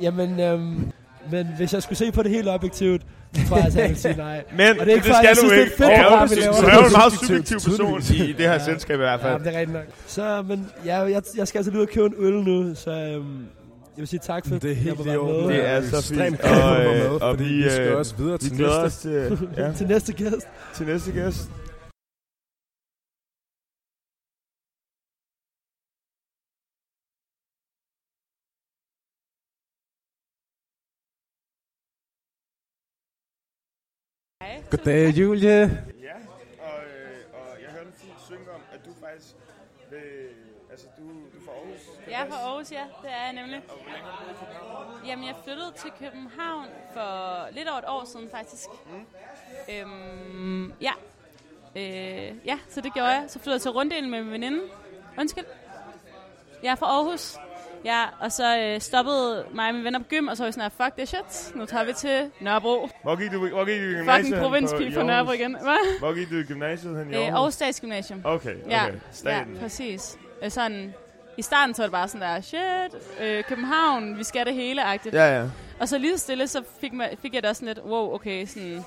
jamen, 0.00 0.40
øhm, 0.40 0.92
men 1.30 1.46
hvis 1.56 1.72
jeg 1.74 1.82
skulle 1.82 1.98
se 1.98 2.12
på 2.12 2.22
det 2.22 2.30
helt 2.30 2.48
objektivt, 2.48 3.02
så 3.34 3.48
tror 3.48 3.56
jeg, 3.56 3.66
at 3.66 3.76
jeg 3.76 3.88
vil 3.88 3.96
sige 3.96 4.16
nej. 4.16 4.44
men 4.56 4.68
og 4.80 4.86
det 4.86 4.92
er 4.92 4.96
ikke 4.96 5.08
det 5.08 5.14
for, 5.14 5.22
jeg 5.22 5.36
skal 5.36 5.48
du 5.48 5.50
synes, 5.50 5.52
det 5.52 5.72
er 5.72 5.76
fedt 5.76 5.90
er 5.98 6.08
program, 6.08 6.30
vi 6.30 6.34
laver. 6.34 6.60
Du 6.60 6.66
er 6.66 6.74
jo 6.80 6.86
en 6.86 6.92
meget 6.92 7.12
subjektiv 7.12 7.58
person 7.60 8.00
i 8.02 8.32
det 8.32 8.46
her 8.46 8.52
Ja. 8.52 8.64
selskab 8.64 8.94
i 8.94 8.96
hvert 8.96 9.20
Ja, 9.20 9.32
fald. 9.32 9.44
det 9.44 9.54
er 9.54 9.58
rigtigt 9.60 9.72
nok. 9.72 9.84
Så, 10.06 10.44
men 10.48 10.66
ja, 10.86 10.98
jeg, 11.00 11.22
jeg 11.36 11.48
skal 11.48 11.58
altså 11.58 11.70
lige 11.70 11.80
ud 11.80 11.86
og 11.86 11.92
købe 11.92 12.06
en 12.06 12.14
øl 12.18 12.32
nu, 12.34 12.74
så 12.74 12.90
øhm, 12.90 13.38
jeg 13.96 14.00
vil 14.02 14.08
sige 14.08 14.20
tak 14.26 14.46
for, 14.48 14.54
Det 14.54 14.64
er 14.64 14.70
at 14.70 14.76
helt 14.76 15.06
jeg 15.06 15.18
orden. 15.18 15.46
med. 15.46 15.56
Det 15.56 15.68
er 15.68 15.82
så 15.82 15.96
ekstremt 15.96 16.40
fint. 16.42 16.54
Og, 16.62 16.84
øh, 16.84 17.12
og 17.12 17.20
fordi 17.36 17.44
vi, 17.44 17.62
vi 17.64 17.70
skal 17.70 17.88
øh, 17.88 17.98
også 17.98 18.14
videre 18.18 18.38
Vi 18.42 18.48
til 18.48 18.56
næste. 18.84 19.38
ja, 19.56 19.72
Til 19.72 19.86
næste 19.86 20.12
gæst. 20.12 20.34
til 20.76 20.86
næste 20.86 21.12
gæst. 21.12 21.48
Goddag, 34.72 35.08
Julie. 35.08 35.50
Ja, 35.50 36.14
og, 36.58 36.80
øh, 36.84 37.18
og 37.32 37.62
jeg 37.62 37.70
hørte 37.70 37.90
dig 38.02 38.14
synge 38.26 38.50
om, 38.54 38.60
at 38.72 38.80
du 38.86 38.90
faktisk 39.00 39.34
vil, 39.90 40.00
altså 40.70 40.86
du, 40.98 41.02
du 41.02 41.38
er 41.38 41.44
fra 41.44 41.52
Aarhus. 41.52 41.80
Jeg 42.10 42.22
er 42.22 42.28
fra 42.30 42.36
Aarhus, 42.36 42.72
ja. 42.72 42.84
Det 43.02 43.10
er 43.10 43.24
jeg 43.24 43.32
nemlig. 43.32 43.62
Jamen, 45.06 45.24
jeg 45.24 45.34
flyttede 45.44 45.72
til 45.76 45.90
København 45.98 46.66
for 46.92 47.48
lidt 47.52 47.68
over 47.68 47.78
et 47.78 47.84
år 47.88 48.04
siden, 48.04 48.28
faktisk. 48.30 48.68
Mm. 48.86 49.06
Øhm, 49.74 50.72
ja. 50.80 50.92
Øh, 51.76 52.46
ja, 52.46 52.58
så 52.68 52.80
det 52.80 52.94
gjorde 52.94 53.08
jeg. 53.08 53.24
Så 53.28 53.38
flyttede 53.38 53.54
jeg 53.54 53.60
til 53.62 53.70
runddelen 53.70 54.10
med 54.10 54.22
min 54.22 54.32
veninde. 54.32 54.60
Undskyld. 55.18 55.44
Jeg 56.62 56.70
er 56.70 56.74
fra 56.76 56.86
Aarhus. 56.86 57.36
Ja, 57.84 58.04
og 58.20 58.32
så 58.32 58.58
øh, 58.58 58.80
stoppede 58.80 59.44
mig 59.54 59.68
og 59.68 59.74
mine 59.74 59.84
venner 59.84 59.98
på 59.98 60.04
gym, 60.08 60.28
og 60.28 60.36
så 60.36 60.42
var 60.42 60.48
vi 60.48 60.52
sådan 60.52 60.70
her, 60.78 60.84
fuck 60.86 60.96
det 60.98 61.08
shit, 61.08 61.56
nu 61.56 61.66
tager 61.66 61.84
vi 61.84 61.92
til 61.92 62.30
Nørrebro. 62.40 62.88
Hvor 63.02 63.16
gik 63.16 63.32
du, 63.32 63.48
hvor 63.48 63.64
gik 63.64 63.80
du 63.80 63.84
i 63.86 63.92
gymnasiet? 63.92 64.24
Fucking 64.26 64.42
provinspige 64.42 64.88
i 64.90 64.94
fra? 64.94 65.02
Nørrebro 65.02 65.32
igen. 65.32 65.56
Hvad? 65.62 65.98
Hvor 65.98 66.14
gik 66.14 66.30
du 66.30 66.34
i 66.36 66.42
gymnasiet 66.42 66.98
hen 66.98 67.10
i 67.12 67.16
Øh, 67.16 67.20
Aarhus? 67.20 67.34
Aarhus 67.34 67.54
Statsgymnasium. 67.54 68.20
Okay, 68.24 68.54
okay. 68.64 68.70
Ja, 68.70 68.84
Staten. 69.12 69.54
Ja, 69.54 69.60
præcis. 69.60 70.18
Øh, 70.44 70.50
Sådan, 70.50 70.94
I 71.36 71.42
starten 71.42 71.74
så 71.74 71.82
var 71.82 71.86
det 71.86 71.92
bare 71.92 72.08
sådan 72.08 72.28
der, 72.28 72.40
shit, 72.40 73.02
øh, 73.20 73.44
København, 73.44 74.18
vi 74.18 74.24
skal 74.24 74.46
det 74.46 74.54
hele-agtigt. 74.54 75.14
Ja, 75.14 75.38
ja. 75.40 75.44
Og 75.80 75.88
så 75.88 75.98
lige 75.98 76.18
stille, 76.18 76.48
så 76.48 76.62
fik, 76.80 76.92
man, 76.92 77.08
fik 77.22 77.34
jeg 77.34 77.42
da 77.42 77.52
sådan 77.52 77.68
lidt, 77.68 77.78
wow, 77.84 78.14
okay, 78.14 78.46
sådan, 78.46 78.84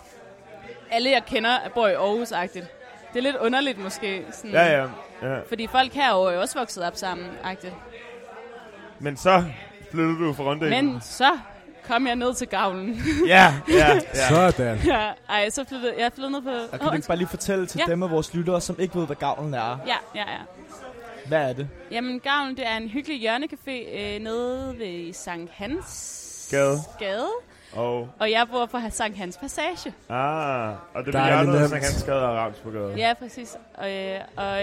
alle 0.91 1.09
jeg 1.11 1.25
kender 1.25 1.57
bor 1.73 1.87
i 1.87 1.93
Aarhus-agtigt. 1.93 2.65
Det 3.13 3.19
er 3.19 3.23
lidt 3.23 3.35
underligt 3.35 3.77
måske. 3.77 4.25
Sådan, 4.31 4.51
Ja, 4.51 4.65
ja. 4.81 4.87
ja. 5.21 5.39
Fordi 5.49 5.67
folk 5.67 5.93
her 5.93 6.13
er 6.13 6.33
jo 6.33 6.41
også 6.41 6.59
vokset 6.59 6.83
op 6.83 6.95
sammen-agtigt. 6.95 7.73
Men 8.99 9.17
så 9.17 9.43
flyttede 9.91 10.19
du 10.19 10.33
fra 10.33 10.43
runddelen. 10.43 10.85
Men 10.85 11.01
så 11.01 11.37
kom 11.87 12.07
jeg 12.07 12.15
ned 12.15 12.33
til 12.33 12.47
gavlen. 12.47 13.01
Ja, 13.27 13.53
ja, 13.69 13.93
ja. 14.15 14.27
Sådan. 14.29 14.77
ja, 14.85 15.11
ej, 15.29 15.49
så 15.49 15.63
flyttede 15.69 15.93
jeg 15.99 16.11
flyttede 16.13 16.31
ned 16.31 16.41
på... 16.41 16.49
Og 16.71 16.79
kan 16.79 16.89
du 16.89 16.95
ikke 16.95 17.07
bare 17.07 17.17
lige 17.17 17.27
fortælle 17.27 17.65
til 17.65 17.81
Ja. 17.87 17.91
dem 17.91 18.03
af 18.03 18.11
vores 18.11 18.33
lyttere, 18.33 18.61
som 18.61 18.75
ikke 18.79 18.95
ved, 18.99 19.05
hvad 19.05 19.15
gavlen 19.15 19.53
er? 19.53 19.59
Ja, 19.87 19.95
ja, 20.15 20.31
ja. 20.31 20.37
Hvad 21.27 21.49
er 21.49 21.53
det? 21.53 21.69
Jamen, 21.91 22.19
Gavlen, 22.19 22.57
det 22.57 22.67
er 22.67 22.77
en 22.77 22.89
hyggelig 22.89 23.21
hjørnecafé 23.29 23.97
øh, 23.99 24.19
nede 24.21 24.75
ved 24.79 25.13
Sankt 25.13 25.51
Hans 25.53 26.47
Gade. 26.51 26.77
Gade. 26.99 27.27
Og, 27.73 28.09
Og 28.19 28.31
jeg 28.31 28.47
bor 28.51 28.65
på 28.65 28.77
Sankt 28.89 29.17
Hans 29.17 29.37
Passage. 29.37 29.93
ah, 30.09 30.73
og 30.93 31.05
det 31.05 31.15
er 31.15 31.25
hjørnet, 31.27 31.55
nemt. 31.55 31.69
så 31.69 31.75
han 31.75 31.83
skade 31.83 32.29
og 32.29 32.53
gaden. 32.73 32.97
Ja, 32.97 33.13
præcis. 33.19 33.57
Og, 33.73 33.91
øh, 33.91 34.19
og 34.37 34.61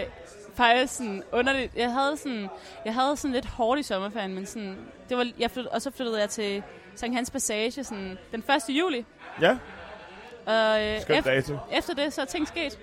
faktisk 0.54 0.96
sådan 0.96 1.22
underligt. 1.32 1.72
Jeg 1.76 1.92
havde 1.92 2.16
sådan, 2.16 2.48
jeg 2.84 2.94
havde 2.94 3.16
sådan 3.16 3.32
lidt 3.32 3.46
hårdt 3.46 3.80
i 3.80 3.82
sommerferien, 3.82 4.34
men 4.34 4.46
sådan, 4.46 4.76
det 5.08 5.16
var, 5.16 5.26
jeg 5.38 5.50
flyttede, 5.50 5.72
og 5.74 5.82
så 5.82 5.90
flyttede 5.90 6.20
jeg 6.20 6.30
til 6.30 6.62
Sankt 6.94 7.16
Hans 7.16 7.30
Passage 7.30 7.84
sådan, 7.84 8.18
den 8.32 8.40
1. 8.68 8.74
juli. 8.78 9.04
Ja, 9.40 9.58
Og 10.46 10.84
øh, 10.86 11.00
skøn 11.00 11.18
efter, 11.18 11.30
dato. 11.30 11.56
efter 11.72 11.94
det, 11.94 12.12
så 12.12 12.20
er 12.20 12.24
ting 12.24 12.48
sket. 12.48 12.78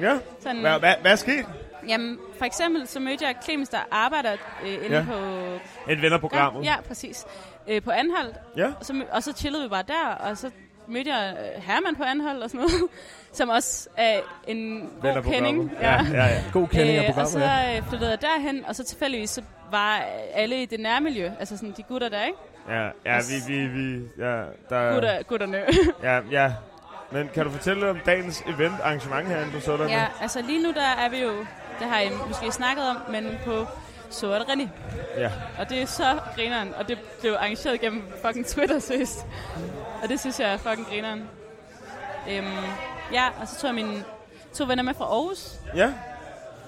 Ja, 0.00 0.18
Sådan, 0.40 0.60
hvad, 0.60 0.78
hvad, 0.78 0.94
hvad 1.00 1.12
er 1.12 1.16
sket? 1.16 1.46
Jamen, 1.88 2.18
for 2.38 2.44
eksempel 2.44 2.86
så 2.88 3.00
mødte 3.00 3.24
jeg 3.26 3.34
Clemens, 3.44 3.68
der 3.68 3.78
arbejder 3.90 4.32
øh, 4.62 4.72
inde 4.84 4.96
Ja. 4.96 5.04
på... 5.08 5.90
Et 5.90 6.02
vennerprogrammet. 6.02 6.64
Ja, 6.64 6.74
præcis. 6.88 7.24
Øh, 7.68 7.82
på 7.82 7.90
Anholdt. 7.90 8.36
Ja. 8.56 8.72
Og 8.80 8.86
så, 8.86 9.04
og 9.12 9.22
så 9.22 9.32
chillede 9.32 9.62
vi 9.62 9.68
bare 9.68 9.84
der, 9.88 10.06
og 10.20 10.38
så 10.38 10.50
mødte 10.86 11.14
jeg 11.14 11.36
øh, 11.56 11.62
Herman 11.62 11.96
på 11.96 12.02
Anholdt 12.02 12.42
og 12.42 12.50
sådan 12.50 12.66
noget, 12.66 12.90
som 13.38 13.48
også 13.48 13.88
er 13.96 14.20
en 14.46 14.90
god 15.02 15.22
kending. 15.22 15.72
Ja, 15.80 16.04
ja, 16.12 16.24
ja. 16.26 16.42
God 16.52 16.68
kending 16.68 16.98
af 16.98 17.02
Øh, 17.02 17.08
og 17.08 17.14
programmet, 17.14 17.32
så 17.32 17.38
ja. 17.38 17.76
øh, 17.76 17.88
flyttede 17.88 18.10
jeg 18.10 18.20
derhen, 18.22 18.64
og 18.64 18.76
så 18.76 18.84
tilfældigvis 18.84 19.30
så 19.30 19.42
var 19.70 20.04
alle 20.34 20.62
i 20.62 20.66
det 20.66 20.80
nærmiljø, 20.80 21.30
altså 21.40 21.56
sådan 21.56 21.74
de 21.76 21.82
gutter 21.82 22.08
der, 22.08 22.24
ikke? 22.24 22.38
Ja, 22.68 22.88
ja, 23.06 23.18
vi, 23.28 23.54
vi, 23.54 23.66
vi, 23.66 24.02
ja, 24.18 24.42
der, 24.70 24.92
Gutter, 24.92 25.22
gutterne. 25.22 25.58
ja, 26.08 26.20
ja. 26.30 26.52
Men 27.12 27.30
kan 27.34 27.44
du 27.44 27.50
fortælle 27.50 27.90
om 27.90 27.98
dagens 28.06 28.42
event 28.46 28.74
arrangement 28.82 29.28
herinde 29.28 29.52
på 29.52 29.60
Sådan? 29.60 29.88
ja, 29.88 30.06
altså 30.20 30.42
lige 30.42 30.62
nu 30.62 30.72
der 30.72 31.04
er 31.04 31.08
vi 31.08 31.22
jo, 31.22 31.38
det 31.78 31.86
har 31.86 32.00
I 32.00 32.08
måske 32.28 32.52
snakket 32.52 32.84
om, 32.88 32.96
men 33.10 33.38
på 33.44 33.66
Sort 34.12 34.40
René. 34.40 34.68
ja. 35.16 35.30
Og 35.58 35.68
det 35.70 35.82
er 35.82 35.86
så 35.86 36.18
grineren, 36.36 36.74
og 36.74 36.88
det 36.88 36.98
blev 37.20 37.32
arrangeret 37.32 37.80
gennem 37.80 38.02
fucking 38.24 38.46
Twitter, 38.46 38.78
seriøst. 38.78 39.26
Og 40.02 40.08
det 40.08 40.20
synes 40.20 40.40
jeg 40.40 40.52
er 40.52 40.56
fucking 40.56 40.86
grineren. 40.88 41.28
Øhm, 42.30 42.46
ja, 43.12 43.24
og 43.40 43.48
så 43.48 43.60
tog 43.60 43.68
jeg 43.68 43.74
mine 43.74 44.04
to 44.54 44.64
venner 44.64 44.82
med 44.82 44.94
fra 44.94 45.04
Aarhus. 45.04 45.52
Ja, 45.76 45.92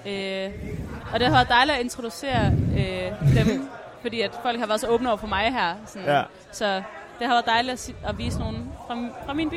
Øh, 0.07 0.51
og 1.13 1.19
det 1.19 1.27
har 1.27 1.33
været 1.35 1.49
dejligt 1.49 1.77
at 1.77 1.83
introducere 1.83 2.45
øh, 2.77 3.35
dem, 3.35 3.69
fordi 4.01 4.21
at 4.21 4.31
folk 4.41 4.59
har 4.59 4.67
været 4.67 4.81
så 4.81 4.87
åbne 4.87 5.09
over 5.09 5.17
for 5.17 5.27
mig 5.27 5.53
her. 5.53 5.75
Sådan. 5.85 6.07
Ja. 6.07 6.23
Så 6.51 6.81
det 7.19 7.27
har 7.27 7.33
været 7.33 7.45
dejligt 7.45 7.73
at, 8.03 8.09
at 8.09 8.17
vise 8.17 8.39
nogen 8.39 8.71
fra, 8.87 8.97
fra 9.25 9.33
min 9.33 9.49
by. 9.49 9.55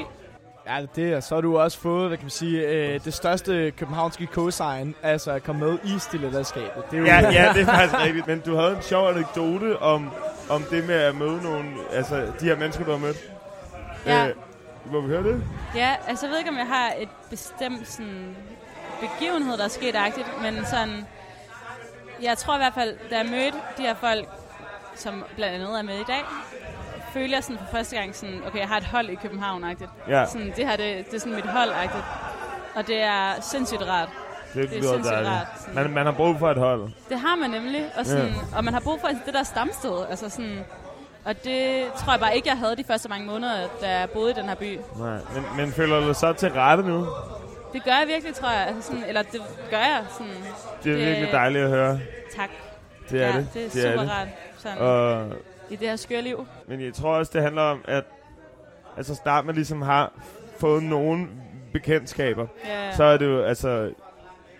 Ja, 0.68 0.87
det 0.96 1.12
er, 1.12 1.20
så 1.20 1.35
har 1.35 1.40
du 1.40 1.59
også 1.59 1.78
fået, 1.78 2.09
hvad 2.09 2.16
kan 2.16 2.24
man 2.24 2.31
sige, 2.31 2.61
øh, 2.68 3.04
det 3.04 3.14
største 3.14 3.70
københavnske 3.70 4.26
cosign, 4.26 4.94
altså 5.02 5.31
at 5.31 5.44
komme 5.44 5.66
med 5.66 5.78
i 5.85 5.98
stiletterskabet. 5.98 6.83
Det 6.90 6.96
er 6.96 7.00
jo, 7.00 7.07
ja, 7.07 7.31
ja, 7.31 7.52
det 7.54 7.62
er 7.62 7.66
faktisk 7.66 7.98
rigtigt. 7.98 8.26
Men 8.26 8.40
du 8.40 8.57
havde 8.57 8.76
en 8.76 8.83
sjov 8.83 9.09
anekdote 9.09 9.78
om, 9.78 10.11
om 10.50 10.62
det 10.70 10.87
med 10.87 10.94
at 10.94 11.14
møde 11.14 11.42
nogle, 11.42 11.70
altså 11.92 12.33
de 12.40 12.44
her 12.44 12.57
mennesker, 12.57 12.85
du 12.85 12.90
har 12.90 12.98
mødt. 12.98 13.16
Ja. 14.07 14.28
Øh, 14.28 14.35
må 14.92 15.00
vi 15.00 15.09
høre 15.09 15.22
det? 15.22 15.42
Ja, 15.74 15.94
altså 16.09 16.26
jeg 16.26 16.31
ved 16.31 16.38
ikke, 16.38 16.50
om 16.50 16.59
jeg 16.59 16.66
har 16.66 16.92
et 16.98 17.09
bestemt 17.31 17.88
sådan, 17.88 18.37
begivenhed, 19.00 19.59
der 19.59 19.64
er 19.64 19.68
sket 19.68 19.96
agtigt, 19.96 20.26
men 20.42 20.64
sådan, 20.64 21.07
jeg 22.22 22.38
tror 22.38 22.54
i 22.54 22.59
hvert 22.59 22.74
fald, 22.74 22.96
da 23.11 23.16
jeg 23.16 23.26
mødte 23.26 23.59
de 23.76 23.83
her 23.83 23.94
folk, 23.94 24.28
som 24.94 25.24
blandt 25.37 25.54
andet 25.54 25.78
er 25.78 25.83
med 25.83 25.94
i 25.94 26.04
dag, 26.09 26.24
føler 27.12 27.37
jeg 27.37 27.44
sådan 27.44 27.59
for 27.59 27.66
første 27.77 27.97
gang 27.97 28.14
sådan, 28.16 28.42
okay, 28.47 28.59
jeg 28.59 28.68
har 28.68 28.77
et 28.77 28.85
hold 28.85 29.09
i 29.11 29.14
København-agtigt. 29.14 29.90
Ja, 30.09 30.27
Sådan, 30.27 30.53
det 30.57 30.66
her, 30.68 30.77
det, 30.77 31.07
det 31.11 31.14
er 31.14 31.18
sådan 31.21 31.35
mit 31.35 31.44
hold-agtigt. 31.47 32.05
Og 32.75 32.87
det 32.87 33.03
er 33.03 33.40
sindssygt 33.40 33.83
rart. 33.88 34.09
det, 34.55 34.71
Det 34.71 34.79
er 34.79 34.83
sindssygt 34.83 35.05
dejligt. 35.05 35.31
rart. 35.33 35.47
Sådan. 35.61 35.75
Man, 35.75 35.90
man 35.90 36.05
har 36.07 36.12
brug 36.12 36.38
for 36.38 36.51
et 36.51 36.57
hold. 36.59 36.90
Det 37.09 37.21
har 37.21 37.37
man 37.37 37.51
nemlig, 37.51 37.85
og, 37.99 38.07
sådan, 38.07 38.33
og 38.57 38.64
man 38.64 38.75
har 38.75 38.81
brug 38.81 39.01
for 39.01 39.09
det 39.27 39.35
der 39.35 39.42
stamsted. 39.42 40.07
Altså 40.11 40.29
sådan, 40.31 40.64
og 41.25 41.44
det 41.44 41.85
tror 41.97 42.12
jeg 42.12 42.21
bare 42.21 42.37
ikke, 42.37 42.49
jeg 42.49 42.59
havde 42.59 42.77
de 42.77 42.85
første 42.85 43.09
mange 43.09 43.27
måneder, 43.27 43.68
da 43.81 43.99
jeg 43.99 44.11
boede 44.11 44.31
i 44.31 44.35
den 44.35 44.44
her 44.49 44.55
by. 44.55 44.79
Nej. 44.99 45.11
Men, 45.35 45.44
men 45.57 45.73
føler 45.73 46.01
du 46.01 46.14
så 46.14 46.33
til 46.33 46.51
rette 46.53 46.83
nu? 46.85 47.07
Det 47.73 47.85
gør 47.85 47.90
jeg 47.92 48.05
virkelig, 48.09 48.35
tror 48.35 48.51
jeg. 48.51 48.66
Altså 48.66 48.83
sådan, 48.83 49.05
eller 49.09 49.23
det 49.23 49.40
gør 49.71 49.77
jeg. 49.79 50.05
Sådan, 50.11 50.33
Det 50.85 50.92
er 50.92 50.97
Det- 50.97 51.07
virkelig 51.07 51.33
dejligt 51.33 51.64
at 51.64 51.71
høre. 51.71 52.01
tak. 52.37 52.49
Det 53.11 53.23
er 53.23 53.27
ja, 53.27 53.37
det. 53.37 53.49
det 53.55 53.62
er 53.64 53.71
det 53.71 53.83
super 53.83 54.01
det. 54.03 54.11
rart 54.11 54.29
sådan, 54.59 54.79
Og, 54.79 55.27
i 55.70 55.76
det 55.76 55.88
her 55.88 55.96
skøre 55.96 56.22
liv. 56.22 56.46
men 56.68 56.81
jeg 56.81 56.94
tror 56.94 57.14
også, 57.14 57.31
det 57.35 57.42
handler 57.42 57.62
om, 57.62 57.81
at 57.85 58.04
altså 58.96 59.14
snart 59.14 59.46
man 59.46 59.54
ligesom 59.54 59.83
har 59.83 60.12
fået 60.59 60.83
nogle 60.83 61.26
bekendtskaber, 61.72 62.46
Ja, 62.66 62.96
så 62.96 63.04
er 63.04 63.16
det 63.16 63.26
jo, 63.26 63.42
altså, 63.42 63.90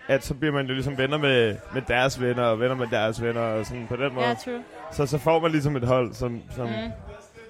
at 0.07 0.25
så 0.25 0.33
bliver 0.33 0.53
man 0.53 0.65
jo 0.67 0.73
ligesom 0.73 0.97
venner 0.97 1.17
med, 1.17 1.55
med 1.73 1.81
deres 1.87 2.21
venner, 2.21 2.43
og 2.43 2.59
venner 2.59 2.75
med 2.75 2.87
deres 2.91 3.21
venner, 3.23 3.41
og 3.41 3.65
sådan 3.65 3.85
på 3.87 3.95
den 3.95 4.13
måde. 4.13 4.27
ja 4.27 4.33
true. 4.33 4.63
Så, 4.91 5.05
så 5.05 5.17
får 5.17 5.39
man 5.39 5.51
ligesom 5.51 5.75
et 5.75 5.83
hold, 5.83 6.13
som, 6.13 6.41
som, 6.55 6.67
mm. 6.67 6.73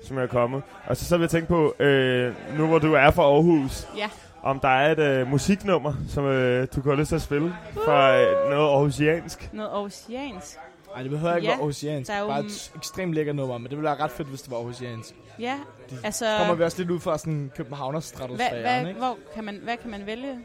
Som 0.03 0.17
er 0.17 0.25
kommet. 0.27 0.61
Og 0.85 0.97
så, 0.97 1.05
så 1.05 1.17
vil 1.17 1.23
jeg 1.23 1.29
tænke 1.29 1.47
på, 1.47 1.75
øh, 1.79 2.33
nu 2.57 2.67
hvor 2.67 2.79
du 2.79 2.93
er 2.93 3.11
fra 3.11 3.23
Aarhus, 3.23 3.87
Ja. 3.97 4.09
om 4.43 4.59
der 4.59 4.67
er 4.69 4.91
et 4.91 4.99
øh, 4.99 5.27
musiknummer, 5.27 5.93
som 6.09 6.25
øh, 6.25 6.67
du 6.75 6.81
kunne 6.81 6.91
have 6.91 6.99
lyst 6.99 7.09
til 7.09 7.15
at 7.15 7.21
spille 7.21 7.53
fra 7.85 8.17
øh, 8.17 8.49
noget 8.49 8.69
aarhusiansk. 8.69 9.49
Noget 9.53 9.71
oceansk. 9.73 10.57
Ej, 10.95 11.01
det 11.01 11.11
behøver 11.11 11.35
ikke 11.35 11.47
Ja, 11.49 11.55
være 11.55 11.65
oceansk. 11.65 12.07
der 12.11 12.17
er 12.17 12.19
jo- 12.21 12.27
Bare 12.27 12.39
et 12.39 12.71
ekstremt 12.75 13.13
lækker 13.13 13.33
nummer, 13.33 13.57
men 13.57 13.63
det 13.69 13.77
ville 13.77 13.83
være 13.89 13.95
ret 13.99 14.11
fedt, 14.11 14.27
hvis 14.27 14.41
det 14.41 14.51
var 14.51 14.57
oceansk. 14.57 15.15
Ja, 15.39 15.55
altså... 16.03 16.25
Så 16.25 16.35
kommer 16.37 16.55
vi 16.55 16.63
også 16.63 16.77
lidt 16.77 16.89
ud 16.91 16.99
fra 16.99 17.17
sådan 17.17 17.51
københavner 17.55 17.91
hvad, 17.91 18.01
stratosfæren, 18.01 18.61
hvad, 18.61 18.87
ikke? 18.87 18.99
hvor 18.99 19.17
kan 19.35 19.43
man, 19.43 19.59
hvad 19.63 19.77
kan 19.77 19.89
man 19.91 20.05
vælge? 20.05 20.39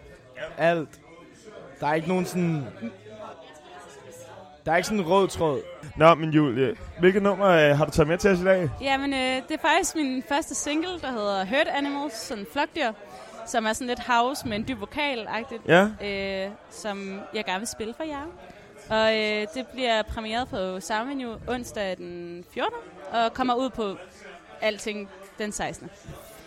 Alt. 0.59 0.89
Der 1.81 1.87
er 1.87 1.95
ikke 1.95 2.09
nogen 2.09 2.27
sådan... 2.27 2.65
Der 4.67 4.73
er 4.73 4.77
ikke 4.77 4.87
sådan 4.87 5.01
en 5.05 5.07
rød 5.09 5.29
tråd. 5.29 5.61
Nå, 5.97 6.15
men 6.15 6.31
Julie, 6.31 6.77
hvilket 7.01 7.23
nummer 7.23 7.47
øh, 7.49 7.77
har 7.77 7.85
du 7.85 7.91
taget 7.91 8.09
med 8.09 8.19
til 8.19 8.31
os 8.31 8.41
i 8.41 8.45
dag? 8.45 8.71
Jamen, 8.81 9.13
øh, 9.15 9.43
det 9.49 9.55
er 9.55 9.59
faktisk 9.69 9.97
min 9.97 10.23
første 10.29 10.55
single, 10.55 11.01
der 11.01 11.11
hedder 11.11 11.45
Hurt 11.47 11.69
Animals, 11.69 12.15
sådan 12.15 12.47
flokdyr, 12.53 12.93
som 13.47 13.67
er 13.67 13.73
sådan 13.73 13.87
lidt 13.87 14.01
house 14.01 14.49
med 14.49 14.57
en 14.57 14.65
dyb 14.69 14.79
vokal-agtigt, 14.81 15.63
Ja. 15.69 15.89
øh, 16.45 16.51
som 16.71 17.21
jeg 17.35 17.45
gerne 17.45 17.59
vil 17.59 17.69
spille 17.69 17.95
for 17.97 18.05
jer. 18.05 18.23
Og 18.89 19.17
øh, 19.17 19.47
det 19.55 19.67
bliver 19.73 20.03
premieret 20.03 20.49
på 20.49 20.81
Soundvenue 20.81 21.37
onsdag 21.47 21.97
den 21.97 22.45
14. 22.55 22.73
og 23.13 23.35
kommer 23.35 23.55
ud 23.55 23.71
på 23.71 23.97
alting 24.61 25.09
den 25.39 25.53
16. 25.53 25.91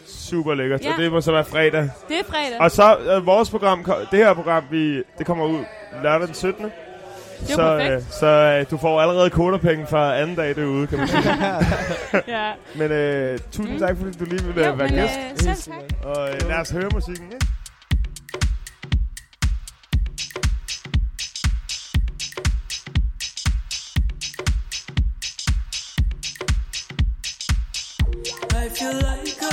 Super 0.08 0.54
lækkert. 0.54 0.84
Ja. 0.86 0.92
Og 0.92 0.98
det 0.98 1.12
må 1.12 1.22
så 1.22 1.32
være 1.32 1.46
fredag. 1.46 1.90
Det 2.08 2.20
er 2.20 2.24
fredag. 2.24 2.60
Og 2.62 2.72
så 2.72 2.98
øh, 2.98 3.26
vores 3.26 3.50
program, 3.50 3.84
det 4.12 4.20
her 4.20 4.34
program, 4.34 4.64
vi, 4.72 4.98
det 5.18 5.26
kommer 5.26 5.46
ud 5.46 5.64
lørdag 6.04 6.28
den 6.28 6.36
17. 6.36 6.64
Det 6.64 6.72
er 7.50 7.56
så, 7.56 7.78
perfekt. 7.78 7.94
øh, 7.94 8.02
så 8.12 8.26
øh, 8.28 8.72
du 8.72 8.78
får 8.78 9.02
allerede 9.02 9.30
kodepenge 9.30 9.88
fra 9.88 10.18
anden 10.20 10.36
dag 10.36 10.56
derude, 10.56 10.88
kan 10.88 10.98
man 10.98 11.08
sige. 11.08 11.24
ja. 12.38 12.52
men 12.76 12.92
øh, 12.92 13.40
tusind 13.52 13.74
Mm. 13.74 13.80
tak, 13.80 13.98
fordi 13.98 14.12
du 14.18 14.26
lige 14.26 14.44
ville 14.44 14.66
Jo, 14.66 14.72
øh, 14.72 14.80
være 14.80 14.88
men 14.90 14.98
gæst. 14.98 15.20
øh, 15.32 15.38
selv 15.56 15.74
tak. 15.74 16.06
Og 16.06 16.30
øh, 16.30 16.50
lad 16.50 16.56
os 16.58 16.70
høre 16.70 16.90
musikken, 16.94 17.26
ikke? 17.34 17.46
you 28.80 28.92
like 28.92 29.47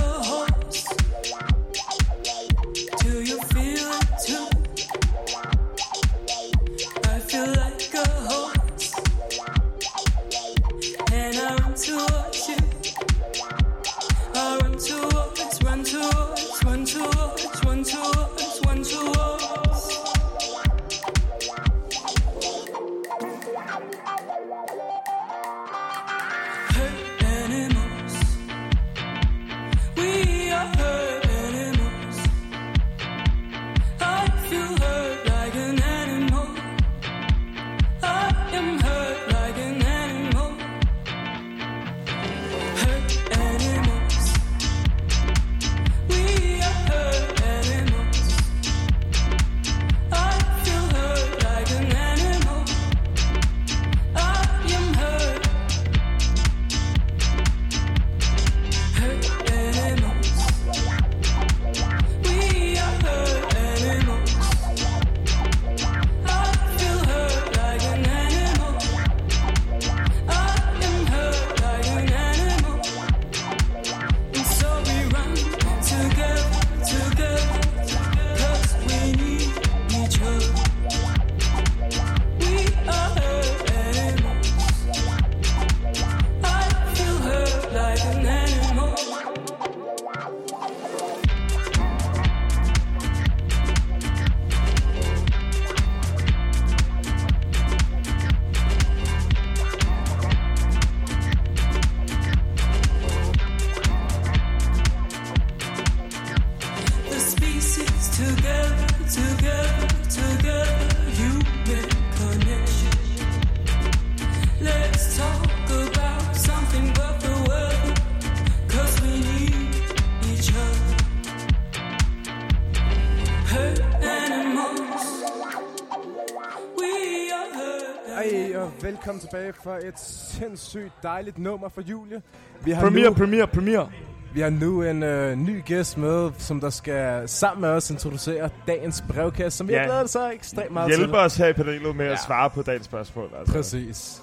velkommen 128.85 129.21
tilbage 129.21 129.53
for 129.63 129.75
et 129.75 129.99
sindssygt 130.01 130.93
dejligt 131.03 131.39
nummer 131.39 131.69
for 131.69 131.81
Julie. 131.81 132.23
Vi 132.65 132.71
har 132.71 132.81
Premier, 132.81 133.09
nu, 133.09 133.15
premier, 133.15 133.47
premier. 133.47 133.87
vi 134.35 134.41
har 134.41 134.51
nu 134.51 134.83
en 134.83 135.03
øh, 135.03 135.37
ny 135.37 135.63
gæst 135.65 135.99
med, 135.99 136.31
som 136.39 136.61
der 136.61 136.71
skal 136.71 137.29
sammen 137.29 137.61
med 137.61 137.69
os 137.69 137.91
introducere 137.91 138.51
dagens 138.67 139.05
brevkasse, 139.09 139.59
som 139.59 139.69
vi 139.69 139.73
Ja. 139.73 139.79
har 139.79 139.87
glædet 139.87 140.11
så 140.11 140.31
ekstremt 140.31 140.71
meget 140.73 140.89
Hjælpe 140.89 141.07
til. 141.13 141.15
os 141.15 141.37
her 141.37 141.47
i 141.47 141.53
panelet 141.53 141.97
med 141.97 142.05
at 142.07 142.11
Ja. 142.11 142.17
svare 142.27 142.51
på 142.51 142.63
dagens 142.63 142.85
spørgsmål. 142.87 143.31
Altså. 143.39 143.55
Præcis. 143.55 144.23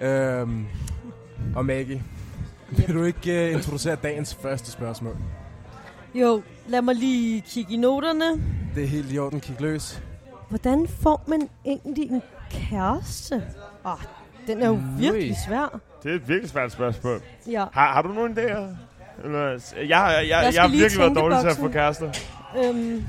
Øhm, 0.00 0.66
og 1.56 1.64
Maggie, 1.66 2.02
vil 2.70 2.94
du 2.94 3.04
ikke 3.04 3.46
uh, 3.48 3.52
introducere 3.52 3.96
dagens 3.96 4.34
første 4.34 4.70
spørgsmål? 4.70 5.16
Jo, 6.14 6.42
lad 6.68 6.82
mig 6.82 6.94
lige 6.94 7.40
kigge 7.40 7.74
i 7.74 7.76
noterne. 7.76 8.42
Det 8.74 8.82
er 8.82 8.88
helt 8.88 9.12
i 9.12 9.18
orden, 9.18 9.40
kig 9.40 9.56
løs. 9.60 10.02
Hvordan 10.48 10.88
får 10.88 11.24
man 11.28 11.48
egentlig 11.64 12.10
en 12.10 12.22
kæreste? 12.50 13.42
Ah, 13.84 13.98
den 14.46 14.62
er 14.62 14.66
jo 14.66 14.78
virkelig 14.98 15.36
svær. 15.46 15.80
Det 16.02 16.10
er 16.10 16.14
et 16.16 16.28
virkelig 16.28 16.50
svært 16.50 16.72
spørgsmål. 16.72 17.22
Ja. 17.50 17.64
Har, 17.72 17.92
har 17.92 18.02
du 18.02 18.08
nogen 18.08 18.38
idéer? 18.38 18.60
Eller, 19.24 19.40
jeg, 19.48 19.58
jeg, 19.76 19.88
jeg, 19.88 20.26
jeg, 20.28 20.54
jeg 20.54 20.62
har 20.62 20.68
virkelig 20.68 20.98
været 21.00 21.16
dårlig 21.16 21.38
til 21.40 21.48
at 21.48 21.56
få 21.56 21.68
kærester. 21.68 22.12
Øhm, 22.64 23.04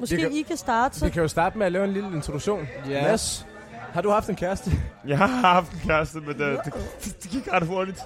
måske 0.00 0.16
Vi 0.16 0.22
kan- 0.22 0.32
I 0.32 0.42
kan 0.42 0.56
starte 0.56 0.98
så. 0.98 1.04
Vi 1.04 1.10
kan 1.10 1.22
jo 1.22 1.28
starte 1.28 1.58
med 1.58 1.66
at 1.66 1.72
lave 1.72 1.84
en 1.84 1.92
lille 1.92 2.08
introduktion. 2.16 2.68
Ja. 2.88 3.02
Mads, 3.02 3.46
har 3.92 4.00
du 4.02 4.10
haft 4.10 4.28
en 4.28 4.36
kæreste? 4.36 4.70
Jeg 5.06 5.18
har 5.18 5.26
haft 5.26 5.72
en 5.72 5.80
kæreste, 5.86 6.18
men 6.20 6.38
det, 6.38 6.60
det, 6.64 6.74
det 7.22 7.30
gik 7.30 7.52
ret 7.52 7.62
hurtigt. 7.66 8.00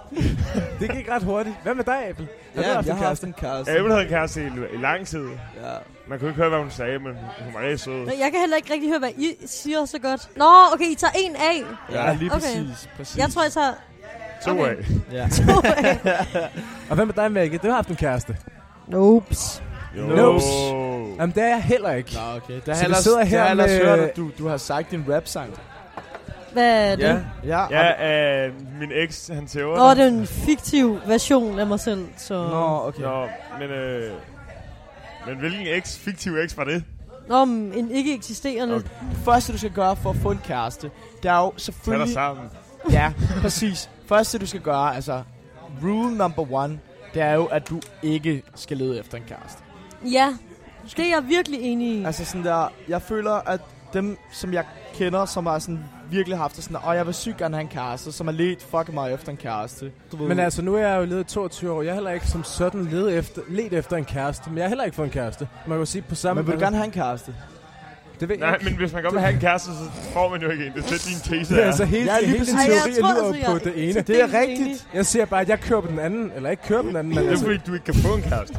Det 0.80 0.90
gik 0.90 1.08
ret 1.10 1.22
hurtigt. 1.22 1.54
Hvad 1.62 1.74
med 1.74 1.84
dig, 1.84 2.08
Abel? 2.08 2.26
Har 2.54 2.62
du 2.62 2.68
Ja, 2.68 2.74
haft 2.74 2.86
jeg 2.86 2.92
en 2.92 2.98
har 2.98 3.06
haft 3.06 3.20
kæreste? 3.20 3.26
en 3.26 3.32
kæreste. 3.32 3.72
Abel 3.72 3.90
havde 3.90 4.02
en 4.02 4.08
kæreste 4.08 4.42
i, 4.42 4.46
i 4.74 4.76
lang 4.82 5.06
tid. 5.06 5.24
Ja. 5.62 5.70
Man 6.08 6.18
kunne 6.18 6.28
ikke 6.28 6.40
høre, 6.40 6.48
hvad 6.48 6.58
hun 6.58 6.70
sagde, 6.70 6.98
men 6.98 7.12
hun 7.44 7.54
var 7.54 7.60
rigtig 7.60 7.80
sød. 7.80 8.06
Jeg 8.06 8.30
kan 8.32 8.40
heller 8.40 8.56
ikke 8.56 8.72
rigtig 8.72 8.90
høre, 8.90 8.98
hvad 8.98 9.10
I 9.18 9.34
siger 9.46 9.84
så 9.84 9.98
godt. 9.98 10.28
Nå, 10.36 10.44
okay, 10.74 10.84
I 10.90 10.94
tager 10.94 11.12
en 11.16 11.36
af. 11.36 11.62
Ja, 11.92 12.12
lige 12.14 12.30
Okay. 12.32 12.40
præcis. 12.40 12.88
præcis. 12.96 13.16
Jeg 13.18 13.28
tror, 13.30 13.42
jeg 13.42 13.52
tager 13.52 13.72
To 14.44 14.50
okay. 14.50 14.76
af. 14.76 14.76
Ja. 15.12 15.28
to 15.38 15.60
af. 15.64 15.98
Og 16.90 16.94
hvad 16.94 17.06
med 17.06 17.14
dig, 17.14 17.32
Maggie? 17.32 17.58
Du 17.58 17.66
har 17.66 17.74
haft 17.74 17.88
en 17.88 17.96
kæreste. 17.96 18.36
Nopes. 18.88 19.62
Jo. 19.98 20.02
Nope. 20.06 20.44
Jamen, 21.20 21.34
det 21.34 21.42
er 21.42 21.48
jeg 21.48 21.62
heller 21.62 21.90
ikke. 21.92 22.14
Nå, 22.14 22.36
okay. 22.36 22.54
Det 22.66 22.76
Så 22.76 22.82
har 22.82 22.88
vi 22.88 22.94
sidder 22.94 23.18
det 23.18 23.28
her 23.28 23.42
har 23.42 23.50
ellers 23.50 23.70
med- 23.70 23.86
hørt, 23.86 23.98
at 23.98 24.16
du, 24.16 24.30
du 24.38 24.48
har 24.48 24.56
sagt 24.56 24.90
din 24.90 25.04
rap-sang. 25.08 25.54
Hvad 26.52 26.92
er 26.92 26.96
det? 26.96 27.24
Ja. 27.44 27.66
Ja. 27.70 27.84
Ja, 27.98 28.46
øh, 28.46 28.52
min 28.80 28.90
eks, 28.92 29.28
han 29.34 29.46
tæver 29.46 29.76
Nå, 29.76 29.88
dig. 29.88 29.96
det 29.96 30.04
er 30.04 30.08
en 30.08 30.26
fiktiv 30.26 30.98
version 31.06 31.58
af 31.58 31.66
mig 31.66 31.80
selv, 31.80 32.06
så... 32.16 32.34
Nå, 32.34 32.86
okay. 32.88 33.02
Nå, 33.02 33.26
men, 33.58 33.70
øh, 33.70 34.12
men 35.26 35.36
hvilken 35.38 35.66
eks, 35.66 35.98
fiktiv 35.98 36.36
eks 36.36 36.56
var 36.56 36.64
det? 36.64 36.84
Nå, 37.28 37.44
men 37.44 37.72
en 37.72 37.90
ikke 37.90 38.14
eksisterende. 38.14 38.74
Okay. 38.74 38.88
Det 39.10 39.18
første, 39.24 39.52
du 39.52 39.58
skal 39.58 39.70
gøre 39.70 39.96
for 39.96 40.10
at 40.10 40.16
få 40.16 40.30
en 40.30 40.40
kæreste, 40.44 40.90
det 41.22 41.30
er 41.30 41.36
jo 41.36 41.42
Tag 41.44 41.52
dig 41.54 41.60
selvfølgelig... 41.60 42.14
sammen. 42.14 42.44
Ja, 42.90 43.12
præcis. 43.40 43.90
Første, 44.06 44.38
du 44.38 44.46
skal 44.46 44.60
gøre, 44.60 44.94
altså... 44.94 45.22
Rule 45.82 46.16
number 46.16 46.52
one, 46.52 46.78
det 47.14 47.22
er 47.22 47.32
jo, 47.32 47.44
at 47.44 47.68
du 47.68 47.80
ikke 48.02 48.42
skal 48.54 48.76
lede 48.76 48.98
efter 48.98 49.18
en 49.18 49.24
kæreste. 49.28 49.62
Ja, 50.12 50.34
det 50.96 50.98
er 51.04 51.08
jeg 51.08 51.28
virkelig 51.28 51.60
enig 51.60 51.88
i. 51.88 52.04
Altså 52.04 52.24
sådan 52.24 52.44
der, 52.44 52.72
jeg 52.88 53.02
føler, 53.02 53.32
at 53.32 53.60
dem, 53.92 54.18
som 54.32 54.52
jeg 54.52 54.64
kender, 54.94 55.24
som 55.24 55.46
har 55.46 55.58
sådan 55.58 55.84
virkelig 56.12 56.38
haft 56.38 56.56
det 56.56 56.64
sådan, 56.64 56.76
og 56.82 56.96
jeg 56.96 57.06
vil 57.06 57.14
sygt 57.14 57.36
gerne 57.36 57.54
have 57.56 57.60
en 57.62 57.68
kæreste, 57.68 58.12
som 58.12 58.26
har 58.26 58.34
let 58.34 58.66
fucking 58.70 58.94
meget 58.94 59.14
efter 59.14 59.30
en 59.30 59.36
kæreste. 59.36 59.90
Du 60.12 60.16
ved, 60.16 60.28
Men 60.28 60.38
altså, 60.38 60.62
nu 60.62 60.74
er 60.74 60.88
jeg 60.88 60.98
jo 61.00 61.04
ledet 61.04 61.26
22 61.26 61.72
år. 61.72 61.82
Jeg 61.82 61.90
har 61.90 61.94
heller 61.94 62.10
ikke 62.10 62.26
som 62.26 62.44
sådan 62.44 62.84
ledet 62.84 63.18
efter, 63.18 63.42
let 63.48 63.72
efter 63.72 63.96
en 63.96 64.04
kæreste. 64.04 64.50
Men 64.50 64.56
jeg 64.58 64.64
har 64.64 64.68
heller 64.68 64.84
ikke 64.84 64.94
fået 64.94 65.06
en 65.06 65.12
kæreste. 65.12 65.48
Man 65.66 65.76
kan 65.76 65.78
jo 65.78 65.84
sige 65.86 66.02
på 66.02 66.14
samme 66.14 66.42
men 66.42 66.46
vil 66.46 66.54
du 66.58 66.64
gerne 66.64 66.76
have 66.76 66.84
en 66.86 66.92
kæreste? 66.92 67.34
Det 68.20 68.28
ved 68.28 68.36
jeg 68.38 68.46
Nej, 68.46 68.54
ikke. 68.54 68.64
men 68.64 68.76
hvis 68.76 68.92
man 68.92 69.02
godt 69.02 69.14
vil 69.14 69.20
have 69.20 69.34
en 69.34 69.40
kæreste, 69.40 69.68
så 69.70 69.90
får 70.12 70.28
man 70.28 70.42
jo 70.42 70.50
ikke 70.50 70.66
en. 70.66 70.72
Det 70.72 70.78
er 70.84 70.88
det, 70.88 71.04
din 71.30 71.38
tese 71.40 71.54
er 71.56 71.60
er. 71.62 71.66
altså 71.66 71.84
hele, 71.84 72.12
Ja, 72.12 72.20
lige 72.20 72.30
hele 72.38 72.40
jeg 72.60 72.80
tror 73.00 73.12
lyder 73.12 73.26
altså, 73.26 73.46
på 73.46 73.52
jeg- 73.52 73.64
det 73.64 73.90
ene. 73.90 74.00
Det 74.02 74.20
er 74.22 74.40
rigtigt. 74.40 74.86
Jeg 74.94 75.06
siger 75.06 75.24
bare, 75.24 75.40
at 75.40 75.48
jeg 75.48 75.60
køber 75.60 75.80
den 75.86 75.98
anden, 75.98 76.32
eller 76.36 76.50
ikke 76.50 76.62
køber 76.62 76.82
den 76.82 76.96
anden, 76.96 77.14
men 77.14 77.18
Det 77.18 77.26
er 77.26 77.30
altså, 77.30 77.44
fordi, 77.44 77.58
du 77.66 77.72
ikke 77.74 77.84
kan 77.84 77.94
få 77.94 78.14
en 78.14 78.22
kæreste. 78.22 78.58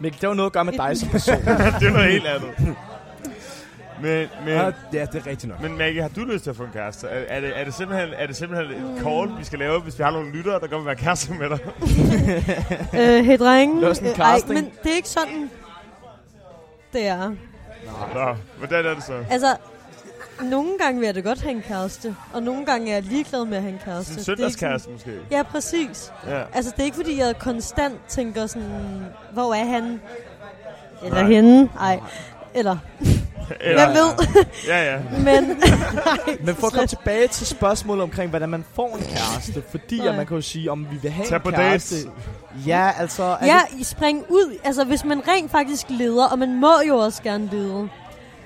Mikkel, 0.00 0.20
det 0.20 0.28
var 0.28 0.34
noget 0.34 0.48
at 0.48 0.52
gøre 0.52 0.64
med 0.64 0.72
dig 0.72 0.96
som 0.98 1.08
person. 1.08 1.36
det 1.80 1.88
er 1.88 1.90
noget 1.92 2.10
helt 2.12 2.26
andet. 2.26 2.76
Men, 4.02 4.28
men, 4.44 4.48
ja, 4.48 4.64
ja, 4.92 5.04
det 5.12 5.14
er 5.14 5.26
rigtigt 5.26 5.44
nok. 5.48 5.62
men 5.62 5.78
Maggie, 5.78 6.02
har 6.02 6.08
du 6.08 6.20
lyst 6.24 6.42
til 6.44 6.50
at 6.50 6.56
få 6.56 6.62
en 6.62 6.70
kæreste? 6.72 7.06
Er, 7.06 7.24
er, 7.36 7.40
det, 7.40 7.60
er, 7.60 7.64
det, 7.64 7.74
simpelthen, 7.74 8.08
er 8.16 8.26
det 8.26 8.36
simpelthen 8.36 8.70
et 8.96 9.02
call, 9.02 9.38
vi 9.38 9.44
skal 9.44 9.58
lave, 9.58 9.80
hvis 9.80 9.98
vi 9.98 10.04
har 10.04 10.10
nogle 10.10 10.30
lyttere, 10.32 10.60
der 10.60 10.76
vil 10.76 10.86
være 10.86 10.96
kæreste 10.96 11.32
med 11.34 11.48
dig? 11.50 11.58
Øh, 13.00 13.24
hey 13.24 13.38
drenge. 13.38 13.94
Sådan 13.94 14.08
en 14.08 14.12
Øh, 14.14 14.18
ej, 14.20 14.40
men 14.48 14.64
det 14.82 14.92
er 14.92 14.96
ikke 14.96 15.08
sådan, 15.08 15.50
det 16.92 17.06
er. 17.06 17.28
Nå, 18.14 18.34
hvordan 18.58 18.86
er 18.86 18.94
det 18.94 19.02
så? 19.04 19.24
Altså, 19.30 19.56
nogle 20.42 20.70
gange 20.78 21.00
vil 21.00 21.06
jeg 21.06 21.14
da 21.14 21.20
godt 21.20 21.40
have 21.40 21.50
en 21.52 21.62
kæreste, 21.62 22.16
og 22.32 22.42
nogle 22.42 22.66
gange 22.66 22.90
er 22.90 22.94
jeg 22.94 23.02
ligeglad 23.02 23.44
med 23.44 23.56
at 23.56 23.62
have 23.62 23.72
en 23.72 23.80
kæreste. 23.84 24.12
En 24.12 24.18
Det 24.18 24.28
er 24.28 24.32
ikke 24.32 24.36
søndagskæreste 24.36 24.90
måske? 24.90 25.04
sådan- 25.10 25.22
Ja, 25.30 25.42
præcis. 25.42 26.12
Ja. 26.26 26.42
Altså, 26.54 26.70
det 26.70 26.80
er 26.80 26.84
ikke 26.84 26.96
fordi, 26.96 27.18
jeg 27.18 27.34
konstant 27.38 27.94
tænker 28.08 28.46
sådan, 28.46 29.04
hvor 29.32 29.54
er 29.54 29.64
han? 29.64 30.00
Eller 31.04 31.22
Nej. 31.22 31.30
hende? 31.32 31.68
Ej. 31.80 32.00
Eller, 32.54 32.76
Eller, 33.60 33.82
jeg 33.82 33.94
ved. 33.94 34.44
Ja, 34.66 34.92
ja. 34.92 34.98
Men, 35.24 35.24
nej, 35.24 36.38
Men 36.40 36.54
for 36.54 36.66
at 36.66 36.72
komme 36.72 36.86
tilbage 36.86 37.28
til 37.28 37.46
spørgsmålet 37.46 38.02
omkring, 38.02 38.30
hvordan 38.30 38.48
man 38.48 38.64
får 38.74 38.96
en 38.96 39.02
kæreste. 39.02 39.62
Fordi 39.70 40.06
at 40.06 40.14
man 40.14 40.26
kan 40.26 40.36
jo 40.36 40.42
sige, 40.42 40.70
om 40.70 40.86
vi 40.90 40.96
vil 41.02 41.10
have 41.10 41.26
Tag 41.26 41.36
en 41.36 41.42
på 41.42 41.50
kæreste. 41.50 41.94
dates. 41.94 42.08
Ja, 42.66 42.90
altså... 42.98 43.22
Er 43.22 43.46
ja, 43.46 43.60
det, 43.70 43.80
I 43.80 43.84
spring 43.84 44.24
ud. 44.28 44.58
Altså, 44.64 44.84
hvis 44.84 45.04
man 45.04 45.22
rent 45.28 45.50
faktisk 45.50 45.86
leder, 45.88 46.26
og 46.26 46.38
man 46.38 46.60
må 46.60 46.72
jo 46.88 46.96
også 46.96 47.22
gerne 47.22 47.48
lede, 47.52 47.88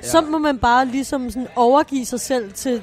ja. 0.03 0.09
så 0.09 0.21
må 0.21 0.39
man 0.39 0.59
bare 0.59 0.87
ligesom 0.87 1.31
sådan 1.31 1.49
overgive 1.57 2.07
sig 2.07 2.21
selv 2.21 2.53
til 2.53 2.83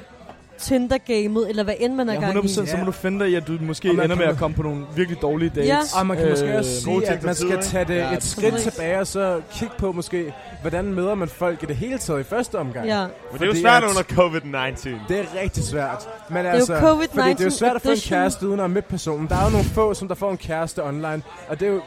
Tinder-gamet, 0.60 1.48
eller 1.48 1.62
hvad 1.64 1.74
end 1.80 1.94
man 1.94 2.08
er 2.08 2.12
ja, 2.14 2.20
gang 2.20 2.36
100% 2.38 2.62
i. 2.62 2.66
så 2.66 2.76
må 2.78 2.84
du 2.84 2.90
finde 2.92 3.20
dig 3.20 3.30
i, 3.30 3.34
at 3.34 3.46
du 3.46 3.58
måske 3.60 3.88
ender 3.88 4.14
med 4.16 4.24
at 4.24 4.36
komme 4.36 4.56
på 4.56 4.62
nogle 4.62 4.86
virkelig 4.96 5.22
dårlige 5.22 5.48
dates. 5.54 5.68
Ja. 5.68 5.78
Og 6.00 6.06
man 6.06 6.16
kan 6.16 6.28
måske 6.30 6.46
Øh, 6.46 6.56
også 6.58 6.82
gode 6.86 7.06
sige, 7.06 7.12
at 7.16 7.22
man 7.24 7.34
skal 7.34 7.62
tage 7.62 7.84
det 7.84 7.94
Ja, 7.96 8.12
et 8.16 8.22
skridt 8.22 8.54
præcis. 8.54 8.72
tilbage, 8.72 8.98
og 8.98 9.06
så 9.06 9.40
kigge 9.52 9.74
på 9.78 9.92
måske, 9.92 10.32
hvordan 10.60 10.84
møder 10.84 11.14
man 11.14 11.28
folk 11.28 11.62
i 11.62 11.66
det 11.66 11.76
hele 11.76 11.98
taget 11.98 12.20
i 12.20 12.22
første 12.22 12.58
omgang. 12.58 12.86
Ja. 12.86 13.00
Men 13.00 13.08
det 13.32 13.42
er 13.42 13.46
jo 13.46 13.54
svært 13.60 13.82
under 13.82 14.02
covid-19. 14.02 14.88
Det 15.08 15.18
er 15.20 15.24
rigtig 15.42 15.64
svært. 15.64 16.08
Men 16.30 16.44
jo 16.44 16.50
altså, 16.50 16.74
COVID-19 16.78 17.20
fordi 17.20 17.30
det 17.30 17.40
er 17.40 17.44
jo 17.44 17.50
svært 17.50 17.76
at 17.76 17.82
få 17.82 17.90
en 17.90 17.96
kæreste 17.96 18.48
uden 18.48 18.60
at 18.60 18.70
møde 18.70 18.82
personen. 18.82 19.28
Der 19.28 19.36
er 19.36 19.44
jo 19.44 19.50
nogle 19.50 19.64
få, 19.66 19.94
som 19.94 20.08
der 20.08 20.14
får 20.14 20.30
en 20.30 20.36
kæreste 20.36 20.84
online, 20.84 21.22
og 21.48 21.60
det 21.60 21.68
er 21.68 21.72
jo 21.72 21.80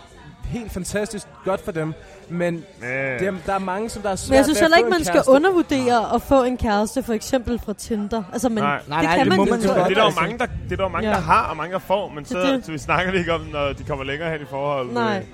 helt 0.46 0.72
fantastisk 0.72 1.28
godt 1.46 1.66
for 1.66 1.72
dem. 1.72 1.94
Men 2.30 2.56
det 2.82 3.28
er, 3.28 3.34
der 3.46 3.54
er 3.54 3.60
mange, 3.60 3.90
som 3.90 4.02
der 4.02 4.10
er 4.10 4.16
svært 4.16 4.30
Men 4.30 4.36
jeg 4.38 4.46
synes 4.46 4.60
heller 4.60 4.78
ikke, 4.78 4.90
man 4.90 5.04
skal 5.04 5.24
undervurdere 5.28 6.16
at 6.16 6.22
få 6.22 6.44
en 6.44 6.58
kæreste, 6.58 7.04
for 7.04 7.14
eksempel 7.14 7.60
fra 7.66 7.74
Tinder. 7.74 8.24
Altså, 8.34 8.50
men 8.50 8.64
Nej. 8.64 8.80
Nej, 8.88 9.00
det 9.02 9.08
nej, 9.10 9.16
kan 9.18 9.20
det 9.20 9.28
man 9.30 9.38
må 9.38 9.46
man 9.46 9.62
jo 9.62 9.68
godt. 9.68 9.78
Det 9.78 9.84
er 9.84 9.88
der 9.88 10.02
jo 10.02 10.06
altså. 10.06 10.22
mange, 10.22 10.38
der, 10.38 10.46
det 10.70 10.72
er 10.72 10.76
der 10.84 10.88
mange, 10.88 11.10
Ja. 11.10 11.16
der 11.16 11.22
har, 11.22 11.44
og 11.50 11.58
mange, 11.58 11.74
der 11.74 11.80
får, 11.80 12.10
men 12.10 12.26
så, 12.26 12.40
Det 12.40 12.48
det. 12.50 12.66
så 12.66 12.72
vi 12.72 12.78
snakker 12.78 13.14
ikke 13.14 13.34
om, 13.34 13.42
når 13.42 13.74
de 13.74 13.84
kommer 13.84 14.06
længere 14.06 14.32
hen 14.32 14.42
i 14.42 14.46
forholdet. 14.50 14.94
Nej. 14.94 15.26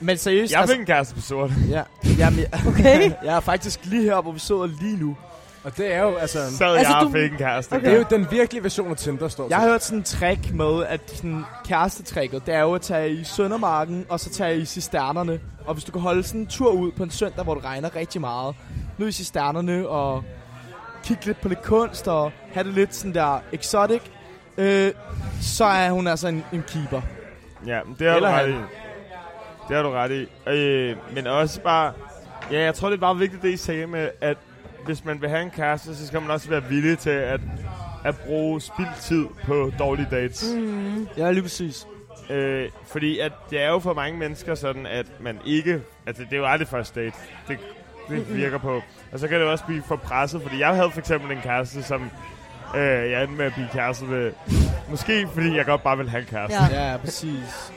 Men 0.00 0.16
seriøst, 0.18 0.52
Jeg 0.52 0.60
altså, 0.60 0.74
fik 0.74 0.80
en 0.80 0.86
kæreste 0.86 1.14
på 1.14 1.20
sort. 1.20 1.50
ja, 1.70 1.82
jamen, 2.18 2.38
jeg, 2.40 2.48
Okay. 2.68 3.10
jeg 3.24 3.36
er 3.36 3.40
faktisk 3.40 3.80
lige 3.84 4.02
her, 4.02 4.20
hvor 4.22 4.32
vi 4.32 4.38
sidder 4.38 4.66
lige 4.80 4.96
nu. 4.96 5.16
Og 5.66 5.76
det 5.76 5.94
er 5.94 6.02
jo, 6.02 6.14
altså... 6.14 6.38
Så 6.56 6.64
Altså, 6.64 6.92
jeg 6.92 7.00
du- 7.02 7.06
og 7.06 7.12
fik 7.12 7.32
en 7.32 7.38
kæreste. 7.38 7.80
Det 7.80 7.88
er 7.92 7.96
jo 7.96 8.04
den 8.10 8.26
virkelige 8.30 8.62
version 8.62 8.90
af 8.90 8.96
Tinder, 8.96 9.28
står 9.28 9.46
Jeg 9.50 9.58
har 9.58 9.68
hørt 9.68 9.84
sådan 9.84 9.98
en 9.98 10.04
trick 10.04 10.52
med, 10.54 10.84
at 10.88 11.00
sådan 11.06 11.44
kærestetrækket, 11.64 12.46
det 12.46 12.54
er 12.54 12.60
jo 12.60 12.74
at 12.74 12.80
tage 12.82 13.10
i 13.10 13.24
Søndermarken, 13.24 14.06
og 14.08 14.20
så 14.20 14.30
tage 14.30 14.56
i 14.56 14.64
Cisternerne. 14.64 15.40
Og 15.66 15.74
hvis 15.74 15.84
du 15.84 15.92
kan 15.92 16.00
holde 16.00 16.22
sådan 16.22 16.40
en 16.40 16.46
tur 16.46 16.70
ud 16.70 16.92
på 16.92 17.02
en 17.02 17.10
søndag, 17.10 17.44
hvor 17.44 17.54
det 17.54 17.64
regner 17.64 17.96
rigtig 17.96 18.20
meget, 18.20 18.54
ned 18.98 19.08
i 19.08 19.12
Cisternerne 19.12 19.88
og 19.88 20.24
kigge 21.04 21.26
lidt 21.26 21.40
på 21.40 21.48
lidt 21.48 21.62
kunst 21.62 22.08
og 22.08 22.32
have 22.52 22.64
det 22.64 22.74
lidt 22.74 22.94
sådan 22.94 23.14
der 23.14 23.38
exotic, 23.52 24.00
øh, 24.58 24.92
så 25.40 25.64
er 25.64 25.90
hun 25.90 26.06
altså 26.06 26.28
en, 26.28 26.44
en 26.52 26.64
keeper. 26.68 27.00
Ja, 27.66 27.80
men 27.86 27.96
det 27.98 28.06
har 28.08 28.16
Eller 28.16 28.28
du 28.28 28.34
ret 28.34 28.52
han. 28.52 28.60
i. 28.60 28.64
Det 29.68 29.76
har 29.76 29.82
du 29.82 29.90
ret 29.90 30.10
i. 30.10 30.50
Øh, 30.50 30.96
men 31.14 31.26
også 31.26 31.60
bare... 31.60 31.92
Ja, 32.52 32.60
jeg 32.64 32.74
tror, 32.74 32.88
det 32.88 32.96
er 32.96 33.00
bare 33.00 33.16
vigtigt, 33.16 33.42
det 33.42 33.48
I 33.50 33.56
sagde 33.56 33.86
med, 33.86 34.08
at 34.20 34.36
hvis 34.86 35.04
man 35.04 35.20
vil 35.20 35.28
have 35.28 35.42
en 35.42 35.50
kæreste, 35.50 35.96
så 35.96 36.06
skal 36.06 36.20
man 36.20 36.30
også 36.30 36.48
være 36.48 36.64
villig 36.64 36.98
til 36.98 37.10
at, 37.10 37.40
at 38.04 38.16
bruge 38.16 38.60
spildt 38.60 38.96
tid 39.00 39.26
på 39.44 39.72
dårlige 39.78 40.08
dates. 40.10 40.44
Mm. 40.56 41.08
Ja, 41.16 41.30
lige 41.30 41.42
præcis. 41.42 41.86
Øh, 42.30 42.68
fordi 42.86 43.18
at 43.18 43.32
det 43.50 43.62
er 43.62 43.68
jo 43.68 43.78
for 43.78 43.94
mange 43.94 44.18
mennesker 44.18 44.54
sådan, 44.54 44.86
at 44.86 45.06
man 45.20 45.38
ikke... 45.44 45.80
Altså, 46.06 46.22
det 46.22 46.32
er 46.32 46.36
jo 46.36 46.46
aldrig 46.46 46.68
første 46.68 47.00
date. 47.00 47.16
Det, 47.48 47.58
det 48.08 48.36
virker 48.36 48.58
på. 48.58 48.82
Og 49.12 49.18
så 49.18 49.28
kan 49.28 49.40
det 49.40 49.48
også 49.48 49.64
blive 49.64 49.82
for 49.88 49.96
presset, 49.96 50.42
fordi 50.42 50.60
jeg 50.60 50.74
havde 50.74 50.90
for 50.90 50.98
eksempel 50.98 51.30
en 51.32 51.42
kæreste, 51.42 51.82
som 51.82 52.10
øh, 52.76 53.10
jeg 53.10 53.22
endte 53.22 53.36
med 53.36 53.46
at 53.46 53.52
blive 53.52 53.68
kæreste 53.72 54.04
med. 54.04 54.32
Måske 54.90 55.28
fordi 55.34 55.56
jeg 55.56 55.64
godt 55.64 55.82
bare 55.82 55.96
vil 55.96 56.08
have 56.10 56.20
en 56.20 56.26
kæreste. 56.26 56.58
Ja. 56.74 56.90
Ja, 56.90 56.96
præcis. 56.96 57.72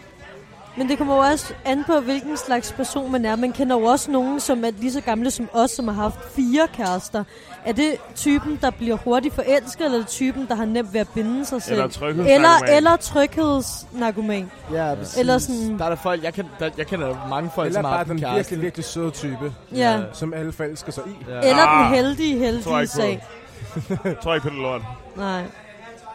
Men 0.79 0.89
det 0.89 0.97
kommer 0.97 1.15
jo 1.15 1.21
også 1.21 1.53
an 1.65 1.83
på, 1.83 1.99
hvilken 1.99 2.37
slags 2.37 2.71
person 2.71 3.11
man 3.11 3.25
er. 3.25 3.35
Man 3.35 3.51
kender 3.51 3.79
jo 3.79 3.83
også 3.85 4.11
nogen, 4.11 4.39
som 4.39 4.63
er 4.65 4.71
lige 4.79 4.91
så 4.91 5.01
gamle 5.01 5.31
som 5.31 5.49
os, 5.53 5.71
som 5.71 5.87
har 5.87 5.95
haft 5.95 6.19
fire 6.35 6.67
kærester. 6.73 7.23
Er 7.65 7.71
det 7.73 7.95
typen, 8.15 8.59
der 8.61 8.69
bliver 8.71 8.97
hurtigt 8.97 9.35
forelsket, 9.35 9.85
eller 9.85 9.97
er 9.97 10.01
det 10.01 10.07
typen, 10.09 10.47
der 10.47 10.55
har 10.55 10.65
nemt 10.65 10.93
ved 10.93 10.99
at 11.01 11.07
binde 11.09 11.45
sig 11.45 11.61
selv? 11.61 11.73
Eller 11.73 11.87
tryghedsnarkoman. 11.87 12.35
eller, 12.35 12.75
eller 12.77 12.95
tryghedsnarkoman. 12.95 14.51
Ja, 14.73 14.95
præcis. 14.95 15.17
Eller 15.17 15.37
sådan- 15.37 15.77
Der 15.79 15.85
er 15.85 15.89
der 15.89 15.95
folk, 15.95 16.23
jeg, 16.23 16.33
kan, 16.33 16.45
der, 16.59 16.69
jeg 16.77 16.87
kender 16.87 17.27
mange 17.29 17.49
folk, 17.55 17.65
Eller 17.67 17.77
som 17.79 17.85
har 17.85 17.91
bare 17.91 17.97
haft 17.97 18.07
en 18.09 18.15
den 18.15 18.19
kæreste. 18.23 18.35
virkelig, 18.37 18.61
virkelig 18.61 18.85
søde 18.85 19.11
type, 19.11 19.53
Ja. 19.75 19.99
som 20.13 20.33
alle 20.33 20.51
forelsker 20.51 20.91
sig 20.91 21.03
i. 21.07 21.25
Ja. 21.31 21.37
Eller 21.39 21.63
Ah, 21.67 21.85
den 21.85 21.95
heldige, 21.95 22.61
tror 22.61 22.71
jeg 22.79 22.79
heldige 22.79 22.87
sag. 22.87 23.25
Jeg 24.05 24.15
tror 24.23 24.33
ikke 24.35 24.43
på 24.47 24.53
det 24.53 24.61
lort. 24.61 24.81
Nej. 25.17 25.43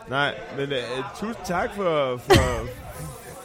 Nej, 0.09 0.35
men 0.57 0.73
uh, 0.73 1.19
tusind 1.21 1.45
tak 1.45 1.71
for, 1.77 2.17
for, 2.17 2.67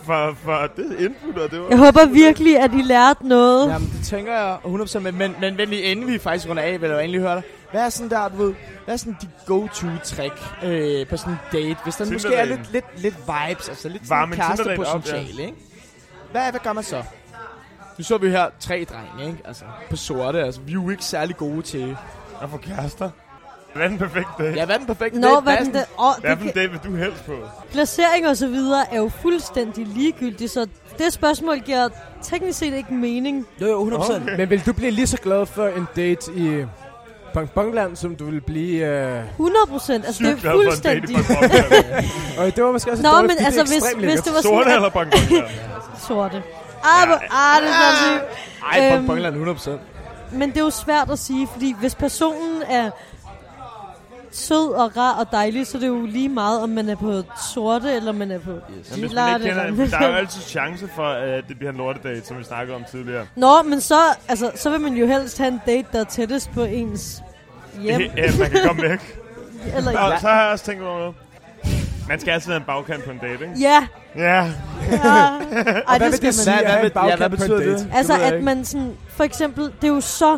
for, 0.03 0.35
for 0.43 0.67
det 0.75 0.99
input, 0.99 1.37
og 1.41 1.51
det 1.51 1.59
var... 1.61 1.67
Jeg 1.69 1.77
håber 1.77 2.05
virkelig, 2.05 2.59
at 2.59 2.73
I 2.73 2.81
lærte 2.81 3.27
noget. 3.27 3.69
Jamen, 3.69 3.89
det 3.97 4.05
tænker 4.05 4.33
jeg 4.33 4.57
100%, 4.65 4.99
men, 4.99 5.17
men, 5.17 5.35
men 5.41 5.57
venlig, 5.57 5.83
inden 5.83 6.07
vi 6.07 6.19
faktisk 6.19 6.49
runder 6.49 6.63
af, 6.63 6.81
vil 6.81 6.87
jeg 6.87 6.95
jo 6.95 6.99
egentlig 6.99 7.21
høre 7.21 7.35
dig. 7.35 7.43
Hvad 7.71 7.81
er 7.81 7.89
sådan 7.89 8.09
der, 8.09 8.29
du 8.29 8.35
ved, 8.35 8.53
hvad 8.85 8.93
er 8.93 8.97
sådan 8.97 9.17
de 9.21 9.27
go-to-trick 9.45 10.63
øh, 10.63 11.07
på 11.07 11.17
sådan 11.17 11.33
en 11.33 11.39
date? 11.51 11.77
Hvis 11.83 11.95
der 11.95 12.11
måske 12.13 12.33
er 12.33 12.45
lidt, 12.45 12.71
lidt, 12.71 12.85
lidt 12.97 13.15
vibes, 13.17 13.69
altså 13.69 13.89
lidt 13.89 14.09
Varme 14.09 14.35
sådan 14.35 14.57
kærestepotentiale, 14.57 15.41
ikke? 15.41 15.57
Hvad, 16.31 16.51
hvad 16.51 16.59
gør 16.63 16.73
man 16.73 16.83
så? 16.83 17.03
Nu 17.97 18.03
så 18.03 18.17
vi 18.17 18.29
her 18.29 18.49
tre 18.59 18.85
drenge, 18.89 19.31
ikke? 19.31 19.43
Altså, 19.45 19.65
på 19.89 19.95
sorte, 19.95 20.43
altså, 20.43 20.61
vi 20.61 20.71
er 20.71 20.73
jo 20.73 20.89
ikke 20.89 21.05
særlig 21.05 21.37
gode 21.37 21.61
til... 21.61 21.97
Jeg 22.41 22.49
får 22.49 22.57
kærester. 22.57 23.09
Hvad 23.73 23.83
er 23.83 23.87
den 23.89 23.97
perfekte 23.97 24.31
date? 24.39 24.53
Ja, 24.55 24.65
hvad 24.65 24.75
er 24.75 24.79
den 24.79 24.87
perfekte 24.87 25.19
Nå, 25.19 25.27
date? 25.27 25.41
hvad 25.41 25.57
den 25.57 25.65
sådan- 25.65 25.85
åh, 25.99 26.05
Hvad 26.21 26.29
det 26.29 26.37
for 26.39 26.45
en 26.45 26.51
date 26.55 26.69
vil 26.71 26.79
du 26.85 26.95
helst 26.95 27.25
på? 27.25 27.33
placering 27.71 28.27
og 28.27 28.37
så 28.37 28.47
videre 28.47 28.93
er 28.93 28.97
jo 28.97 29.09
fuldstændig 29.21 29.87
ligegyldigt, 29.87 30.51
så 30.51 30.67
det 30.97 31.13
spørgsmål 31.13 31.59
giver 31.59 31.89
teknisk 32.23 32.59
set 32.59 32.73
ikke 32.73 32.93
mening. 32.93 33.47
Jo, 33.61 33.67
jo, 33.67 33.79
100%. 33.83 34.21
Okay. 34.23 34.37
Men 34.37 34.49
vil 34.49 34.65
du 34.65 34.73
blive 34.73 34.91
lige 34.91 35.07
så 35.07 35.17
glad 35.17 35.45
for 35.45 35.67
en 35.67 35.87
date 35.95 36.31
i 36.35 36.65
Pong 37.33 37.51
Pongland, 37.51 37.95
som 37.95 38.15
du 38.15 38.25
vil 38.25 38.41
blive... 38.41 38.85
Øh... 38.85 39.23
100 39.29 39.65
procent. 39.69 40.05
Altså, 40.05 40.23
det 40.23 40.45
er 40.45 40.51
fuldstændig. 40.51 41.15
Og 42.39 42.55
det 42.55 42.63
var 42.63 42.71
måske 42.71 42.91
også 42.91 43.03
Nå, 43.03 43.09
dårligt, 43.09 43.33
men 43.39 43.45
altså, 43.45 43.61
det 43.61 43.67
er 43.69 43.73
hvis, 43.73 43.83
ekstremt 43.83 44.05
hvis 44.05 44.21
det 44.21 44.33
var 44.33 44.41
Sorte 44.41 44.69
sådan 44.69 44.75
eller 44.75 44.97
at, 44.99 46.01
sorte. 46.07 46.43
Ah, 46.83 47.09
ja. 47.09 47.15
ah, 47.15 47.61
det 47.61 47.69
er 47.69 47.95
sådan 48.05 48.21
Ej, 48.71 48.95
Øhm, 48.95 49.05
på 49.05 49.07
Bongland 49.07 49.35
100%. 49.47 49.69
Men 50.31 50.49
det 50.49 50.57
er 50.57 50.61
jo 50.61 50.69
svært 50.69 51.09
at 51.11 51.19
sige, 51.19 51.47
fordi 51.51 51.75
hvis 51.79 51.95
personen 51.95 52.61
er 52.69 52.89
sød 54.31 54.73
og 54.73 54.97
rar 54.97 55.13
og 55.19 55.25
dejlig, 55.31 55.67
så 55.67 55.77
er 55.77 55.79
det 55.81 55.87
jo 55.87 56.05
lige 56.05 56.29
meget, 56.29 56.61
om 56.61 56.69
man 56.69 56.89
er 56.89 56.95
på 56.95 57.21
sorte, 57.53 57.91
eller 57.91 58.11
man 58.11 58.31
er 58.31 58.39
på 58.39 58.51
Jamen, 58.51 58.61
man 58.91 58.99
lilarte, 58.99 59.43
ikke 59.43 59.55
kender, 59.55 59.63
eller- 59.63 59.87
der 59.87 59.97
er 60.05 60.09
jo 60.09 60.15
altid 60.23 60.41
chance 60.41 60.89
for, 60.95 61.03
at 61.07 61.43
det 61.47 61.57
bliver 61.57 61.71
en 61.71 61.77
lortedate, 61.77 62.25
som 62.27 62.37
vi 62.39 62.43
snakkede 62.43 62.75
om 62.75 62.83
tidligere. 62.91 63.25
Nå, 63.35 63.61
men 63.65 63.81
så, 63.81 63.95
altså, 64.27 64.51
så 64.55 64.69
vil 64.69 64.81
man 64.81 64.93
jo 64.93 65.07
helst 65.07 65.37
have 65.37 65.47
en 65.47 65.61
date, 65.65 65.87
der 65.91 65.99
er 65.99 66.03
tættest 66.03 66.51
på 66.51 66.63
ens 66.63 67.21
hjem. 67.81 68.01
Ja, 68.17 68.31
man 68.39 68.49
kan 68.49 68.59
komme 68.67 68.81
væk. 68.89 69.19
eller, 69.77 69.99
Og 69.99 70.11
ja. 70.11 70.19
så 70.19 70.27
har 70.27 70.41
jeg 70.43 70.51
også 70.51 70.65
tænkt 70.65 70.83
over 70.83 70.99
noget. 70.99 71.15
Man 72.07 72.19
skal 72.19 72.31
altid 72.31 72.51
have 72.51 72.57
en 72.59 72.63
bagkant 72.65 73.03
på 73.03 73.11
en 73.11 73.17
date, 73.17 73.33
ikke? 73.33 73.59
ja. 73.59 73.87
Ja. 74.15 74.45
ja. 74.91 75.31
Hvad 75.63 75.81
Ej, 75.87 75.97
det 75.97 76.13
skal 76.15 76.27
det 76.27 76.35
sige 76.35 76.55
man. 76.55 76.85
en 76.85 76.91
hvad- 76.91 77.03
ja, 77.09 77.15
hvad 77.15 77.19
bagkant 77.19 77.19
på 77.19 77.25
en 77.25 77.31
betyder 77.31 77.57
date? 77.59 77.71
det? 77.71 77.87
Altså, 77.93 78.13
at 78.21 78.43
man 78.43 78.65
sådan... 78.65 78.91
For 79.09 79.23
eksempel, 79.23 79.63
det 79.81 79.83
er 79.89 79.93
jo 79.93 80.01
så 80.01 80.37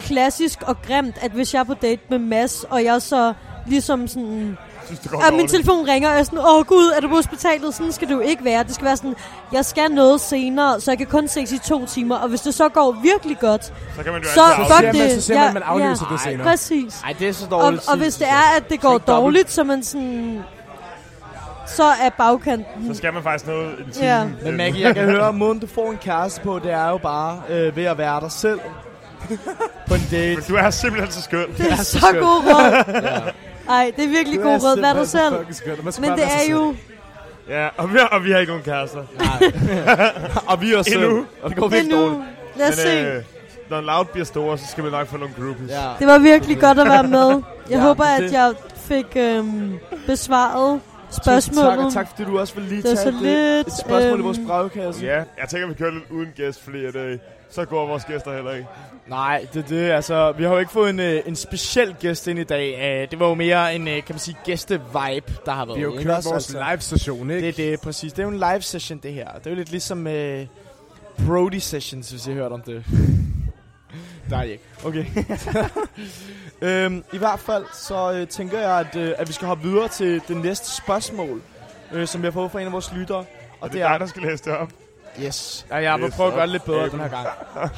klassisk 0.00 0.62
og 0.62 0.76
grimt, 0.82 1.16
at 1.20 1.30
hvis 1.30 1.54
jeg 1.54 1.60
er 1.60 1.64
på 1.64 1.74
date 1.74 2.02
med 2.10 2.18
Mads, 2.18 2.64
og 2.70 2.84
jeg 2.84 3.02
så 3.02 3.32
ligesom 3.66 4.08
sådan... 4.08 4.56
Synes, 4.86 5.00
det 5.00 5.10
går 5.10 5.18
Og 5.30 5.34
min 5.36 5.48
telefon 5.48 5.88
ringer, 5.88 6.08
og 6.08 6.14
jeg 6.14 6.20
er 6.20 6.24
sådan, 6.24 6.38
åh 6.38 6.64
gud, 6.66 6.92
er 6.96 7.00
du 7.00 7.08
på 7.08 7.14
hospitalet? 7.14 7.74
Sådan 7.74 7.92
skal 7.92 8.08
det 8.08 8.14
jo 8.14 8.20
ikke 8.20 8.44
være. 8.44 8.64
Det 8.64 8.74
skal 8.74 8.84
være 8.84 8.96
sådan, 8.96 9.14
jeg 9.52 9.64
skal 9.64 9.90
noget 9.90 10.20
senere, 10.20 10.80
så 10.80 10.90
jeg 10.90 10.98
kan 10.98 11.06
kun 11.06 11.28
ses 11.28 11.52
i 11.52 11.58
to 11.58 11.86
timer. 11.86 12.16
Og 12.16 12.28
hvis 12.28 12.40
det 12.40 12.54
så 12.54 12.68
går 12.68 12.96
virkelig 13.02 13.38
godt, 13.38 13.64
Så 13.64 13.72
kan 14.04 14.12
man 14.12 14.22
jo 14.22 14.28
så 14.28 14.40
altid 14.40 14.64
Så 14.64 14.68
godt 14.74 14.80
siger 14.80 14.92
man, 14.92 15.10
det. 15.10 15.12
så 15.12 15.20
siger 15.26 15.38
man, 15.38 15.48
at 15.48 15.54
man 15.54 15.62
aflyser 15.62 16.06
det 16.10 16.20
senere. 16.20 16.46
Præcis. 16.46 17.00
Ej, 17.04 17.14
det 17.18 17.28
er 17.28 17.32
så 17.32 17.44
Og, 17.44 17.50
dårligt. 17.50 17.88
og 17.88 17.96
hvis 17.96 18.14
det 18.14 18.28
er, 18.28 18.56
at 18.56 18.70
det 18.70 18.80
går 18.80 18.98
dårligt, 18.98 19.50
så 19.52 19.64
man 19.64 19.82
sådan... 19.82 20.40
Så 21.66 21.84
er 21.84 22.08
bagkanten... 22.18 22.86
Så 22.88 22.94
skal 22.94 23.12
man 23.14 23.22
faktisk 23.22 23.46
noget 23.46 23.78
en 23.78 23.92
time. 23.92 24.06
Ja. 24.06 24.24
Men 24.44 24.56
Maggie, 24.56 24.86
jeg 24.86 24.94
kan 24.94 25.04
høre, 25.04 25.28
at 25.28 25.34
måden 25.34 25.58
du 25.58 25.66
får 25.66 25.90
en 25.90 25.96
kæreste 25.96 26.40
på, 26.40 26.58
det 26.58 26.72
er 26.72 26.88
jo 26.88 26.98
bare 26.98 27.42
øh, 27.48 27.76
ved 27.76 27.84
at 27.84 27.98
være 27.98 28.20
dig 28.20 28.32
selv. 28.32 28.60
På 29.88 29.94
en 29.94 30.00
date. 30.10 30.34
Men 30.36 30.44
du 30.48 30.54
er 30.54 30.70
simpelthen 30.70 31.12
så 31.12 31.22
skøn. 31.22 31.46
Det 31.58 31.72
er 31.72 31.76
så 31.76 31.84
så 32.00 32.06
god 32.12 32.22
råd. 32.24 32.94
Ja. 33.02 33.20
Ej, 33.72 33.92
det 33.96 34.04
er 34.04 34.08
virkelig 34.08 34.38
Du 34.38 34.42
god 34.42 34.52
råd. 34.64 34.80
Vær 34.80 34.92
dig 34.92 35.08
selv. 35.08 36.00
Men 36.00 36.10
det 36.12 36.24
er 36.24 36.50
jo... 36.50 36.74
Ja, 37.48 37.68
og 37.76 37.92
vi, 37.92 37.98
har, 37.98 38.06
og 38.06 38.24
vi 38.24 38.30
har 38.32 38.38
ikke 38.38 38.50
nogen 38.52 38.64
kærester. 38.64 39.02
Og 40.50 40.60
vi 40.62 40.72
er 40.72 40.78
også 40.78 40.90
Endnu. 40.94 41.26
Og 41.42 41.50
det 41.50 41.58
går 41.58 41.68
virkelig 41.68 41.96
nu, 41.96 42.02
dårligt. 42.02 42.20
lad 42.56 42.68
os 42.68 42.74
se. 42.74 42.88
øh, 42.88 43.22
når 43.70 43.80
Loud 43.80 44.04
bliver 44.04 44.24
store, 44.24 44.58
så 44.58 44.64
skal 44.66 44.84
vi 44.84 44.90
nok 44.90 45.06
få 45.06 45.16
nogle 45.16 45.34
groupies. 45.38 45.70
Ja. 45.70 45.88
Det 45.98 46.06
var 46.06 46.18
virkelig 46.18 46.60
godt 46.60 46.78
at 46.78 46.86
være 46.86 47.02
med. 47.02 47.28
Jeg 47.28 47.42
Ja, 47.70 47.80
håber, 47.80 48.04
det- 48.04 48.24
at 48.24 48.32
jeg 48.32 48.52
fik 48.76 49.06
øhm, 49.16 49.78
besvaret 50.06 50.80
Tusind 51.10 51.24
tak, 51.24 51.34
og 51.36 51.42
spørgsmålet. 51.42 51.92
tak 51.94 52.08
fordi 52.08 52.24
du 52.24 52.38
også 52.38 52.54
vil 52.54 52.64
lige 52.64 52.76
Det 52.82 52.84
tage 52.84 52.96
så 52.96 53.08
et, 53.08 53.14
lidt, 53.14 53.66
et 53.66 53.72
spørgsmål 53.80 54.12
øhm, 54.12 54.20
i 54.20 54.24
vores 54.24 54.40
brevkasse. 54.46 55.04
Ja, 55.04 55.16
jeg 55.16 55.48
tænker, 55.48 55.68
vi 55.68 55.74
kører 55.74 55.90
lidt 55.90 56.04
uden 56.10 56.28
gæst, 56.36 56.64
fordi 56.64 56.84
at, 56.84 56.96
øh, 56.96 57.18
så 57.50 57.64
går 57.64 57.86
vores 57.86 58.04
gæster 58.04 58.34
heller 58.34 58.52
ikke. 58.52 58.66
Nej, 59.10 59.46
det 59.52 59.64
er 59.64 59.68
det. 59.68 59.90
Altså, 59.90 60.32
vi 60.32 60.44
har 60.44 60.50
jo 60.50 60.58
ikke 60.58 60.72
fået 60.72 60.90
en, 60.90 61.00
øh, 61.00 61.22
en 61.26 61.36
speciel 61.36 61.96
gæst 62.00 62.26
ind 62.26 62.38
i 62.38 62.44
dag. 62.44 62.74
Uh, 62.74 63.10
det 63.10 63.20
var 63.20 63.28
jo 63.28 63.34
mere 63.34 63.74
en, 63.74 63.82
uh, 63.82 63.94
kan 63.94 64.04
man 64.08 64.18
sige, 64.18 64.36
gæste-vibe, 64.44 65.32
der 65.46 65.52
har 65.52 65.64
været. 65.64 65.78
Vi 65.78 65.82
har 65.82 65.90
jo 65.90 66.02
kørt 66.02 66.24
vores 66.24 66.52
live-session, 66.52 67.30
ikke? 67.30 67.46
Det 67.46 67.48
er 67.48 67.70
det, 67.70 67.80
præcis. 67.80 68.12
Det 68.12 68.18
er 68.18 68.22
jo 68.22 68.28
en 68.28 68.38
live 68.38 68.62
session, 68.62 68.98
det 68.98 69.12
her. 69.12 69.32
Det 69.32 69.46
er 69.46 69.50
jo 69.50 69.56
lidt 69.56 69.70
ligesom 69.70 70.06
uh, 70.06 70.12
Brody 71.26 71.58
Sessions, 71.58 72.10
hvis 72.10 72.26
I 72.26 72.30
har 72.30 72.36
hørt 72.36 72.52
om 72.52 72.62
det. 72.62 72.84
Der 74.30 74.42
I 74.42 74.50
ikke. 74.50 74.64
Okay. 74.84 75.06
øhm, 76.68 77.04
I 77.12 77.18
hvert 77.18 77.40
fald, 77.40 77.64
så 77.74 78.12
øh, 78.12 78.28
tænker 78.28 78.58
jeg, 78.58 78.80
at, 78.80 78.96
øh, 78.96 79.14
at 79.18 79.28
vi 79.28 79.32
skal 79.32 79.46
hoppe 79.48 79.68
videre 79.68 79.88
til 79.88 80.22
det 80.28 80.36
næste 80.36 80.76
spørgsmål, 80.76 81.42
øh, 81.92 82.06
som 82.06 82.22
vi 82.22 82.26
har 82.26 82.32
fået 82.32 82.50
fra 82.50 82.60
en 82.60 82.66
af 82.66 82.72
vores 82.72 82.92
lyttere. 82.92 83.24
Og 83.60 83.72
det 83.72 83.80
er 83.82 83.88
dig, 83.88 84.00
der 84.00 84.06
skal 84.06 84.22
læse 84.22 84.44
det 84.44 84.56
op. 84.56 84.68
Yes. 85.24 85.66
Ja, 85.70 85.76
jeg 85.76 85.98
vil 85.98 86.06
Yes, 86.06 86.16
prøve 86.16 86.28
at 86.28 86.34
gøre 86.34 86.42
det 86.42 86.52
lidt 86.52 86.64
bedre 86.64 86.88
den 86.88 87.00
her 87.00 87.08
gang. 87.08 87.28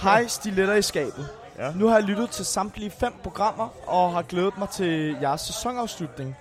Hej, 0.03 0.27
stiletter 0.27 0.75
i 0.75 0.83
skabet. 0.83 1.29
Ja. 1.59 1.73
Nu 1.75 1.87
har 1.89 1.95
jeg 1.95 2.05
lyttet 2.05 2.31
til 2.31 2.45
samtlige 2.45 2.91
fem 2.91 3.13
programmer, 3.23 3.69
og 3.87 4.13
har 4.13 4.23
glædet 4.23 4.59
mig 4.59 4.69
til 4.69 5.17
jeres 5.23 5.41
sæsonafslutning. 5.41 6.37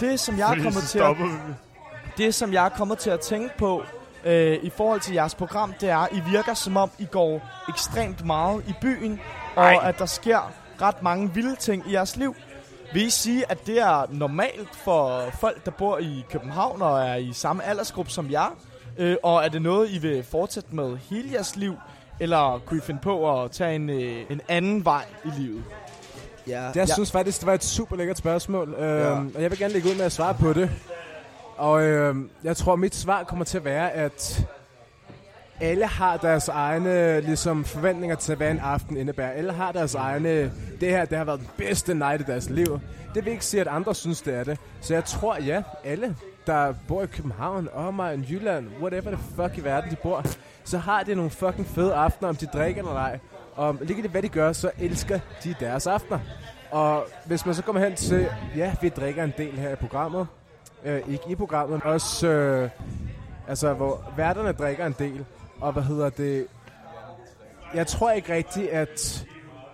Det, 0.00 0.20
som 0.20 0.38
jeg 0.38 0.50
er 0.58 0.62
kommet 0.62 0.82
til 0.82 0.98
at, 0.98 1.16
det, 2.16 2.34
som 2.34 2.52
jeg 2.52 2.64
er 2.64 2.68
kommet 2.68 2.98
til 2.98 3.10
at 3.10 3.20
tænke 3.20 3.50
på 3.58 3.82
øh, 4.24 4.58
i 4.62 4.70
forhold 4.70 5.00
til 5.00 5.14
jeres 5.14 5.34
program, 5.34 5.74
det 5.80 5.88
er, 5.90 5.98
at 5.98 6.08
I 6.12 6.20
virker 6.30 6.54
som 6.54 6.76
om, 6.76 6.90
I 6.98 7.04
går 7.04 7.40
ekstremt 7.68 8.24
meget 8.24 8.64
i 8.68 8.74
byen, 8.80 9.20
og 9.56 9.64
Ej. 9.64 9.88
at 9.88 9.98
der 9.98 10.06
sker 10.06 10.52
ret 10.82 11.02
mange 11.02 11.34
vilde 11.34 11.56
ting 11.56 11.84
i 11.88 11.92
jeres 11.92 12.16
liv. 12.16 12.36
Vil 12.92 13.06
I 13.06 13.10
sige, 13.10 13.50
at 13.50 13.66
det 13.66 13.80
er 13.80 14.06
normalt 14.10 14.76
for 14.84 15.24
folk, 15.40 15.64
der 15.64 15.70
bor 15.70 15.98
i 15.98 16.24
København 16.30 16.82
og 16.82 17.00
er 17.08 17.14
i 17.14 17.32
samme 17.32 17.64
aldersgruppe 17.64 18.10
som 18.10 18.30
jer? 18.30 18.56
Øh, 18.98 19.16
og 19.22 19.44
er 19.44 19.48
det 19.48 19.62
noget, 19.62 19.90
I 19.90 19.98
vil 19.98 20.22
fortsætte 20.22 20.74
med 20.74 20.96
hele 21.10 21.28
jeres 21.32 21.56
liv? 21.56 21.74
Eller 22.20 22.60
kunne 22.66 22.78
I 22.78 22.80
finde 22.80 23.00
på 23.02 23.42
at 23.42 23.50
tage 23.50 23.74
en, 23.74 23.90
øh, 23.90 24.16
en 24.30 24.40
anden 24.48 24.84
vej 24.84 25.04
i 25.24 25.28
livet? 25.38 25.64
Ja. 26.46 26.68
Det, 26.68 26.76
jeg 26.76 26.88
synes 26.88 27.12
faktisk, 27.12 27.40
det 27.40 27.46
var 27.46 27.54
et 27.54 27.64
super 27.64 27.96
lækkert 27.96 28.18
spørgsmål, 28.18 28.74
øhm, 28.74 28.82
Ja. 28.98 29.10
og 29.36 29.42
jeg 29.42 29.50
vil 29.50 29.58
gerne 29.58 29.72
lægge 29.72 29.88
ud 29.90 29.94
med 29.94 30.04
at 30.04 30.12
svare 30.12 30.34
på 30.34 30.52
det. 30.52 30.70
Og 31.56 31.82
øhm, 31.82 32.30
jeg 32.44 32.56
tror, 32.56 32.76
mit 32.76 32.94
svar 32.94 33.22
kommer 33.24 33.44
til 33.44 33.58
at 33.58 33.64
være, 33.64 33.92
at 33.92 34.46
alle 35.60 35.86
har 35.86 36.16
deres 36.16 36.48
egne 36.48 37.20
ligesom, 37.20 37.64
forventninger 37.64 38.16
til, 38.16 38.34
hvad 38.36 38.50
en 38.50 38.58
aften 38.58 38.96
indebærer. 38.96 39.30
Alle 39.30 39.52
har 39.52 39.72
deres 39.72 39.94
egne, 39.94 40.52
det 40.80 40.88
her 40.90 41.04
det 41.04 41.18
har 41.18 41.24
været 41.24 41.40
den 41.40 41.48
bedste 41.56 41.94
night 41.94 42.20
i 42.20 42.24
deres 42.24 42.50
liv. 42.50 42.80
Det 43.14 43.24
vil 43.24 43.32
ikke 43.32 43.44
sige, 43.44 43.60
at 43.60 43.68
andre 43.68 43.94
synes, 43.94 44.22
det 44.22 44.34
er 44.34 44.44
det. 44.44 44.58
Så 44.80 44.94
jeg 44.94 45.04
tror, 45.04 45.36
ja, 45.36 45.62
alle, 45.84 46.16
der 46.46 46.74
bor 46.88 47.02
i 47.02 47.06
København, 47.06 47.68
Omegn, 47.74 48.26
Jylland, 48.30 48.68
whatever 48.80 49.10
the 49.10 49.20
fuck 49.36 49.58
i 49.58 49.64
verden 49.64 49.90
de 49.90 49.96
bor, 49.96 50.24
så 50.64 50.78
har 50.78 51.02
de 51.02 51.14
nogle 51.14 51.30
fucking 51.30 51.66
fede 51.66 51.94
aftener, 51.94 52.28
om 52.28 52.36
de 52.36 52.46
drikker 52.46 52.82
eller 52.82 52.94
ej. 53.00 53.18
Og 53.54 53.76
ligegyldigt 53.80 54.10
hvad 54.12 54.22
de 54.22 54.28
gør, 54.28 54.52
så 54.52 54.70
elsker 54.78 55.18
de 55.44 55.54
deres 55.60 55.86
aftener. 55.86 56.18
Og 56.70 57.04
hvis 57.26 57.46
man 57.46 57.54
så 57.54 57.62
kommer 57.62 57.82
hen 57.82 57.96
til, 57.96 58.28
ja, 58.56 58.74
vi 58.82 58.88
drikker 58.88 59.24
en 59.24 59.32
del 59.38 59.52
her 59.52 59.70
i 59.70 59.76
programmet, 59.76 60.26
øh, 60.84 61.00
ikke 61.08 61.24
i 61.28 61.34
programmet, 61.34 61.84
men 61.84 61.92
også, 61.92 62.28
øh, 62.28 62.70
altså, 63.48 63.74
hvor 63.74 64.12
værterne 64.16 64.52
drikker 64.52 64.86
en 64.86 64.94
del, 64.98 65.24
og 65.60 65.72
hvad 65.72 65.82
hedder 65.82 66.10
det, 66.10 66.46
jeg 67.74 67.86
tror 67.86 68.10
ikke 68.10 68.34
rigtigt, 68.34 68.68
at 68.68 69.26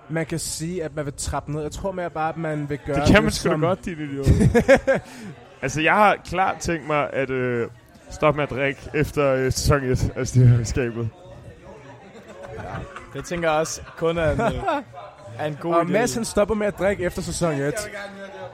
man 0.09 0.27
kan 0.27 0.39
sige, 0.39 0.85
at 0.85 0.97
man 0.97 1.05
vil 1.05 1.15
trappe 1.17 1.53
ned. 1.53 1.63
Jeg 1.63 1.73
tror 1.73 1.93
mere 1.93 2.11
bare, 2.11 2.29
at 2.29 2.37
man 2.37 2.69
vil 2.69 2.79
gøre 2.87 2.97
Det 2.97 3.07
kan 3.07 3.15
man 3.15 3.25
det 3.25 3.35
sgu 3.35 3.51
som... 3.51 3.61
godt, 3.61 3.85
din 3.85 3.99
idiot. 3.99 4.27
altså, 5.63 5.81
jeg 5.81 5.95
har 5.95 6.17
klart 6.25 6.59
tænkt 6.59 6.87
mig 6.87 7.11
at 7.13 7.31
øh, 7.31 7.69
stoppe 8.11 8.37
med 8.37 8.43
at 8.45 8.51
drikke 8.51 8.81
efter 8.95 9.35
øh, 9.35 9.53
sæson 9.53 9.83
1 9.85 10.13
af 10.17 10.27
Stilettskabet. 10.27 11.09
Det 13.15 13.25
tænker 13.25 13.51
jeg 13.51 13.59
også 13.59 13.81
kun 13.97 14.19
er 14.19 14.31
en, 14.33 14.41
øh, 14.41 14.63
er 15.39 15.47
en 15.47 15.59
god 15.61 15.75
Og 15.75 15.81
idé. 15.83 15.85
Mads 15.93 16.15
han 16.15 16.25
stopper 16.25 16.55
med 16.55 16.67
at 16.67 16.79
drikke 16.79 17.05
efter 17.05 17.23
sæson 17.23 17.53
1. 17.53 17.75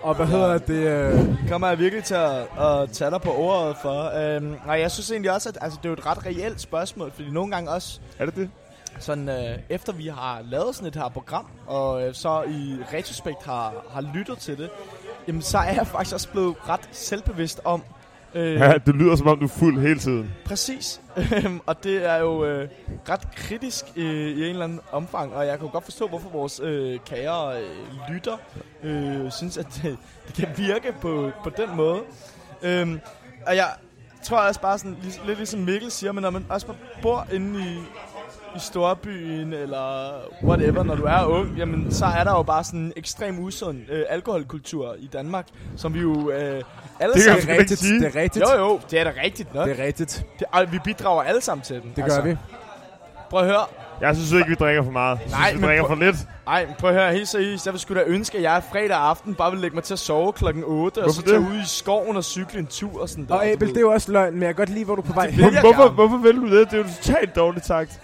Og 0.03 0.15
hvad 0.15 0.27
hedder 0.27 0.59
det? 0.59 0.75
Øh, 1.15 1.49
kommer 1.49 1.69
jeg 1.69 1.79
virkelig 1.79 2.05
til 2.05 2.15
at, 2.15 2.41
at 2.61 2.91
tage 2.91 3.11
dig 3.11 3.21
på 3.21 3.35
ordet 3.35 3.77
for. 3.83 4.19
Øhm, 4.37 4.57
nej, 4.67 4.81
jeg 4.81 4.91
synes 4.91 5.11
egentlig 5.11 5.33
også, 5.33 5.49
at 5.49 5.59
altså, 5.61 5.79
det 5.83 5.85
er 5.85 5.89
jo 5.91 5.93
et 5.93 6.07
ret 6.07 6.27
reelt 6.27 6.61
spørgsmål, 6.61 7.11
fordi 7.11 7.31
nogle 7.31 7.51
gange 7.51 7.71
også, 7.71 8.01
Er 8.19 8.25
det 8.27 8.35
det? 8.37 8.51
sådan, 9.01 9.29
øh, 9.29 9.59
efter 9.69 9.93
vi 9.93 10.07
har 10.07 10.41
lavet 10.51 10.75
sådan 10.75 10.89
et 10.89 10.97
her 10.97 11.09
program, 11.09 11.47
og 11.67 12.03
øh, 12.09 12.15
så 12.15 12.43
i 12.43 12.77
retrospekt 12.95 13.45
har, 13.45 13.73
har 13.91 14.01
lyttet 14.15 14.39
til 14.39 14.59
det, 14.59 14.71
jamen 15.29 15.43
så 15.43 15.59
er 15.59 15.73
jeg 15.73 15.87
faktisk 15.87 16.15
også 16.15 16.29
blevet 16.29 16.57
ret 16.69 16.89
selvbevidst 16.93 17.61
om, 17.65 17.83
øh, 18.35 18.55
Ja, 18.55 18.73
det 18.87 18.95
lyder 18.95 19.17
som 19.17 19.27
om, 19.27 19.39
du 19.39 19.45
er 19.45 19.49
fuld 19.49 19.81
hele 19.81 19.99
tiden. 19.99 20.31
Præcis. 20.45 21.01
Øhm, 21.17 21.61
og 21.67 21.85
det 21.85 22.07
er 22.07 22.17
jo 22.17 22.45
øh, 22.45 22.69
ret 23.09 23.35
kritisk 23.37 23.85
øh, 23.97 24.05
i 24.05 24.43
en 24.45 24.51
eller 24.51 24.65
anden 24.65 24.81
omfang, 24.93 25.35
og 25.35 25.47
jeg 25.47 25.59
kan 25.59 25.69
godt 25.69 25.85
forstå, 25.85 26.09
hvorfor 26.09 26.29
vores 26.29 26.61
øh, 26.65 26.99
kære 27.07 27.61
øh, 27.61 28.15
lytter 28.15 28.37
øh, 28.83 29.31
synes, 29.33 29.59
at 29.59 29.67
det, 29.83 29.97
det 30.27 30.35
kan 30.35 30.49
virke 30.57 30.95
på, 31.01 31.31
på 31.45 31.51
den 31.51 31.77
måde. 31.77 32.01
Øhm, 32.63 33.01
og 33.47 33.57
jeg 33.57 33.69
tror 34.23 34.39
også 34.39 34.61
bare 34.61 34.79
sådan, 34.79 34.97
lidt 35.27 35.39
ligesom 35.39 35.61
Mikkel 35.61 35.91
siger, 35.91 36.13
men 36.13 36.23
når 36.23 36.31
man 36.31 36.47
også 36.49 36.67
bare 36.67 36.77
bor 37.03 37.27
inde 37.33 37.61
i, 37.61 37.79
i 38.57 38.59
storbyen, 38.59 39.53
eller 39.53 40.11
whatever, 40.45 40.83
når 40.83 40.95
du 40.95 41.03
er 41.05 41.25
ung, 41.25 41.57
jamen, 41.57 41.93
så 41.93 42.05
er 42.07 42.25
der 42.25 42.31
jo 42.33 42.43
bare 42.43 42.65
sådan 42.65 42.81
en 42.81 42.93
ekstrem 42.97 43.39
usund 43.39 43.79
øh, 43.91 44.03
alkoholkultur 44.09 44.95
i 44.99 45.07
Danmark, 45.13 45.47
som 45.77 45.95
vi 45.95 46.01
jo 46.01 46.31
øh, 46.31 46.63
alle 47.01 47.15
Det 47.15 47.23
sammen... 47.23 47.47
det 47.47 47.55
er 47.55 47.59
rigtigt. 47.59 47.81
sige. 47.81 48.01
Det 48.01 48.17
er 48.17 48.21
rigtigt. 48.21 48.45
Jo, 48.55 48.59
jo, 48.59 48.81
det 48.91 49.01
er 49.01 49.05
da 49.05 49.13
rigtigt 49.25 49.55
nok. 49.55 49.69
Det 49.69 49.81
er 49.81 49.85
rigtigt. 49.85 50.25
Det, 50.39 50.47
og 50.53 50.73
vi 50.73 50.79
bidrager 50.85 51.23
alle 51.23 51.41
sammen 51.41 51.63
til 51.65 51.77
den. 51.83 51.93
Det 51.97 52.05
gør 52.05 52.23
vi. 52.23 52.37
Prøv 53.31 53.41
at 53.41 53.47
høre. 53.47 53.65
Jeg 54.01 54.17
synes 54.17 54.33
ikke, 54.33 54.49
vi 54.49 54.55
drikker 54.55 54.83
for 54.83 54.91
meget. 54.91 55.19
Jeg 55.19 55.31
Nej, 55.31 55.49
synes, 55.49 55.63
vi 55.63 55.67
drikker 55.67 55.85
prøv- 55.87 55.97
for 55.97 56.05
lidt. 56.05 56.17
Ej, 56.47 56.67
men 56.67 56.75
prøv 56.79 56.91
at 56.91 56.97
høre 56.97 57.13
helt 57.13 57.29
seriøst. 57.29 57.67
Jeg 57.67 57.73
vil 57.73 57.81
sgu 57.81 57.95
da 57.95 58.03
ønske, 58.07 58.37
at 58.39 58.43
jeg 58.43 58.63
fredag 58.73 58.97
aften 58.97 59.35
bare 59.35 59.51
vil 59.51 59.61
lægge 59.61 59.75
mig 59.75 59.85
til 59.85 59.95
at 59.95 59.99
sove 59.99 60.33
klokken 60.33 60.63
8, 60.67 60.99
og 60.99 61.03
Hvorfor 61.05 61.21
så 61.21 61.27
tage 61.27 61.41
ud 61.41 61.57
i 61.65 61.67
skoven 61.67 62.17
og 62.17 62.25
cykle 62.25 62.59
en 62.61 62.67
tur 62.67 63.01
og 63.03 63.09
sådan 63.09 63.27
der. 63.27 63.35
Og 63.35 63.47
Abel, 63.47 63.69
det 63.69 63.77
er 63.77 63.81
jo 63.81 63.91
også 63.91 64.13
løgn, 64.13 64.33
men 64.35 64.43
jeg 64.43 64.49
kan 64.49 64.55
godt 64.57 64.69
lide, 64.69 64.85
hvor 64.85 64.95
du 64.95 65.03
er 65.03 65.07
på 65.07 65.13
vej 65.13 65.35
jeg 65.39 65.61
Hvorfor, 65.61 65.89
hvorfor 65.89 66.17
vil 66.17 66.37
du 66.37 66.51
det? 66.59 66.71
Det 66.71 66.79
er 66.79 66.83
jo 66.83 66.89
totalt 67.03 67.37
dårligt 67.37 67.67
sagt. 67.67 68.01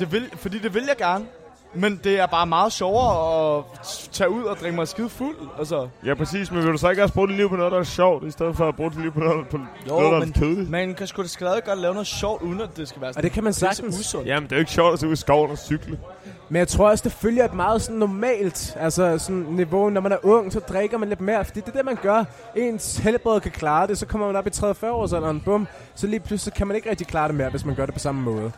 Det 0.00 0.12
vil, 0.12 0.30
fordi 0.36 0.58
det 0.58 0.74
vil 0.74 0.84
jeg 0.88 0.96
gerne. 0.96 1.24
Men 1.74 2.00
det 2.04 2.20
er 2.20 2.26
bare 2.26 2.46
meget 2.46 2.72
sjovere 2.72 3.58
at 3.58 3.64
tage 4.12 4.30
ud 4.30 4.42
og 4.44 4.56
drikke 4.56 4.76
mig 4.76 4.88
skide 4.88 5.08
fuld. 5.08 5.36
Altså, 5.58 5.88
Ja, 6.06 6.14
præcis. 6.14 6.50
Men 6.50 6.62
vil 6.64 6.72
du 6.72 6.78
så 6.78 6.90
ikke 6.90 7.02
også 7.02 7.14
bruge 7.14 7.28
dit 7.28 7.36
liv 7.36 7.48
på 7.48 7.56
noget, 7.56 7.72
der 7.72 7.78
er 7.78 7.82
sjovt, 7.82 8.24
i 8.26 8.30
stedet 8.30 8.56
for 8.56 8.68
at 8.68 8.76
bruge 8.76 8.90
dit 8.90 9.00
liv 9.00 9.12
på 9.12 9.20
noget, 9.20 9.48
på 9.48 9.56
Jo, 9.56 9.64
noget 9.88 10.04
der 10.10 10.16
er 10.16 10.20
men- 10.20 10.32
kedeligt? 10.32 10.70
man 10.70 10.94
kan 10.94 11.06
sgu 11.06 11.22
da 11.22 11.26
stadig 11.28 11.64
godt 11.64 11.78
lave 11.78 11.92
noget 11.94 12.06
sjovt, 12.06 12.42
uden 12.42 12.60
at 12.60 12.68
det 12.76 12.88
skal 12.88 13.02
være 13.02 13.12
sådan 13.12 13.18
Og 13.18 13.22
det 13.22 13.32
kan 13.32 13.44
man 13.44 13.52
sagtens. 13.52 14.00
usundt. 14.00 14.26
Jamen, 14.26 14.44
det 14.44 14.52
er 14.52 14.56
jo 14.56 14.60
ikke 14.60 14.72
sjovt 14.72 14.92
at 14.92 15.00
se 15.00 15.06
ud 15.08 15.12
i 15.12 15.16
skoven 15.16 15.50
og 15.50 15.58
cykle. 15.58 15.98
Men 16.48 16.56
jeg 16.58 16.68
tror 16.68 16.90
også, 16.90 17.04
det 17.04 17.12
følger 17.12 17.44
et 17.44 17.54
meget 17.54 17.82
sådan 17.82 17.98
normalt 17.98 18.76
altså 18.80 19.18
sådan 19.18 19.46
niveau. 19.50 19.90
Når 19.90 20.00
man 20.00 20.12
er 20.12 20.16
ung, 20.22 20.52
så 20.52 20.60
drikker 20.60 20.98
man 20.98 21.08
lidt 21.08 21.20
mere, 21.20 21.44
fordi 21.44 21.60
det 21.60 21.68
er 21.68 21.72
det, 21.76 21.84
man 21.84 21.98
gør. 22.02 22.24
Ens 22.56 22.96
helbred 22.96 23.40
kan 23.40 23.50
klare 23.50 23.86
det, 23.86 23.98
så 23.98 24.06
kommer 24.06 24.26
man 24.26 24.36
op 24.36 24.46
i 24.46 24.50
30-40 24.50 24.86
års 24.90 25.12
alderen, 25.12 25.40
bum. 25.40 25.68
Så 25.94 26.06
lige 26.06 26.20
pludselig 26.20 26.54
kan 26.54 26.66
man 26.66 26.76
ikke 26.76 26.90
rigtig 26.90 27.06
klare 27.06 27.28
det 27.28 27.36
mere, 27.36 27.50
hvis 27.50 27.64
man 27.64 27.74
gør 27.74 27.84
det 27.86 27.94
på 27.94 28.00
samme 28.00 28.20
måde. 28.22 28.52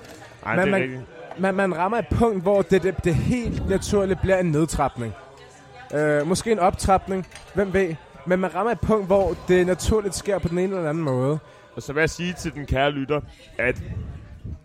Ej, 0.47 0.57
Men 0.57 0.59
det 0.59 0.67
er 0.67 0.71
man- 0.71 0.83
rigtigt. 0.83 1.01
Man, 1.39 1.55
man 1.55 1.77
rammer 1.77 1.99
et 1.99 2.09
punkt, 2.11 2.43
hvor 2.43 2.63
det, 2.63 2.83
det, 2.83 3.05
det 3.05 3.15
helt 3.15 3.69
naturligt 3.69 4.21
bliver 4.21 4.39
en 4.39 4.47
nedtrapning. 4.47 5.13
Øh, 5.95 6.27
måske 6.27 6.53
en 6.53 6.59
optrapning, 6.59 7.27
hvem 7.55 7.73
ved. 7.73 7.95
Men 8.27 8.41
man 8.41 8.55
rammer 8.55 8.73
et 8.73 8.81
punkt, 8.81 9.07
hvor 9.07 9.37
det 9.49 9.67
naturligt 9.67 10.15
sker 10.15 10.39
på 10.39 10.49
den 10.49 10.59
ene 10.59 10.77
eller 10.77 10.91
anden 10.91 11.05
måde. 11.05 11.39
Og 11.77 11.83
så 11.83 11.93
vil 11.93 12.01
jeg 12.01 12.11
sige 12.11 12.33
til 12.33 12.55
den 12.55 12.67
kære 12.67 12.91
lytter, 12.91 13.21
at 13.59 13.83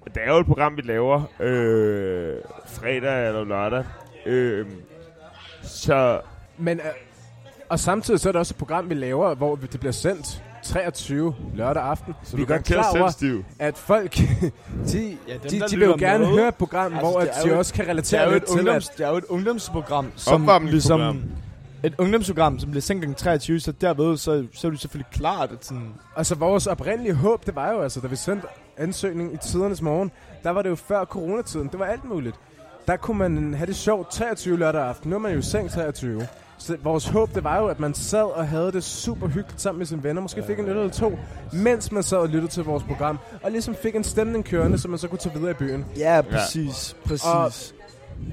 det 0.05 0.22
er 0.24 0.34
jo 0.34 0.39
et 0.39 0.45
program, 0.45 0.78
vi 0.78 0.82
laver 0.82 1.22
øh, 1.39 2.36
fredag 2.65 3.28
eller 3.28 3.43
lørdag. 3.43 3.84
Øh, 4.26 4.65
så 5.63 6.22
Men, 6.57 6.80
øh, 6.80 6.86
og 7.70 7.80
samtidig 7.80 8.20
så 8.20 8.30
er 8.30 8.32
det 8.32 8.39
også 8.39 8.53
et 8.53 8.57
program, 8.57 8.89
vi 8.89 8.93
laver, 8.93 9.36
hvor 9.36 9.55
det 9.55 9.80
bliver 9.80 9.91
sendt 9.91 10.43
23 10.68 11.36
lørdag 11.55 11.84
aften. 11.84 12.13
så 12.24 12.36
vi 12.36 12.41
er 12.41 12.45
godt 12.45 12.63
klar 12.63 12.89
over, 12.91 13.09
selvstiv. 13.09 13.45
at 13.59 13.78
folk, 13.78 14.11
de, 14.91 15.18
Ja, 15.28 15.34
dem, 15.34 15.41
de, 15.49 15.59
de 15.70 15.78
vil 15.78 15.86
jo 15.86 15.95
gerne 15.99 16.20
med. 16.26 16.28
høre 16.34 16.47
et 16.47 16.55
program, 16.55 16.93
Altså, 16.93 16.99
hvor 17.11 17.20
at 17.20 17.30
de 17.43 17.49
jo- 17.49 17.57
også 17.57 17.74
kan 17.74 17.84
Det 17.86 17.89
er, 17.89 17.91
relatere 17.93 18.28
et 18.28 18.34
lidt 18.34 18.43
til, 18.45 18.59
ungdoms, 18.59 18.89
at 18.89 18.97
det 18.97 19.05
er 19.05 19.09
jo 19.09 19.18
et 19.18 19.26
ungdomsprogram, 19.30 20.11
som 20.15 20.65
ligesom... 20.65 21.22
Et 21.84 21.93
ungdomsprogram, 21.97 22.59
som 22.59 22.70
bliver 22.72 22.82
sendt 22.82 23.05
kl. 23.05 23.13
23, 23.13 23.59
så 23.59 23.72
derved, 23.72 24.18
så, 24.18 24.45
så 24.53 24.68
er 24.68 24.72
det 24.72 24.80
selvfølgelig 24.82 25.11
klart, 25.11 25.51
at 25.51 25.65
sådan... 25.65 25.93
Altså 26.15 26.36
vores 26.36 26.68
oprindelige 26.68 27.13
håb, 27.13 27.45
det 27.45 27.55
var 27.55 27.72
jo 27.72 27.82
altså, 27.82 27.99
da 27.99 28.07
vi 28.07 28.15
sendte 28.15 28.47
ansøgning 28.78 29.34
i 29.34 29.38
tidernes 29.38 29.82
morgen, 29.82 30.11
der 30.43 30.49
var 30.49 30.61
det 30.61 30.70
jo 30.70 30.76
før 30.76 31.05
coronatiden. 31.05 31.68
Det 31.68 31.80
var 31.80 31.86
alt 31.86 32.05
muligt. 32.05 32.36
der 32.88 32.95
kunne 32.97 33.18
man 33.18 33.53
have 33.53 33.68
det 33.68 33.76
sjovt 33.76 34.11
23 34.11 34.57
lørdag 34.59 34.82
aften. 34.84 35.09
Nu 35.09 35.15
er 35.15 35.20
man 35.20 35.32
jo 35.34 35.39
i 35.39 35.41
seng 35.41 35.70
23. 35.72 36.28
Så 36.58 36.78
vores 36.84 37.08
håb, 37.08 37.36
det 37.36 37.43
var 37.43 37.58
jo, 37.58 37.68
at 37.68 37.80
man 37.80 37.93
sad 37.93 38.24
og 38.24 38.47
havde 38.47 38.72
det 38.72 38.84
super 38.84 39.28
hyggeligt 39.28 39.62
sammen 39.62 39.78
med 39.78 39.86
sine 39.86 40.03
venner. 40.03 40.22
Måske 40.22 40.43
fik 40.43 40.60
en 40.60 40.66
øl 40.66 40.78
eller 40.78 40.89
to, 40.89 41.20
mens 41.53 41.91
man 41.91 42.03
sad 42.03 42.18
og 42.18 42.30
lyttede 42.30 42.51
til 42.51 42.64
vores 42.64 42.84
program. 42.84 43.20
Og 43.43 43.51
ligesom 43.51 43.76
fik 43.76 43.95
en 43.95 44.03
stemning 44.03 44.45
kørende, 44.45 44.78
så 44.78 44.88
man 44.88 44.99
så 44.99 45.08
kunne 45.08 45.20
tage 45.20 45.36
videre 45.36 45.51
i 45.51 45.53
byen. 45.53 45.86
Ja, 45.97 46.22
præcis. 46.22 46.95
Præcis. 47.05 47.26
Og 47.26 47.51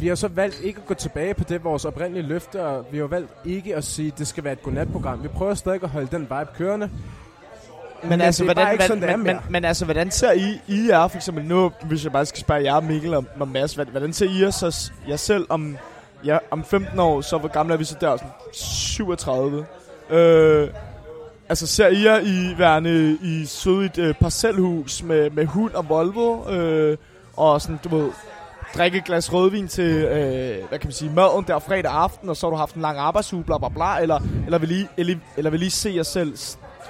vi 0.01 0.09
har 0.09 0.15
så 0.15 0.29
valgt 0.29 0.61
ikke 0.63 0.81
at 0.81 0.87
gå 0.87 0.95
tilbage 0.95 1.35
på 1.35 1.45
det, 1.45 1.65
vores 1.65 1.85
oprindelige 1.85 2.27
løfte, 2.27 2.67
og 2.67 2.87
vi 2.91 2.99
har 2.99 3.07
valgt 3.07 3.31
ikke 3.45 3.77
at 3.77 3.85
sige, 3.85 4.09
at 4.13 4.19
det 4.19 4.27
skal 4.27 4.45
være 4.45 4.53
et 4.53 4.63
godnatprogram. 4.63 5.23
Vi 5.23 5.29
prøver 5.29 5.55
stadig 5.55 5.83
at 5.83 5.89
holde 5.89 6.09
den 6.11 6.21
vibe 6.21 6.49
kørende. 6.59 6.91
Men, 8.03 8.11
Men 8.11 8.21
altså, 8.21 8.45
hvordan, 8.45 8.73
ikke 8.73 8.85
sådan, 8.85 8.99
hvordan, 8.99 9.21
er 9.21 9.25
men, 9.25 9.27
men, 9.27 9.37
men 9.51 9.65
altså, 9.65 9.85
hvordan 9.85 10.11
ser 10.11 10.33
I, 10.33 10.61
I 10.69 10.91
er 10.91 11.09
for 11.09 11.17
eksempel 11.17 11.45
nu, 11.45 11.73
hvis 11.85 12.05
jeg 12.05 12.13
bare 12.13 12.27
skal 12.27 12.41
spørge 12.41 12.63
jer, 12.63 12.81
Mikkel 12.81 13.15
og, 13.15 13.25
og 13.41 13.49
Mads, 13.49 13.75
hvordan 13.75 14.13
ser 14.13 14.27
I 14.27 14.43
jer, 14.43 14.51
så, 14.51 14.93
jer 15.09 15.17
selv 15.17 15.47
om, 15.49 15.77
ja, 16.25 16.39
om 16.51 16.65
15 16.65 16.99
år, 16.99 17.21
så 17.21 17.39
hvor 17.39 17.49
gamle 17.49 17.75
er 17.75 17.79
vi 17.79 17.85
så 17.85 17.97
der? 18.01 18.17
Sådan 18.17 18.33
37. 18.53 19.67
Øh, 20.11 20.69
altså, 21.49 21.67
ser 21.67 21.89
I 21.89 22.05
jer 22.05 22.19
i 22.19 22.59
værende 22.59 23.19
i 23.23 23.45
søde 23.47 23.87
et 23.87 23.99
øh, 23.99 24.15
parcelhus 24.15 25.03
med, 25.03 25.31
med 25.31 25.47
hund 25.47 25.73
og 25.75 25.89
Volvo, 25.89 26.51
øh, 26.51 26.97
og 27.37 27.61
sådan, 27.61 27.79
du 27.85 27.97
ved, 27.97 28.11
drikke 28.77 28.99
et 28.99 29.05
glas 29.05 29.33
rødvin 29.33 29.69
til, 29.69 29.91
øh, 30.05 30.69
hvad 30.69 30.79
kan 30.79 30.87
man 30.87 30.93
sige, 30.93 31.11
maden 31.11 31.45
der 31.47 31.59
fredag 31.59 31.93
aften, 31.93 32.29
og 32.29 32.37
så 32.37 32.47
har 32.47 32.51
du 32.51 32.57
haft 32.57 32.75
en 32.75 32.83
lang 32.83 32.99
arbejdsuge, 32.99 33.45
bla 33.45 33.59
bla 33.59 33.69
bla, 33.69 34.01
eller, 34.03 34.21
eller, 34.45 34.59
vil 34.59 34.71
I, 34.71 34.87
eller, 34.97 35.17
eller 35.37 35.51
vil 35.51 35.63
I 35.63 35.71
se 35.71 35.93
jer 35.97 36.03
selv 36.03 36.37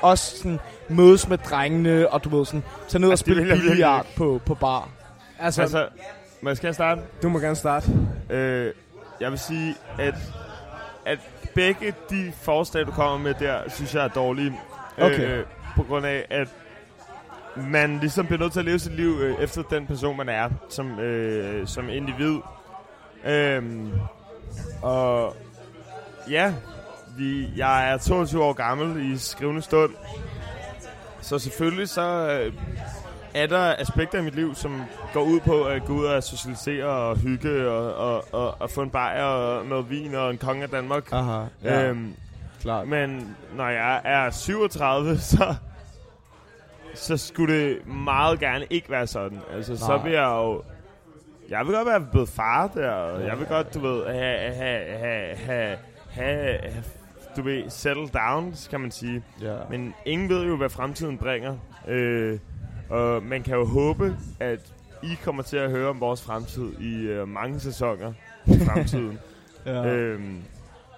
også 0.03 0.37
sådan 0.37 0.61
mødes 0.89 1.29
med 1.29 1.39
drengene, 1.39 2.09
og 2.09 2.25
du 2.25 2.37
ved 2.37 2.45
sådan, 2.45 2.63
tage 2.89 3.01
ned 3.01 3.09
og 3.09 3.13
Altså, 3.13 3.23
spille 3.23 3.57
billiard 3.69 4.07
på, 4.17 4.41
på 4.47 4.55
bar. 4.55 4.89
Altså, 5.39 5.63
altså, 5.63 5.87
må 6.43 6.51
jeg 6.51 6.57
skal 6.57 6.69
jeg 6.69 6.75
starte? 6.75 7.01
du 7.23 7.29
må 7.29 7.39
gerne 7.39 7.57
starte. 7.57 7.91
Øh, 8.31 8.73
jeg 9.21 9.31
vil 9.31 9.39
sige, 9.39 9.75
at, 9.99 10.15
at 11.07 11.19
begge 11.55 11.95
de 12.11 12.33
forslag, 12.43 12.87
du 12.87 12.91
kommer 12.91 13.19
med 13.19 13.35
der, 13.35 13.61
synes 13.69 13.95
jeg 13.95 14.05
er 14.05 14.09
dårlige. 14.09 14.61
Okay. 14.99 15.39
Øh, 15.39 15.47
på 15.77 15.83
grund 15.83 16.07
af, 16.07 16.27
at 16.31 16.49
man 17.57 17.99
ligesom 17.99 18.27
bliver 18.27 18.39
nødt 18.39 18.53
til 18.53 18.59
at 18.61 18.65
leve 18.65 18.79
sit 18.79 18.93
liv 18.93 19.19
øh, 19.21 19.43
efter 19.43 19.63
den 19.63 19.87
person, 19.87 20.17
man 20.17 20.29
er, 20.29 20.51
som, 20.69 21.01
øh, 21.01 21.67
som 21.67 21.89
individ. 21.89 22.39
Øhm, 23.25 23.93
og 24.83 25.37
ja, 26.31 26.55
vi, 27.17 27.49
jeg 27.57 27.91
er 27.93 27.97
22 27.97 28.45
år 28.45 28.53
gammel 28.53 29.13
i 29.13 29.19
skrivende 29.19 29.63
stund. 29.63 29.95
Så 31.21 31.39
selvfølgelig 31.39 31.89
så 31.89 32.31
øh, 32.31 32.53
er 33.35 33.47
der 33.47 33.75
aspekter 33.79 34.19
i 34.19 34.23
mit 34.23 34.35
liv, 34.35 34.55
som 34.55 34.83
går 35.13 35.23
ud 35.23 35.41
på 35.41 35.65
at 35.65 35.85
gå 35.85 35.93
ud 35.93 36.05
og 36.05 36.23
socialisere 36.23 36.85
og 36.85 37.17
hygge 37.17 37.69
og, 37.71 37.95
og, 37.95 38.25
og, 38.33 38.57
og 38.61 38.71
få 38.71 38.83
en 38.83 38.91
bajer 38.91 39.25
og 39.25 39.67
noget 39.67 39.91
vin 39.91 40.15
og 40.15 40.31
en 40.31 40.39
konge 40.39 40.63
af 40.63 40.69
Danmark. 40.69 41.13
Aha, 41.13 41.45
Øhm, 41.65 42.15
klart. 42.61 42.89
men 42.89 43.37
når 43.57 43.69
jeg 43.69 44.01
er 44.05 44.31
37, 44.31 45.19
så, 45.19 45.55
så 46.95 47.17
skulle 47.17 47.55
det 47.55 47.87
meget 47.87 48.41
gerne 48.41 48.67
ikke 48.71 48.91
være 48.91 49.07
sådan. 49.07 49.41
Altså, 49.53 49.77
så 49.77 49.87
Nej. 49.97 50.03
vil 50.03 50.13
jeg 50.13 50.25
jo... 50.35 50.63
Jeg 51.49 51.67
vil 51.67 51.75
godt 51.75 51.87
være 51.89 52.07
blevet 52.13 52.29
far 52.29 52.67
der, 52.75 52.91
og 52.91 53.27
jeg 53.27 53.39
vil 53.39 53.47
godt, 53.47 53.75
du 53.75 53.81
ved, 53.81 54.07
have, 54.07 54.55
have, 54.55 54.99
have, 54.99 55.37
have, 55.37 55.77
have, 56.11 56.59
have 56.59 56.85
du 57.37 57.43
ved, 57.43 57.71
settle 57.71 58.09
down, 58.09 58.55
kan 58.71 58.81
man 58.81 58.91
sige. 58.91 59.23
Ja. 59.43 59.55
Men 59.71 59.95
ingen 60.07 60.29
ved 60.29 60.45
jo, 60.47 60.57
hvad 60.57 60.69
fremtiden 60.69 61.19
bringer. 61.19 61.57
Øh, 61.89 62.39
og 62.89 63.23
man 63.23 63.43
kan 63.43 63.55
jo 63.55 63.65
håbe, 63.65 64.17
at 64.41 64.61
I 65.03 65.15
kommer 65.25 65.43
til 65.43 65.57
at 65.57 65.71
høre 65.71 65.89
om 65.89 66.01
vores 66.01 66.23
fremtid 66.23 66.73
i 66.81 66.95
øh, 67.03 67.29
mange 67.29 67.61
sæsoner 67.61 68.13
i 68.47 68.59
fremtiden. 68.67 69.19
ja. 69.67 69.87
øhm, 69.87 70.43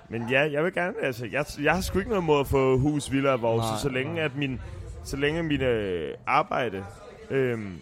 men 0.09 0.30
ja, 0.30 0.51
jeg 0.53 0.64
vil 0.64 0.72
gerne, 0.74 0.95
altså, 1.03 1.26
jeg, 1.32 1.45
jeg 1.62 1.74
har 1.74 1.80
sgu 1.80 1.99
ikke 1.99 2.11
noget 2.11 2.24
mod 2.24 2.41
at 2.41 2.47
få 2.47 2.78
hus, 2.78 3.12
villa 3.12 3.30
og 3.32 3.43
vores, 3.43 3.64
Nej, 3.64 3.78
så 3.82 3.89
længe 3.89 4.14
nej. 4.14 4.24
at 4.24 4.37
min, 4.37 4.61
så 5.05 5.16
længe 5.16 5.43
mit 5.43 5.62
øh, 5.62 6.14
arbejde 6.26 6.84
øhm, 7.30 7.78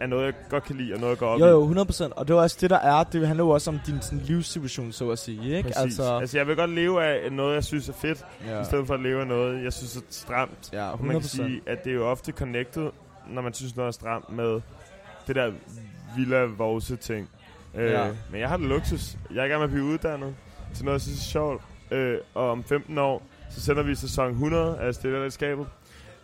er 0.00 0.06
noget, 0.06 0.24
jeg 0.24 0.34
godt 0.50 0.64
kan 0.64 0.76
lide, 0.76 0.94
og 0.94 1.00
noget, 1.00 1.10
jeg 1.10 1.18
går 1.18 1.26
op 1.26 1.40
Jo, 1.40 1.46
jo, 1.46 1.84
100%. 1.84 2.12
Og 2.16 2.28
det 2.28 2.34
er 2.34 2.38
også 2.40 2.56
det, 2.60 2.70
der 2.70 2.76
er. 2.78 3.04
Det 3.04 3.26
handler 3.26 3.44
jo 3.44 3.50
også 3.50 3.70
om 3.70 3.80
din 3.86 4.02
sådan, 4.02 4.18
livssituation, 4.18 4.92
så 4.92 5.10
at 5.10 5.18
sige. 5.18 5.56
Ikke? 5.56 5.62
Præcis. 5.68 5.82
Altså, 5.82 6.18
altså, 6.18 6.38
jeg 6.38 6.46
vil 6.46 6.56
godt 6.56 6.70
leve 6.70 7.04
af 7.04 7.32
noget, 7.32 7.54
jeg 7.54 7.64
synes 7.64 7.88
er 7.88 7.92
fedt, 7.92 8.24
ja. 8.46 8.60
i 8.60 8.64
stedet 8.64 8.86
for 8.86 8.94
at 8.94 9.00
leve 9.00 9.20
af 9.20 9.26
noget, 9.26 9.64
jeg 9.64 9.72
synes 9.72 9.96
er 9.96 10.00
stramt. 10.10 10.70
ja, 10.72 10.92
100%. 10.92 11.02
Man 11.02 11.20
kan 11.20 11.22
sige, 11.28 11.60
at 11.66 11.84
det 11.84 11.90
er 11.90 11.94
jo 11.94 12.06
ofte 12.10 12.32
connected, 12.32 12.90
når 13.30 13.42
man 13.42 13.54
synes 13.54 13.76
noget 13.76 13.88
er 13.88 13.92
stramt 13.92 14.32
med 14.32 14.60
det 15.26 15.36
der 15.36 15.52
villa 16.16 16.44
vose 16.44 16.96
ting. 16.96 17.28
Øh, 17.74 17.90
Ja. 17.90 18.08
Men 18.30 18.40
jeg 18.40 18.48
har 18.48 18.56
det 18.56 18.66
luksus. 18.66 19.16
Jeg 19.34 19.40
er 19.40 19.44
i 19.44 19.48
gang 19.48 19.58
med 19.60 19.64
at 19.64 19.70
blive 19.70 19.84
uddannet 19.84 20.34
til 20.74 20.84
noget, 20.84 20.94
jeg 20.94 21.00
synes 21.02 21.18
er 21.18 21.30
sjovt. 21.30 21.62
Øh, 21.90 22.18
og 22.34 22.50
om 22.50 22.64
15 22.64 22.98
år, 22.98 23.22
så 23.50 23.60
sender 23.60 23.82
vi 23.82 23.94
sæson 23.94 24.30
100 24.30 24.78
af 24.78 24.94
Stillerskabet. 24.94 25.66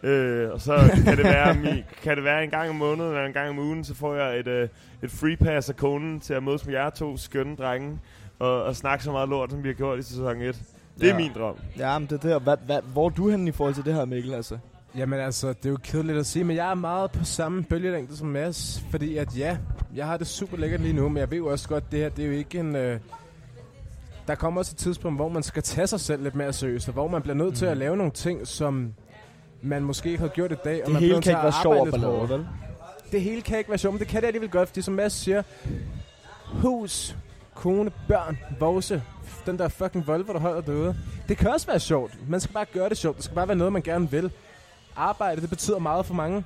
Øh, 0.05 0.51
og 0.51 0.61
så 0.61 0.77
kan 1.05 1.17
det, 1.17 1.25
være, 1.25 1.55
mi, 1.55 1.85
kan 2.03 2.17
det 2.17 2.25
være 2.25 2.45
en 2.45 2.51
gang 2.51 2.71
om 2.71 2.77
måneden 2.77 3.11
eller 3.11 3.27
en 3.27 3.33
gang 3.33 3.49
om 3.51 3.59
ugen, 3.59 3.85
så 3.85 3.95
får 3.95 4.15
jeg 4.15 4.39
et, 4.39 4.47
øh, 4.47 4.69
et 5.03 5.11
free 5.11 5.37
pass 5.37 5.69
af 5.69 5.77
konen 5.77 6.21
til 6.21 6.35
at 6.35 6.43
mødes 6.43 6.67
med 6.67 6.75
jer 6.75 6.91
to 6.91 7.17
skønne 7.17 7.57
drenge 7.57 7.99
og, 8.39 8.63
og 8.63 8.77
snakke 8.77 9.05
så 9.05 9.13
meget 9.13 9.29
lort, 9.29 9.51
som 9.51 9.63
vi 9.63 9.69
har 9.69 9.75
gjort 9.75 9.99
i 9.99 10.03
sæson 10.03 10.41
1. 10.43 10.63
Det 11.01 11.05
er 11.05 11.13
Ja. 11.13 11.17
min 11.17 11.31
drøm. 11.35 11.57
Ja, 11.79 11.99
men 11.99 12.09
det 12.11 12.25
er 12.25 12.29
det. 12.35 12.43
Hvad, 12.43 12.57
hvad, 12.67 12.81
hvor 12.93 13.05
er 13.07 13.11
du 13.11 13.31
henne 13.31 13.49
i 13.49 13.53
forhold 13.53 13.75
til 13.75 13.85
det 13.85 13.95
her, 13.95 14.05
Mikkel? 14.05 14.35
Altså? 14.35 14.59
Jamen 14.97 15.21
altså, 15.21 15.49
det 15.49 15.67
er 15.67 15.71
jo 15.71 15.79
kedeligt 15.85 16.19
at 16.19 16.27
sige, 16.27 16.45
men 16.45 16.57
jeg 16.57 16.71
er 16.71 16.75
meget 16.75 17.11
på 17.11 17.25
samme 17.25 17.63
bølgelængde 17.65 18.17
som 18.17 18.27
Mads, 18.29 18.83
fordi 18.91 19.17
at 19.17 19.39
ja, 19.39 19.57
jeg 19.95 20.07
har 20.07 20.17
det 20.17 20.27
super 20.27 20.57
lækkert 20.57 20.81
lige 20.81 20.93
nu, 20.93 21.09
men 21.09 21.17
jeg 21.17 21.31
ved 21.31 21.39
jo 21.39 21.47
også 21.47 21.69
godt, 21.69 21.93
det 21.93 21.99
her, 21.99 22.09
det 22.09 22.23
er 22.23 22.27
jo 22.27 22.33
ikke 22.35 22.59
en... 22.59 22.77
Øh, 22.77 22.99
der 24.29 24.35
kommer 24.35 24.61
også 24.61 24.73
et 24.75 24.79
tidspunkt, 24.79 25.19
hvor 25.19 25.29
man 25.29 25.43
skal 25.43 25.63
tage 25.63 25.87
sig 25.87 26.01
selv 26.01 26.23
lidt 26.23 26.35
mere 26.35 26.53
seriøst, 26.53 26.89
og 26.89 26.95
hvor 26.95 27.09
man 27.09 27.23
bliver 27.23 27.35
nødt 27.35 27.49
mm. 27.49 27.55
til 27.55 27.67
at 27.67 27.77
lave 27.77 27.97
nogle 27.97 28.13
ting, 28.13 28.47
som 28.47 28.95
man 29.65 29.83
måske 29.83 30.09
ikke 30.11 30.21
har 30.21 30.29
gjort 30.29 30.53
i 30.53 30.55
dag. 30.65 30.81
og 30.81 30.85
Det 30.87 30.93
man 30.93 31.03
hele 31.03 31.23
kan 31.23 31.33
ikke 31.33 31.43
være 31.43 31.53
sjov 31.63 31.73
arbejde 31.75 32.07
og 32.07 32.29
ballade, 32.29 32.29
vel? 32.29 32.47
Det 33.13 33.21
hele 33.23 33.43
kan 33.43 33.59
ikke 33.59 33.71
være 33.71 33.79
sjovt, 33.79 33.93
men 33.95 33.99
det 34.01 34.09
kan 34.09 34.21
det 34.21 34.27
alligevel 34.27 34.51
godt, 34.51 34.69
fordi 34.69 34.83
som 34.83 34.95
Mads 34.95 35.13
siger, 35.13 35.43
hus, 36.45 37.17
kone, 37.55 37.91
børn, 38.09 38.39
vose, 38.61 39.03
den 39.47 39.59
der 39.59 39.69
fucking 39.69 40.07
Volvo, 40.07 40.33
der 40.33 40.39
holder 40.39 40.61
derude. 40.61 40.97
Det 41.29 41.37
kan 41.37 41.51
også 41.51 41.67
være 41.67 41.81
sjovt. 41.81 42.29
Man 42.29 42.41
skal 42.41 42.55
bare 42.55 42.65
gøre 42.73 42.89
det 42.89 42.97
sjovt. 42.99 43.17
Det 43.17 43.25
skal 43.25 43.35
bare 43.35 43.49
være 43.49 43.57
noget, 43.57 43.73
man 43.73 43.83
gerne 43.83 44.11
vil. 44.11 44.31
Arbejde, 44.97 45.41
det 45.41 45.51
betyder 45.51 45.79
meget 45.79 46.07
for 46.07 46.15
mange. 46.15 46.45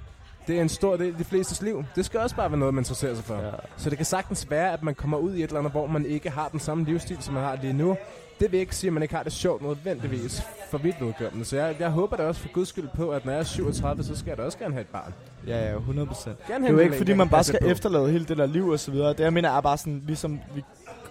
Det 0.49 0.57
er 0.59 0.63
en 0.63 0.69
stor 0.69 0.97
del 0.97 1.13
af 1.13 1.19
de 1.19 1.25
flestes 1.25 1.63
liv. 1.63 1.85
Det 1.97 2.05
skal 2.05 2.21
også 2.21 2.37
bare 2.37 2.51
være 2.51 2.59
noget, 2.59 2.75
man 2.75 2.81
interesserer 2.81 3.15
sig 3.15 3.25
for. 3.25 3.35
Ja. 3.35 3.51
Så 3.77 3.91
det 3.91 3.99
kan 3.99 4.07
sagtens 4.07 4.51
være, 4.51 4.73
at 4.73 4.83
man 4.83 4.95
kommer 4.95 5.19
ud 5.19 5.35
i 5.35 5.43
et 5.43 5.47
eller 5.47 5.59
andet, 5.59 5.73
hvor 5.73 5.87
man 5.87 6.07
ikke 6.07 6.31
har 6.31 6.49
den 6.49 6.61
samme 6.61 6.85
livsstil, 6.85 7.17
som 7.21 7.35
man 7.35 7.43
har 7.43 7.59
lige 7.63 7.73
nu. 7.73 7.97
Det 8.41 8.53
vil 8.53 8.61
ikke 8.61 8.77
sige, 8.77 8.89
at 8.89 8.95
man 8.95 9.03
ikke 9.03 9.15
har 9.15 9.23
det 9.23 9.33
sjovt 9.33 9.63
nødvendigvis 9.63 10.43
for 10.71 10.79
vidt 10.79 10.97
vedkommende. 11.01 11.45
Så 11.45 11.57
jeg, 11.57 11.77
jeg 11.81 11.91
håber 11.91 12.17
da 12.17 12.23
også 12.23 12.41
for 12.41 12.49
guds 12.53 12.69
skyld 12.69 12.89
på, 12.97 13.11
at 13.11 13.25
når 13.25 13.33
jeg 13.33 13.39
er 13.39 13.45
37, 13.45 14.05
så 14.05 14.17
skal 14.17 14.31
jeg 14.31 14.39
da 14.39 14.43
også 14.43 14.59
gerne 14.59 14.75
have 14.75 14.81
et 14.81 14.87
barn. 14.87 15.15
Ja, 15.47 15.71
ja, 15.71 15.77
100 15.77 16.07
procent. 16.07 16.37
Det 16.47 16.65
er 16.65 16.71
jo 16.71 16.79
ikke, 16.79 16.97
fordi 16.97 17.15
man 17.15 17.29
bare 17.29 17.45
skal 17.45 17.59
efterlade 17.63 18.11
hele 18.11 18.25
det 18.25 18.37
der 18.37 18.47
liv 18.47 18.69
og 18.69 18.81
så 18.81 18.91
videre. 18.91 19.09
Det 19.09 19.21
jeg 19.21 19.33
mener 19.33 19.51
er 19.51 19.61
bare 19.61 19.79
sådan, 19.79 20.03
ligesom 20.07 20.41
vi 20.55 20.65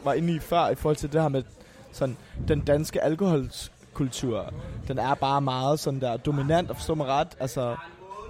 var 0.04 0.14
inde 0.14 0.34
i 0.34 0.40
før, 0.40 0.70
i 0.70 0.76
forhold 0.76 0.96
til 0.96 1.14
det 1.14 1.22
her 1.22 1.30
med 1.30 1.44
sådan, 1.92 2.18
den 2.48 2.60
danske 2.60 3.04
alkoholkultur. 3.04 4.54
Den 4.88 4.98
er 4.98 5.14
bare 5.14 5.42
meget 5.42 5.80
sådan 5.80 6.02
der 6.02 6.18
dominant, 6.18 6.70
og 6.70 6.76
forstå 6.76 6.96
mig 6.96 7.08
ret. 7.08 7.28
Altså, 7.40 7.76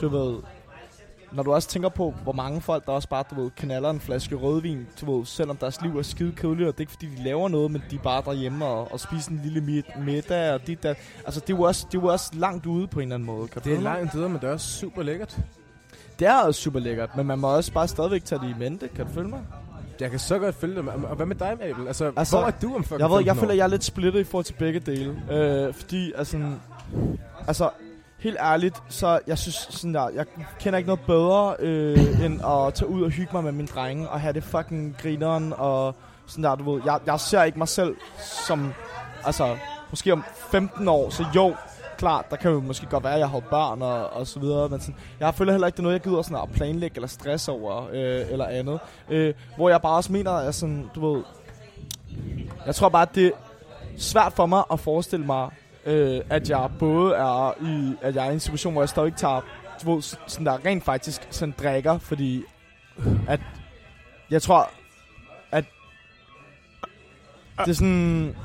du 0.02 0.08
ved, 0.08 0.38
når 1.32 1.44
du 1.44 1.54
også 1.54 1.68
tænker 1.70 1.90
på, 1.90 2.14
hvor 2.24 2.32
mange 2.32 2.62
folk, 2.62 2.86
der 2.86 2.92
også 2.92 3.10
bare, 3.10 3.24
du 3.30 3.42
ved, 3.42 3.52
knaller 3.56 3.90
en 3.90 4.00
flaske 4.00 4.36
rødvin, 4.36 4.88
du 5.02 5.18
ved, 5.18 5.26
selvom 5.26 5.58
deres 5.58 5.82
liv 5.82 5.98
er 5.98 6.02
skide 6.02 6.32
kedeligt, 6.32 6.68
og 6.68 6.74
det 6.74 6.78
er 6.78 6.82
ikke 6.82 6.92
fordi, 6.92 7.06
de 7.18 7.24
laver 7.24 7.50
noget, 7.50 7.72
men 7.72 7.84
de 7.92 7.96
er 7.96 8.00
bare 8.00 8.22
derhjemme 8.26 8.66
og, 8.66 8.92
og 8.92 9.00
spiser 9.00 9.32
en 9.32 9.42
lille 9.44 9.62
mid- 9.62 10.04
middag, 10.06 10.54
og 10.54 10.68
dit 10.68 10.84
der. 10.84 10.94
Altså, 11.26 11.40
det 11.40 11.54
er, 11.54 11.58
jo 11.58 11.64
også, 11.64 11.86
det 11.92 11.98
er 11.98 12.02
jo 12.02 12.08
også 12.08 12.32
langt 12.34 12.66
ude 12.66 12.88
på 12.88 13.00
en 13.00 13.04
eller 13.04 13.16
anden 13.16 13.26
måde. 13.28 13.48
Kan 13.48 13.62
Det 13.64 13.74
er 13.74 13.82
langt 13.82 14.14
videre, 14.16 14.30
men 14.30 14.42
det 14.42 14.50
er 14.50 14.54
også 14.54 14.68
super 14.68 15.04
lækkert. 15.04 15.38
Det 16.20 16.28
er 16.28 16.36
også 16.42 16.62
super 16.62 16.80
lækkert, 16.80 17.18
men 17.18 17.26
man 17.26 17.40
må 17.40 17.56
også 17.56 17.72
bare 17.74 17.88
stadigvæk 17.88 18.26
tage 18.26 18.42
det 18.42 18.50
i 18.50 18.56
mente. 18.60 18.88
Kan 18.88 19.06
du 19.06 19.12
følge 19.12 19.30
mig? 19.30 19.40
Jeg 20.00 20.10
kan 20.10 20.20
så 20.20 20.40
godt 20.40 20.56
følge 20.56 20.76
det. 20.76 20.90
Og 20.90 21.16
hvad 21.16 21.26
med 21.26 21.36
dig, 21.36 21.56
Mabel? 21.60 21.88
Altså, 21.88 22.06
Altså, 22.06 22.20
altså, 22.20 22.38
hvor 22.38 22.48
er 22.48 22.52
du 22.62 22.76
om 22.76 22.84
fucking 22.84 23.00
Jeg, 23.00 23.10
ved, 23.10 23.18
jeg 23.18 23.26
15 23.26 23.40
føler, 23.40 23.54
jeg 23.54 23.64
er 23.64 23.68
lidt 23.68 23.84
splittet 23.84 24.20
i 24.20 24.24
forhold 24.24 24.46
til 24.46 24.54
begge 24.54 24.80
dele. 24.80 25.22
Øh, 25.32 25.74
fordi, 25.74 26.14
altså, 26.16 26.42
altså, 27.48 27.70
helt 28.28 28.40
ærligt, 28.42 28.84
så 28.90 29.20
jeg 29.28 29.38
synes 29.38 29.68
sådan 29.70 29.94
der, 29.94 30.10
jeg 30.10 30.26
kender 30.60 30.78
ikke 30.78 30.88
noget 30.88 31.02
bedre, 31.08 31.56
øh, 31.60 32.26
end 32.26 32.42
at 32.46 32.74
tage 32.74 32.90
ud 32.90 33.02
og 33.02 33.10
hygge 33.10 33.34
mig 33.34 33.44
med 33.44 33.52
mine 33.52 33.68
drenge, 33.68 34.10
og 34.10 34.22
have 34.22 34.34
det 34.34 34.44
fucking 34.44 34.96
grineren, 35.02 35.54
og 35.58 35.96
sådan 36.28 36.44
der, 36.44 36.56
du 36.56 36.72
ved, 36.72 36.82
jeg, 36.86 37.00
jeg 37.06 37.20
ser 37.20 37.44
ikke 37.44 37.58
mig 37.58 37.68
selv 37.68 37.96
som, 38.48 38.74
altså, 39.26 39.58
måske 39.90 40.14
om 40.14 40.24
15 40.52 40.88
år, 40.88 41.10
så 41.10 41.26
jo, 41.36 41.56
klart, 41.98 42.32
der 42.32 42.36
kan 42.36 42.52
jo 42.52 42.60
måske 42.60 42.86
godt 42.86 43.04
være, 43.04 43.14
at 43.14 43.20
jeg 43.20 43.30
har 43.30 43.40
børn 43.40 43.82
og, 43.82 44.10
og 44.10 44.28
så 44.28 44.40
videre, 44.40 44.70
men 44.70 44.80
sådan, 44.80 44.96
jeg 45.20 45.34
føler 45.36 45.52
heller 45.52 45.68
ikke, 45.68 45.76
det 45.76 45.80
er 45.80 45.84
noget, 45.84 45.94
jeg 45.94 46.02
gider 46.02 46.22
sådan 46.22 46.44
at 46.44 46.52
planlægge 46.52 46.96
eller 46.96 47.08
stress 47.08 47.48
over, 47.48 47.88
øh, 47.92 48.32
eller 48.32 48.46
andet. 48.46 48.80
Øh, 49.10 49.34
hvor 49.56 49.70
jeg 49.70 49.82
bare 49.82 49.96
også 49.96 50.12
mener, 50.12 50.32
at 50.32 50.56
sådan, 50.56 50.90
du 50.96 51.14
ved, 51.14 51.24
jeg 52.66 52.76
tror 52.76 52.90
bare, 52.90 53.02
at 53.02 53.16
det 53.16 53.26
er 53.26 53.32
svært 53.98 54.34
for 54.34 54.46
mig 54.46 54.64
at 54.72 54.80
forestille 54.80 55.26
mig, 55.26 55.50
øh, 55.88 56.22
at 56.30 56.50
jeg 56.50 56.70
både 56.80 57.16
er 57.16 57.54
i, 57.62 57.96
at 58.02 58.16
jeg 58.16 58.26
er 58.26 58.30
i 58.30 58.34
en 58.34 58.40
situation, 58.40 58.74
hvor 58.74 58.82
jeg 58.82 58.90
stadig 58.90 59.16
tager, 59.16 59.42
ved, 59.86 60.02
sådan 60.28 60.46
der 60.46 60.66
rent 60.66 60.84
faktisk 60.84 61.28
sådan 61.30 61.54
drikker, 61.60 61.98
fordi 61.98 62.44
at 63.28 63.40
jeg 64.32 64.42
tror, 64.42 64.70
det 67.66 67.70
er 67.70 67.74
sådan... 67.74 68.36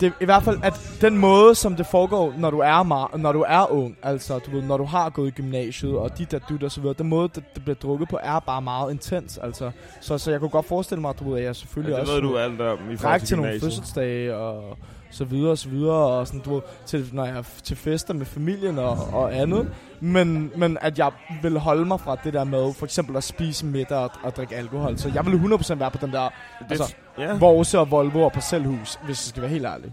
Det 0.00 0.06
er 0.06 0.12
i 0.20 0.24
hvert 0.24 0.42
fald, 0.42 0.58
at 0.62 0.96
den 1.00 1.18
måde, 1.18 1.54
som 1.54 1.76
det 1.76 1.86
foregår, 1.86 2.34
når 2.38 2.50
du 2.50 2.58
er, 2.58 2.84
mar- 2.84 3.16
når 3.16 3.32
du 3.32 3.44
er 3.48 3.72
ung, 3.72 3.96
altså 4.02 4.38
du 4.38 4.50
ved, 4.50 4.62
når 4.62 4.76
du 4.76 4.84
har 4.84 5.10
gået 5.10 5.28
i 5.28 5.30
gymnasiet, 5.30 5.96
og 5.98 6.18
dit 6.18 6.34
og 6.34 6.40
dut 6.48 6.62
og 6.62 6.70
så 6.72 6.80
videre, 6.80 6.94
den 6.98 7.08
måde, 7.08 7.28
det, 7.34 7.44
det 7.54 7.62
bliver 7.62 7.74
drukket 7.76 8.08
på, 8.08 8.18
er 8.22 8.38
bare 8.40 8.62
meget 8.62 8.90
intens, 8.92 9.38
altså. 9.38 9.70
Så, 10.00 10.18
så 10.18 10.30
jeg 10.30 10.40
kunne 10.40 10.50
godt 10.50 10.66
forestille 10.66 11.00
mig, 11.00 11.14
du 11.18 11.30
ved, 11.30 11.38
at 11.38 11.44
jeg 11.44 11.56
selvfølgelig 11.56 11.92
Ja, 11.92 11.94
det 11.94 12.00
også... 12.00 12.12
ved 12.12 12.22
du 12.22 12.36
alt 12.38 12.60
om 12.60 12.90
i 12.90 12.96
forhold 12.96 13.20
til 13.20 13.28
til 13.28 13.36
nogle 13.36 13.60
fødselsdage 13.60 14.36
og 14.36 14.78
så 15.10 15.24
videre 15.24 15.50
og 15.50 15.58
så 15.58 15.68
videre 15.68 15.96
og 15.96 16.26
sådan 16.26 16.40
du 16.40 16.62
til 16.86 17.08
når 17.12 17.24
jeg 17.24 17.36
er 17.36 17.42
til 17.62 17.76
fester 17.76 18.14
med 18.14 18.26
familien 18.26 18.78
og, 18.78 18.98
og 19.12 19.36
andet. 19.36 19.74
Men 20.00 20.52
men 20.56 20.78
at 20.80 20.98
jeg 20.98 21.10
vil 21.42 21.58
holde 21.58 21.84
mig 21.84 22.00
fra 22.00 22.16
det 22.24 22.32
der 22.32 22.44
med 22.44 22.74
for 22.74 22.86
eksempel 22.86 23.16
at 23.16 23.24
spise 23.24 23.66
middag 23.66 23.98
og, 23.98 24.10
og 24.22 24.36
drikke 24.36 24.56
alkohol. 24.56 24.98
Så 24.98 25.10
jeg 25.14 25.26
vil 25.26 25.32
100% 25.32 25.74
være 25.74 25.90
på 25.90 25.98
den 26.00 26.12
der 26.12 26.28
Det, 26.58 26.70
altså 26.70 26.94
ja. 27.18 27.38
Vorse 27.38 27.78
og 27.78 27.90
Volvo 27.90 28.22
og 28.22 28.32
parcelhus 28.32 28.98
hvis 29.04 29.08
jeg 29.08 29.16
skal 29.16 29.42
være 29.42 29.50
helt 29.50 29.66
ærlig. 29.66 29.92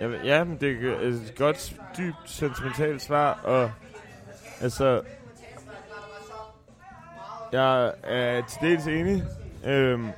Ja, 0.00 0.08
ja, 0.24 0.44
men 0.44 0.56
det 0.60 0.84
er 0.84 1.08
et 1.08 1.34
godt, 1.38 1.76
dybt, 1.98 2.16
sentimentalt 2.26 3.02
svar, 3.02 3.40
og 3.44 3.70
altså... 4.60 5.00
Jeg 7.52 7.92
er 8.02 8.42
til 8.46 8.58
dels 8.60 8.86
enig, 8.86 9.22
øhm, 9.64 10.08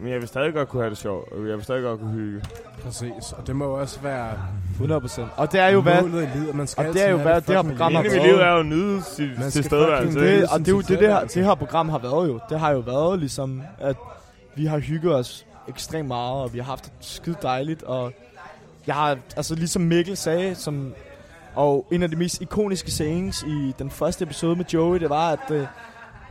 men 0.00 0.12
jeg 0.12 0.20
vil 0.20 0.28
stadig 0.28 0.54
godt 0.54 0.68
kunne 0.68 0.82
have 0.82 0.90
det 0.90 0.98
sjovt, 0.98 1.32
og 1.32 1.48
jeg 1.48 1.56
vil 1.56 1.64
stadig 1.64 1.82
godt 1.82 2.00
kunne 2.00 2.12
hygge. 2.12 2.42
Præcis, 2.82 3.32
og 3.38 3.46
det 3.46 3.56
må 3.56 3.64
jo 3.64 3.74
også 3.74 4.00
være 4.00 4.32
100% 4.80 5.22
og 5.36 5.52
det 5.52 5.60
er 5.60 5.68
jo 5.68 5.80
hvad 5.80 6.02
målet 6.02 6.22
i 6.22 6.38
livet. 6.38 6.54
Man 6.54 6.66
skal 6.66 6.86
og 6.86 6.94
det 6.94 7.06
er 7.06 7.10
jo 7.10 7.16
hvad 7.16 7.40
det 7.40 7.46
her 7.46 7.62
fucking 7.62 7.78
program 7.78 7.94
har 7.94 8.02
lækkert. 8.02 8.22
mit 8.22 8.30
liv 8.30 8.38
været. 8.38 8.52
er 8.52 8.56
jo 8.56 8.62
nyde 8.62 9.02
skal 9.02 9.50
tilstedeværelse. 9.50 10.20
det, 10.20 10.48
og 10.52 10.58
det 10.58 10.68
er 10.68 10.72
jo 10.72 10.80
det, 10.80 10.88
det, 10.88 11.08
her, 11.08 11.24
det 11.24 11.44
her 11.44 11.54
program 11.54 11.88
har 11.88 11.98
været 11.98 12.28
jo. 12.28 12.40
Det 12.50 12.60
har 12.60 12.70
jo 12.70 12.78
været 12.78 13.18
ligesom, 13.18 13.62
at 13.78 13.96
vi 14.54 14.66
har 14.66 14.78
hygget 14.78 15.14
os 15.14 15.46
ekstremt 15.68 16.08
meget, 16.08 16.42
og 16.42 16.52
vi 16.52 16.58
har 16.58 16.64
haft 16.64 16.84
det 16.84 16.92
skide 17.00 17.36
dejligt, 17.42 17.82
og 17.82 18.12
jeg 18.86 18.94
har, 18.94 19.16
altså 19.36 19.54
ligesom 19.54 19.82
Mikkel 19.82 20.16
sagde, 20.16 20.54
som, 20.54 20.94
og 21.54 21.86
en 21.92 22.02
af 22.02 22.10
de 22.10 22.16
mest 22.16 22.40
ikoniske 22.40 22.90
sayings 22.90 23.42
i 23.42 23.74
den 23.78 23.90
første 23.90 24.24
episode 24.24 24.56
med 24.56 24.64
Joey, 24.74 25.00
det 25.00 25.10
var, 25.10 25.30
at 25.30 25.50
øh, 25.50 25.66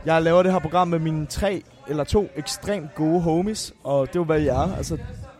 jeg 0.04 0.22
laver 0.22 0.42
det 0.42 0.52
her 0.52 0.58
program 0.58 0.88
med 0.88 0.98
mine 0.98 1.26
tre 1.26 1.62
eller 1.88 2.04
to 2.04 2.28
ekstremt 2.36 2.94
gode 2.94 3.20
homies, 3.20 3.74
og 3.84 4.08
det 4.08 4.16
jo, 4.16 4.24
hvad 4.24 4.40
jeg 4.40 4.64
er. 4.64 4.76
Altså, 4.76 4.98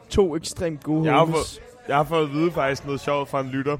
to 0.08 0.36
ekstremt 0.36 0.82
gode 0.84 1.04
Jeg 1.04 1.12
har 1.12 1.20
homies. 1.20 1.60
Jeg 1.88 1.96
har 1.96 2.04
fået 2.04 2.22
at 2.24 2.32
vide 2.32 2.52
faktisk 2.52 2.84
noget 2.84 3.00
sjovt 3.00 3.28
fra 3.28 3.40
en 3.40 3.48
lytter, 3.48 3.76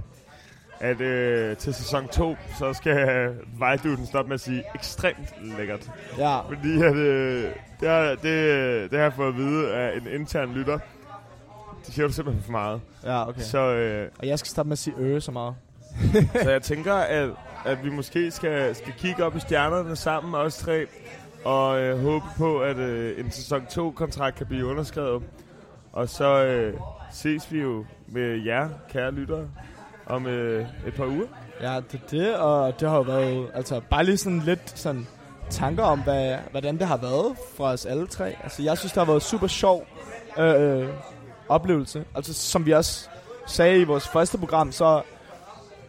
at 0.80 1.00
øh, 1.00 1.56
til 1.56 1.74
sæson 1.74 2.08
2, 2.08 2.36
så 2.58 2.72
skal 2.72 3.30
Vejduden 3.58 4.06
stoppe 4.06 4.28
med 4.28 4.34
at 4.34 4.40
sige 4.40 4.64
ekstremt 4.74 5.34
lækkert. 5.58 5.90
Ja, 6.18 6.40
Fordi 6.40 6.82
at, 6.82 6.96
øh, 6.96 7.44
det, 7.80 7.88
har, 7.88 8.02
det, 8.02 8.22
det 8.90 8.98
har 8.98 9.04
jeg 9.04 9.12
fået 9.12 9.28
at 9.28 9.36
vide 9.36 9.74
af 9.74 9.96
en 9.96 10.20
intern 10.20 10.52
lytter. 10.52 10.78
Det 11.86 11.94
siger 11.94 12.06
du 12.06 12.12
simpelthen 12.12 12.44
for 12.44 12.52
meget. 12.52 12.80
ja. 13.04 13.28
Okay. 13.28 13.40
Så, 13.40 13.58
øh, 13.58 14.08
Og 14.18 14.26
jeg 14.26 14.38
skal 14.38 14.48
stoppe 14.48 14.68
med 14.68 14.72
at 14.74 14.78
sige 14.78 14.96
øh 14.98 15.20
så 15.20 15.32
meget. 15.32 15.54
så 16.42 16.50
jeg 16.50 16.62
tænker, 16.62 16.94
at, 16.94 17.30
at 17.64 17.84
vi 17.84 17.90
måske 17.90 18.30
skal, 18.30 18.74
skal 18.74 18.92
kigge 18.98 19.24
op 19.24 19.36
i 19.36 19.40
stjernerne 19.40 19.96
sammen, 19.96 20.34
os 20.34 20.56
tre, 20.56 20.86
og 21.48 21.80
øh, 21.80 22.02
håbe 22.02 22.24
på, 22.36 22.60
at 22.60 22.76
øh, 22.76 23.20
en 23.20 23.30
sæson 23.30 23.62
2-kontrakt 23.62 24.36
kan 24.36 24.46
blive 24.46 24.66
underskrevet. 24.66 25.22
Og 25.92 26.08
så 26.08 26.44
øh, 26.44 26.74
ses 27.12 27.52
vi 27.52 27.60
jo 27.60 27.84
med 28.06 28.44
jer, 28.44 28.68
kære 28.88 29.10
lyttere, 29.10 29.48
om 30.06 30.26
øh, 30.26 30.66
et 30.86 30.94
par 30.94 31.06
uger. 31.06 31.26
Ja, 31.60 31.80
det 31.92 31.94
er 31.94 32.08
det, 32.10 32.36
og 32.36 32.80
det 32.80 32.88
har 32.88 32.96
jo 32.96 33.02
været, 33.02 33.50
altså 33.54 33.80
bare 33.90 34.04
lige 34.04 34.16
sådan 34.16 34.38
lidt 34.38 34.78
sådan 34.78 35.06
tanker 35.50 35.82
om, 35.82 36.00
hvad, 36.02 36.36
hvordan 36.50 36.78
det 36.78 36.86
har 36.86 36.96
været 36.96 37.36
for 37.56 37.64
os 37.64 37.86
alle 37.86 38.06
tre. 38.06 38.36
Altså 38.42 38.62
jeg 38.62 38.78
synes, 38.78 38.92
det 38.92 39.00
har 39.00 39.12
været 39.12 39.22
super 39.22 39.46
sjov 39.46 39.86
øh, 40.38 40.80
øh, 40.80 40.88
oplevelse. 41.48 42.04
Altså 42.14 42.34
som 42.34 42.66
vi 42.66 42.72
også 42.72 43.08
sagde 43.46 43.80
i 43.80 43.84
vores 43.84 44.08
første 44.08 44.38
program, 44.38 44.72
så 44.72 45.02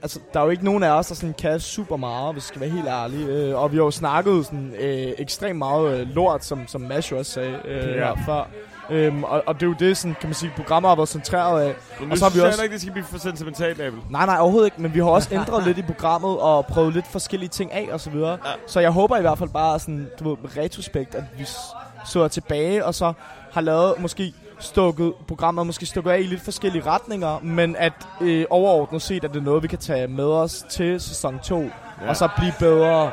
altså, 0.02 0.20
der 0.34 0.40
er 0.40 0.44
jo 0.44 0.50
ikke 0.50 0.66
nogen 0.66 0.84
af 0.84 0.90
os, 0.90 1.08
der 1.08 1.16
sådan 1.16 1.36
kan 1.40 1.60
super 1.60 1.98
meget, 1.98 2.34
hvis 2.34 2.44
jeg 2.44 2.48
skal 2.48 2.62
være 2.62 2.70
helt 2.70 2.88
ærlig. 2.88 3.28
Øh, 3.30 3.62
og 3.62 3.72
vi 3.72 3.78
har 3.78 3.84
jo 3.84 3.92
snakket 3.92 4.46
sådan, 4.46 4.74
øh, 4.80 5.12
ekstremt 5.18 5.58
meget 5.60 6.00
øh, 6.00 6.08
lort, 6.08 6.46
som, 6.46 6.68
som 6.68 6.82
Mash 6.82 7.12
jo 7.12 7.18
også 7.18 7.32
sagde 7.32 7.60
øh, 7.66 7.96
Ja. 7.96 8.12
før. 8.12 8.48
Øhm, 8.92 9.24
og, 9.24 9.44
og 9.46 9.56
det 9.56 9.64
er 9.64 9.68
jo 9.68 9.76
det, 9.80 9.98
sådan, 9.98 10.16
kan 10.20 10.30
man 10.30 10.34
sige, 10.34 10.52
programmer 10.56 10.90
har 10.90 10.96
været 10.96 11.10
centreret 11.10 11.62
af. 11.62 11.74
Men 12.00 12.12
Og 12.12 12.18
så 12.18 12.26
har 12.26 12.32
vi 12.32 12.40
også- 12.40 12.64
ikke, 12.64 12.74
det 12.74 12.82
skal 12.82 12.92
blive 12.94 13.06
for 13.06 13.18
sentimentalt, 13.20 13.82
Abel. 13.82 14.00
Nej, 14.10 14.26
nej, 14.26 14.38
overhovedet 14.40 14.68
ikke, 14.68 14.82
men 14.82 14.94
vi 14.94 15.00
har 15.00 15.06
også 15.06 15.30
ændret 15.36 15.64
lidt 15.66 15.78
i 15.78 15.82
programmet 15.82 16.38
og 16.40 16.66
prøvet 16.66 16.94
lidt 16.94 17.08
forskellige 17.08 17.50
ting 17.50 17.72
af 17.74 17.90
og 17.92 18.00
så 18.00 18.10
videre. 18.10 18.32
Ja. 18.32 18.52
Så 18.68 18.80
jeg 18.80 18.92
håber 18.92 19.18
i 19.18 19.22
hvert 19.22 19.38
fald 19.38 19.50
bare 19.50 19.80
sådan, 19.80 20.10
du 20.20 20.30
ved, 20.30 20.38
retrospekt, 20.58 21.16
at 21.16 21.24
vi 21.38 21.44
s- 21.44 21.58
så 22.06 22.28
tilbage 22.28 22.86
og 22.86 22.96
så 22.96 23.14
har 23.52 23.62
lavet 23.62 23.94
måske 24.00 24.34
stukket 24.60 25.14
programmet 25.28 25.66
måske 25.66 25.86
stukket 25.86 26.12
af 26.12 26.20
i 26.20 26.24
lidt 26.24 26.42
forskellige 26.42 26.86
retninger, 26.86 27.40
men 27.40 27.76
at 27.76 27.94
øh, 28.22 28.46
overordnet 28.50 29.02
set, 29.02 29.24
at 29.24 29.34
det 29.34 29.40
er 29.40 29.44
noget, 29.44 29.64
vi 29.64 29.68
kan 29.68 29.80
tage 29.80 30.08
med 30.08 30.24
os 30.26 30.66
til 30.70 31.02
sæson 31.02 31.40
2, 31.40 31.62
ja. 32.02 32.10
og 32.10 32.16
så 32.16 32.30
blive 32.38 32.54
bedre. 32.60 33.12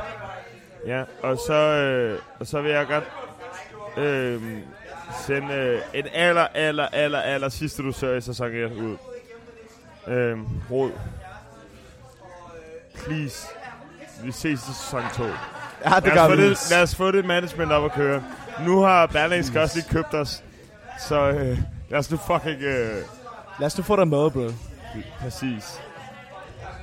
Ja, 0.87 1.03
og 1.23 1.39
så, 1.47 1.53
øh, 1.55 2.19
og 2.41 2.47
så 2.47 2.61
vil 2.61 2.71
jeg 2.71 2.87
godt 2.87 3.05
øh, 4.07 4.43
sende 5.27 5.55
øh, 5.55 5.81
en 5.95 6.05
aller, 6.13 6.47
aller, 6.55 6.87
aller, 6.93 7.19
aller 7.19 7.49
sidste 7.49 7.83
dusør 7.83 8.17
i 8.17 8.21
sæson 8.21 8.47
1 8.55 8.73
ud. 8.73 8.97
Øh, 10.09 10.39
råd. 10.71 10.91
Please. 12.95 13.47
Vi 14.25 14.33
ses 14.33 14.61
i 14.69 14.73
sæson 14.73 15.03
2. 15.15 15.25
Ja, 15.85 15.97
det 15.97 16.05
Lad 16.05 16.15
gør 16.15 16.23
os, 16.23 16.31
få 16.31 16.37
vi. 16.37 16.51
det, 16.51 16.59
lad 16.71 16.83
os 16.83 16.95
få 16.95 17.11
det 17.11 17.25
management 17.25 17.73
op 17.73 17.85
at 17.85 17.93
køre. 17.93 18.23
Nu 18.67 18.81
har 18.81 19.07
Berlingske 19.07 19.61
også 19.63 19.77
lige 19.77 19.89
købt 19.91 20.15
os. 20.15 20.43
Så 20.99 21.29
øh, 21.29 21.59
lad 21.91 21.99
os 21.99 22.11
nu 22.11 22.17
fucking... 22.17 22.63
Øh, 22.63 22.97
Lad 23.59 23.67
os 23.67 23.79
nu 23.79 23.85
få 23.85 23.97
dig 23.97 24.09
med, 24.09 24.31
bro. 24.31 24.49
præcis. 25.21 25.81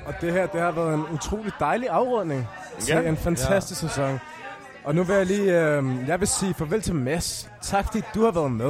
Og 0.05 0.13
det 0.21 0.33
her, 0.33 0.45
det 0.47 0.61
har 0.61 0.71
været 0.71 0.93
en 0.93 1.03
utrolig 1.13 1.51
dejlig 1.59 1.89
afrunding 1.89 2.47
til 2.79 2.95
Ja. 2.95 3.01
en 3.09 3.17
fantastisk 3.17 3.83
ja. 3.83 3.87
sæson. 3.87 4.19
Og 4.83 4.95
nu 4.95 5.03
vil 5.03 5.15
jeg 5.15 5.25
lige, 5.25 5.59
øh, 5.61 5.83
jeg 6.07 6.19
vil 6.19 6.27
sige 6.27 6.53
farvel 6.53 6.81
til 6.81 6.95
Mads. 6.95 7.49
Tak 7.61 7.85
fordi 7.85 8.01
du 8.15 8.23
har 8.23 8.31
været 8.31 8.51
med. 8.51 8.65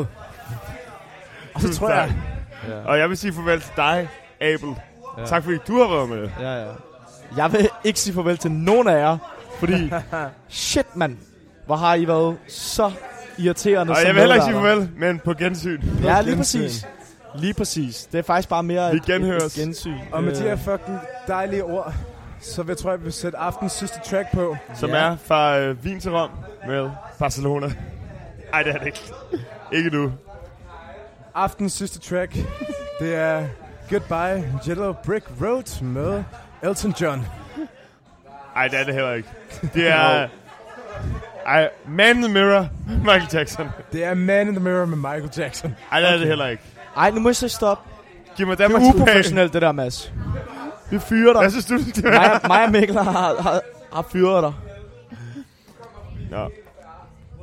Og 1.54 1.62
så 1.62 1.68
Tusind 1.68 1.74
tror 1.74 1.90
jeg, 1.90 2.14
tak. 2.68 2.86
Og 2.86 2.98
jeg 3.00 3.10
vil 3.10 3.18
sige 3.18 3.34
farvel 3.34 3.62
til 3.62 3.72
dig, 3.78 4.10
Abel. 4.42 4.76
Ja. 5.18 5.26
Tak 5.26 5.44
fordi 5.44 5.58
du 5.68 5.78
har 5.82 5.96
været 5.96 6.10
med. 6.10 6.30
Ja, 6.40 6.64
ja. 6.66 6.72
Jeg 7.38 7.52
vil 7.52 7.70
ikke 7.84 8.00
sige 8.00 8.14
farvel 8.14 8.38
til 8.38 8.52
nogen 8.52 8.88
af 8.88 8.98
jer, 9.00 9.18
fordi 9.60 9.92
shit, 10.50 10.96
mand. 10.96 11.18
Hvor 11.66 11.76
har 11.76 11.96
I 11.96 12.08
været 12.08 12.38
så 12.48 12.92
irriterende 13.38 13.92
Og 13.92 13.98
som 13.98 14.06
jeg 14.08 14.14
vil 14.16 14.20
heller 14.22 14.36
ikke 14.36 14.46
sige 14.46 14.54
farvel, 14.54 14.90
men 14.98 15.20
på 15.20 15.34
gensyn. 15.34 15.82
Ja, 16.04 16.22
lige 16.22 16.36
gensyn. 16.36 16.60
præcis. 16.62 16.88
Lige 17.36 17.54
præcis. 17.54 18.08
Det 18.12 18.18
er 18.18 18.22
faktisk 18.24 18.50
bare 18.50 18.64
mere 18.64 18.92
Vi 18.92 18.98
et, 18.98 19.06
genhøres. 19.06 19.58
et, 19.58 19.64
gensyn. 19.64 19.98
og 20.12 20.24
med 20.24 20.36
de 20.36 20.42
her 20.42 20.52
Øh, 20.52 20.58
fucking 20.60 21.00
dejlige 21.28 21.64
ord, 21.64 21.94
så 22.42 22.64
vil 22.64 22.70
jeg 22.72 22.78
tror, 22.78 22.90
jeg 22.92 23.04
vil 23.04 23.14
sætte 23.14 23.38
aftens 23.38 23.72
sidste 23.72 24.00
track 24.06 24.32
på. 24.34 24.56
Som 24.76 24.90
Ja. 24.90 24.96
er 24.96 25.16
fra 25.26 25.60
øh, 25.60 25.76
Wien 25.84 26.00
til 26.00 26.12
Rom 26.12 26.30
med 26.68 26.90
Barcelona. 27.20 27.68
Ej, 28.54 28.64
det 28.64 28.74
er 28.76 28.78
det 28.78 28.86
ikke. 28.86 29.12
ikke 29.72 29.90
nu. 29.90 30.12
Aftens 31.36 31.74
sidste 31.74 32.00
track, 32.00 32.38
det 33.00 33.16
er 33.16 33.44
Goodbye 33.90 34.44
Yellow 34.70 34.94
Brick 35.06 35.26
Road 35.42 35.84
med 35.84 36.24
Elton 36.64 36.94
John. 37.02 37.26
Ej, 38.56 38.68
det 38.68 38.80
er 38.80 38.84
det 38.84 38.94
heller 38.94 39.14
ikke. 39.14 39.30
Det 39.74 39.88
er... 39.88 40.28
Ej, 41.46 41.70
Man 41.88 42.16
in 42.16 42.22
the 42.24 42.34
Mirror, 42.34 42.68
Michael 42.88 43.28
Jackson. 43.34 43.68
Det 43.92 44.04
er 44.04 44.14
Man 44.14 44.48
in 44.48 44.54
the 44.54 44.64
Mirror 44.64 44.86
med 44.86 44.98
Michael 44.98 45.30
Jackson. 45.38 45.76
Ej, 45.92 46.00
det 46.00 46.10
er 46.10 46.18
det 46.18 46.28
heller 46.28 46.48
ikke. 46.48 46.64
Ej, 46.98 47.12
nu 47.12 47.20
må 47.20 47.30
jeg 47.30 47.36
så 47.36 47.48
stoppe. 47.48 47.90
Giv 48.36 48.48
mig 48.48 48.58
Det 48.58 48.64
er 48.64 48.90
uprofessionelt, 48.96 49.54
det 49.54 49.62
der, 49.62 49.72
Mads. 49.72 50.14
Vi 50.92 51.00
fyrer 51.00 51.34
dig. 51.34 51.42
Hvad 51.42 51.52
synes 51.52 51.66
du, 51.66 51.78
det 51.78 52.06
er? 52.06 52.12
mig, 52.12 52.40
mig 52.48 52.64
og 52.66 52.72
Mikkel 52.72 52.98
har, 52.98 53.42
har, 53.42 53.62
har 53.94 54.02
fyret 54.12 54.44
dig. 54.44 54.54
Nå. 56.32 56.50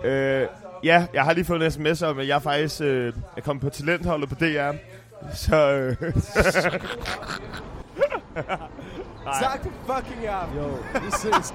Øh, 0.09 0.47
ja, 0.85 1.07
jeg 1.15 1.23
har 1.25 1.33
lige 1.33 1.45
fået 1.45 1.63
en 1.63 1.71
sms 1.71 2.03
om, 2.03 2.19
at 2.19 2.29
jeg 2.29 2.43
faktisk 2.43 2.81
øh, 2.81 3.13
er 3.37 3.41
kommet 3.41 3.63
på 3.63 3.71
talentholdet 3.71 4.29
på 4.29 4.35
DR. 4.35 4.73
Så 5.35 5.57
øh, 5.57 5.97
Tak 9.43 9.61
for 9.63 9.95
fucking 9.95 10.27
aften. 10.27 10.59
Jo, 10.59 10.69
vi 10.95 11.11
ses. 11.11 11.55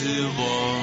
vin 0.00 0.08
til 0.08 0.75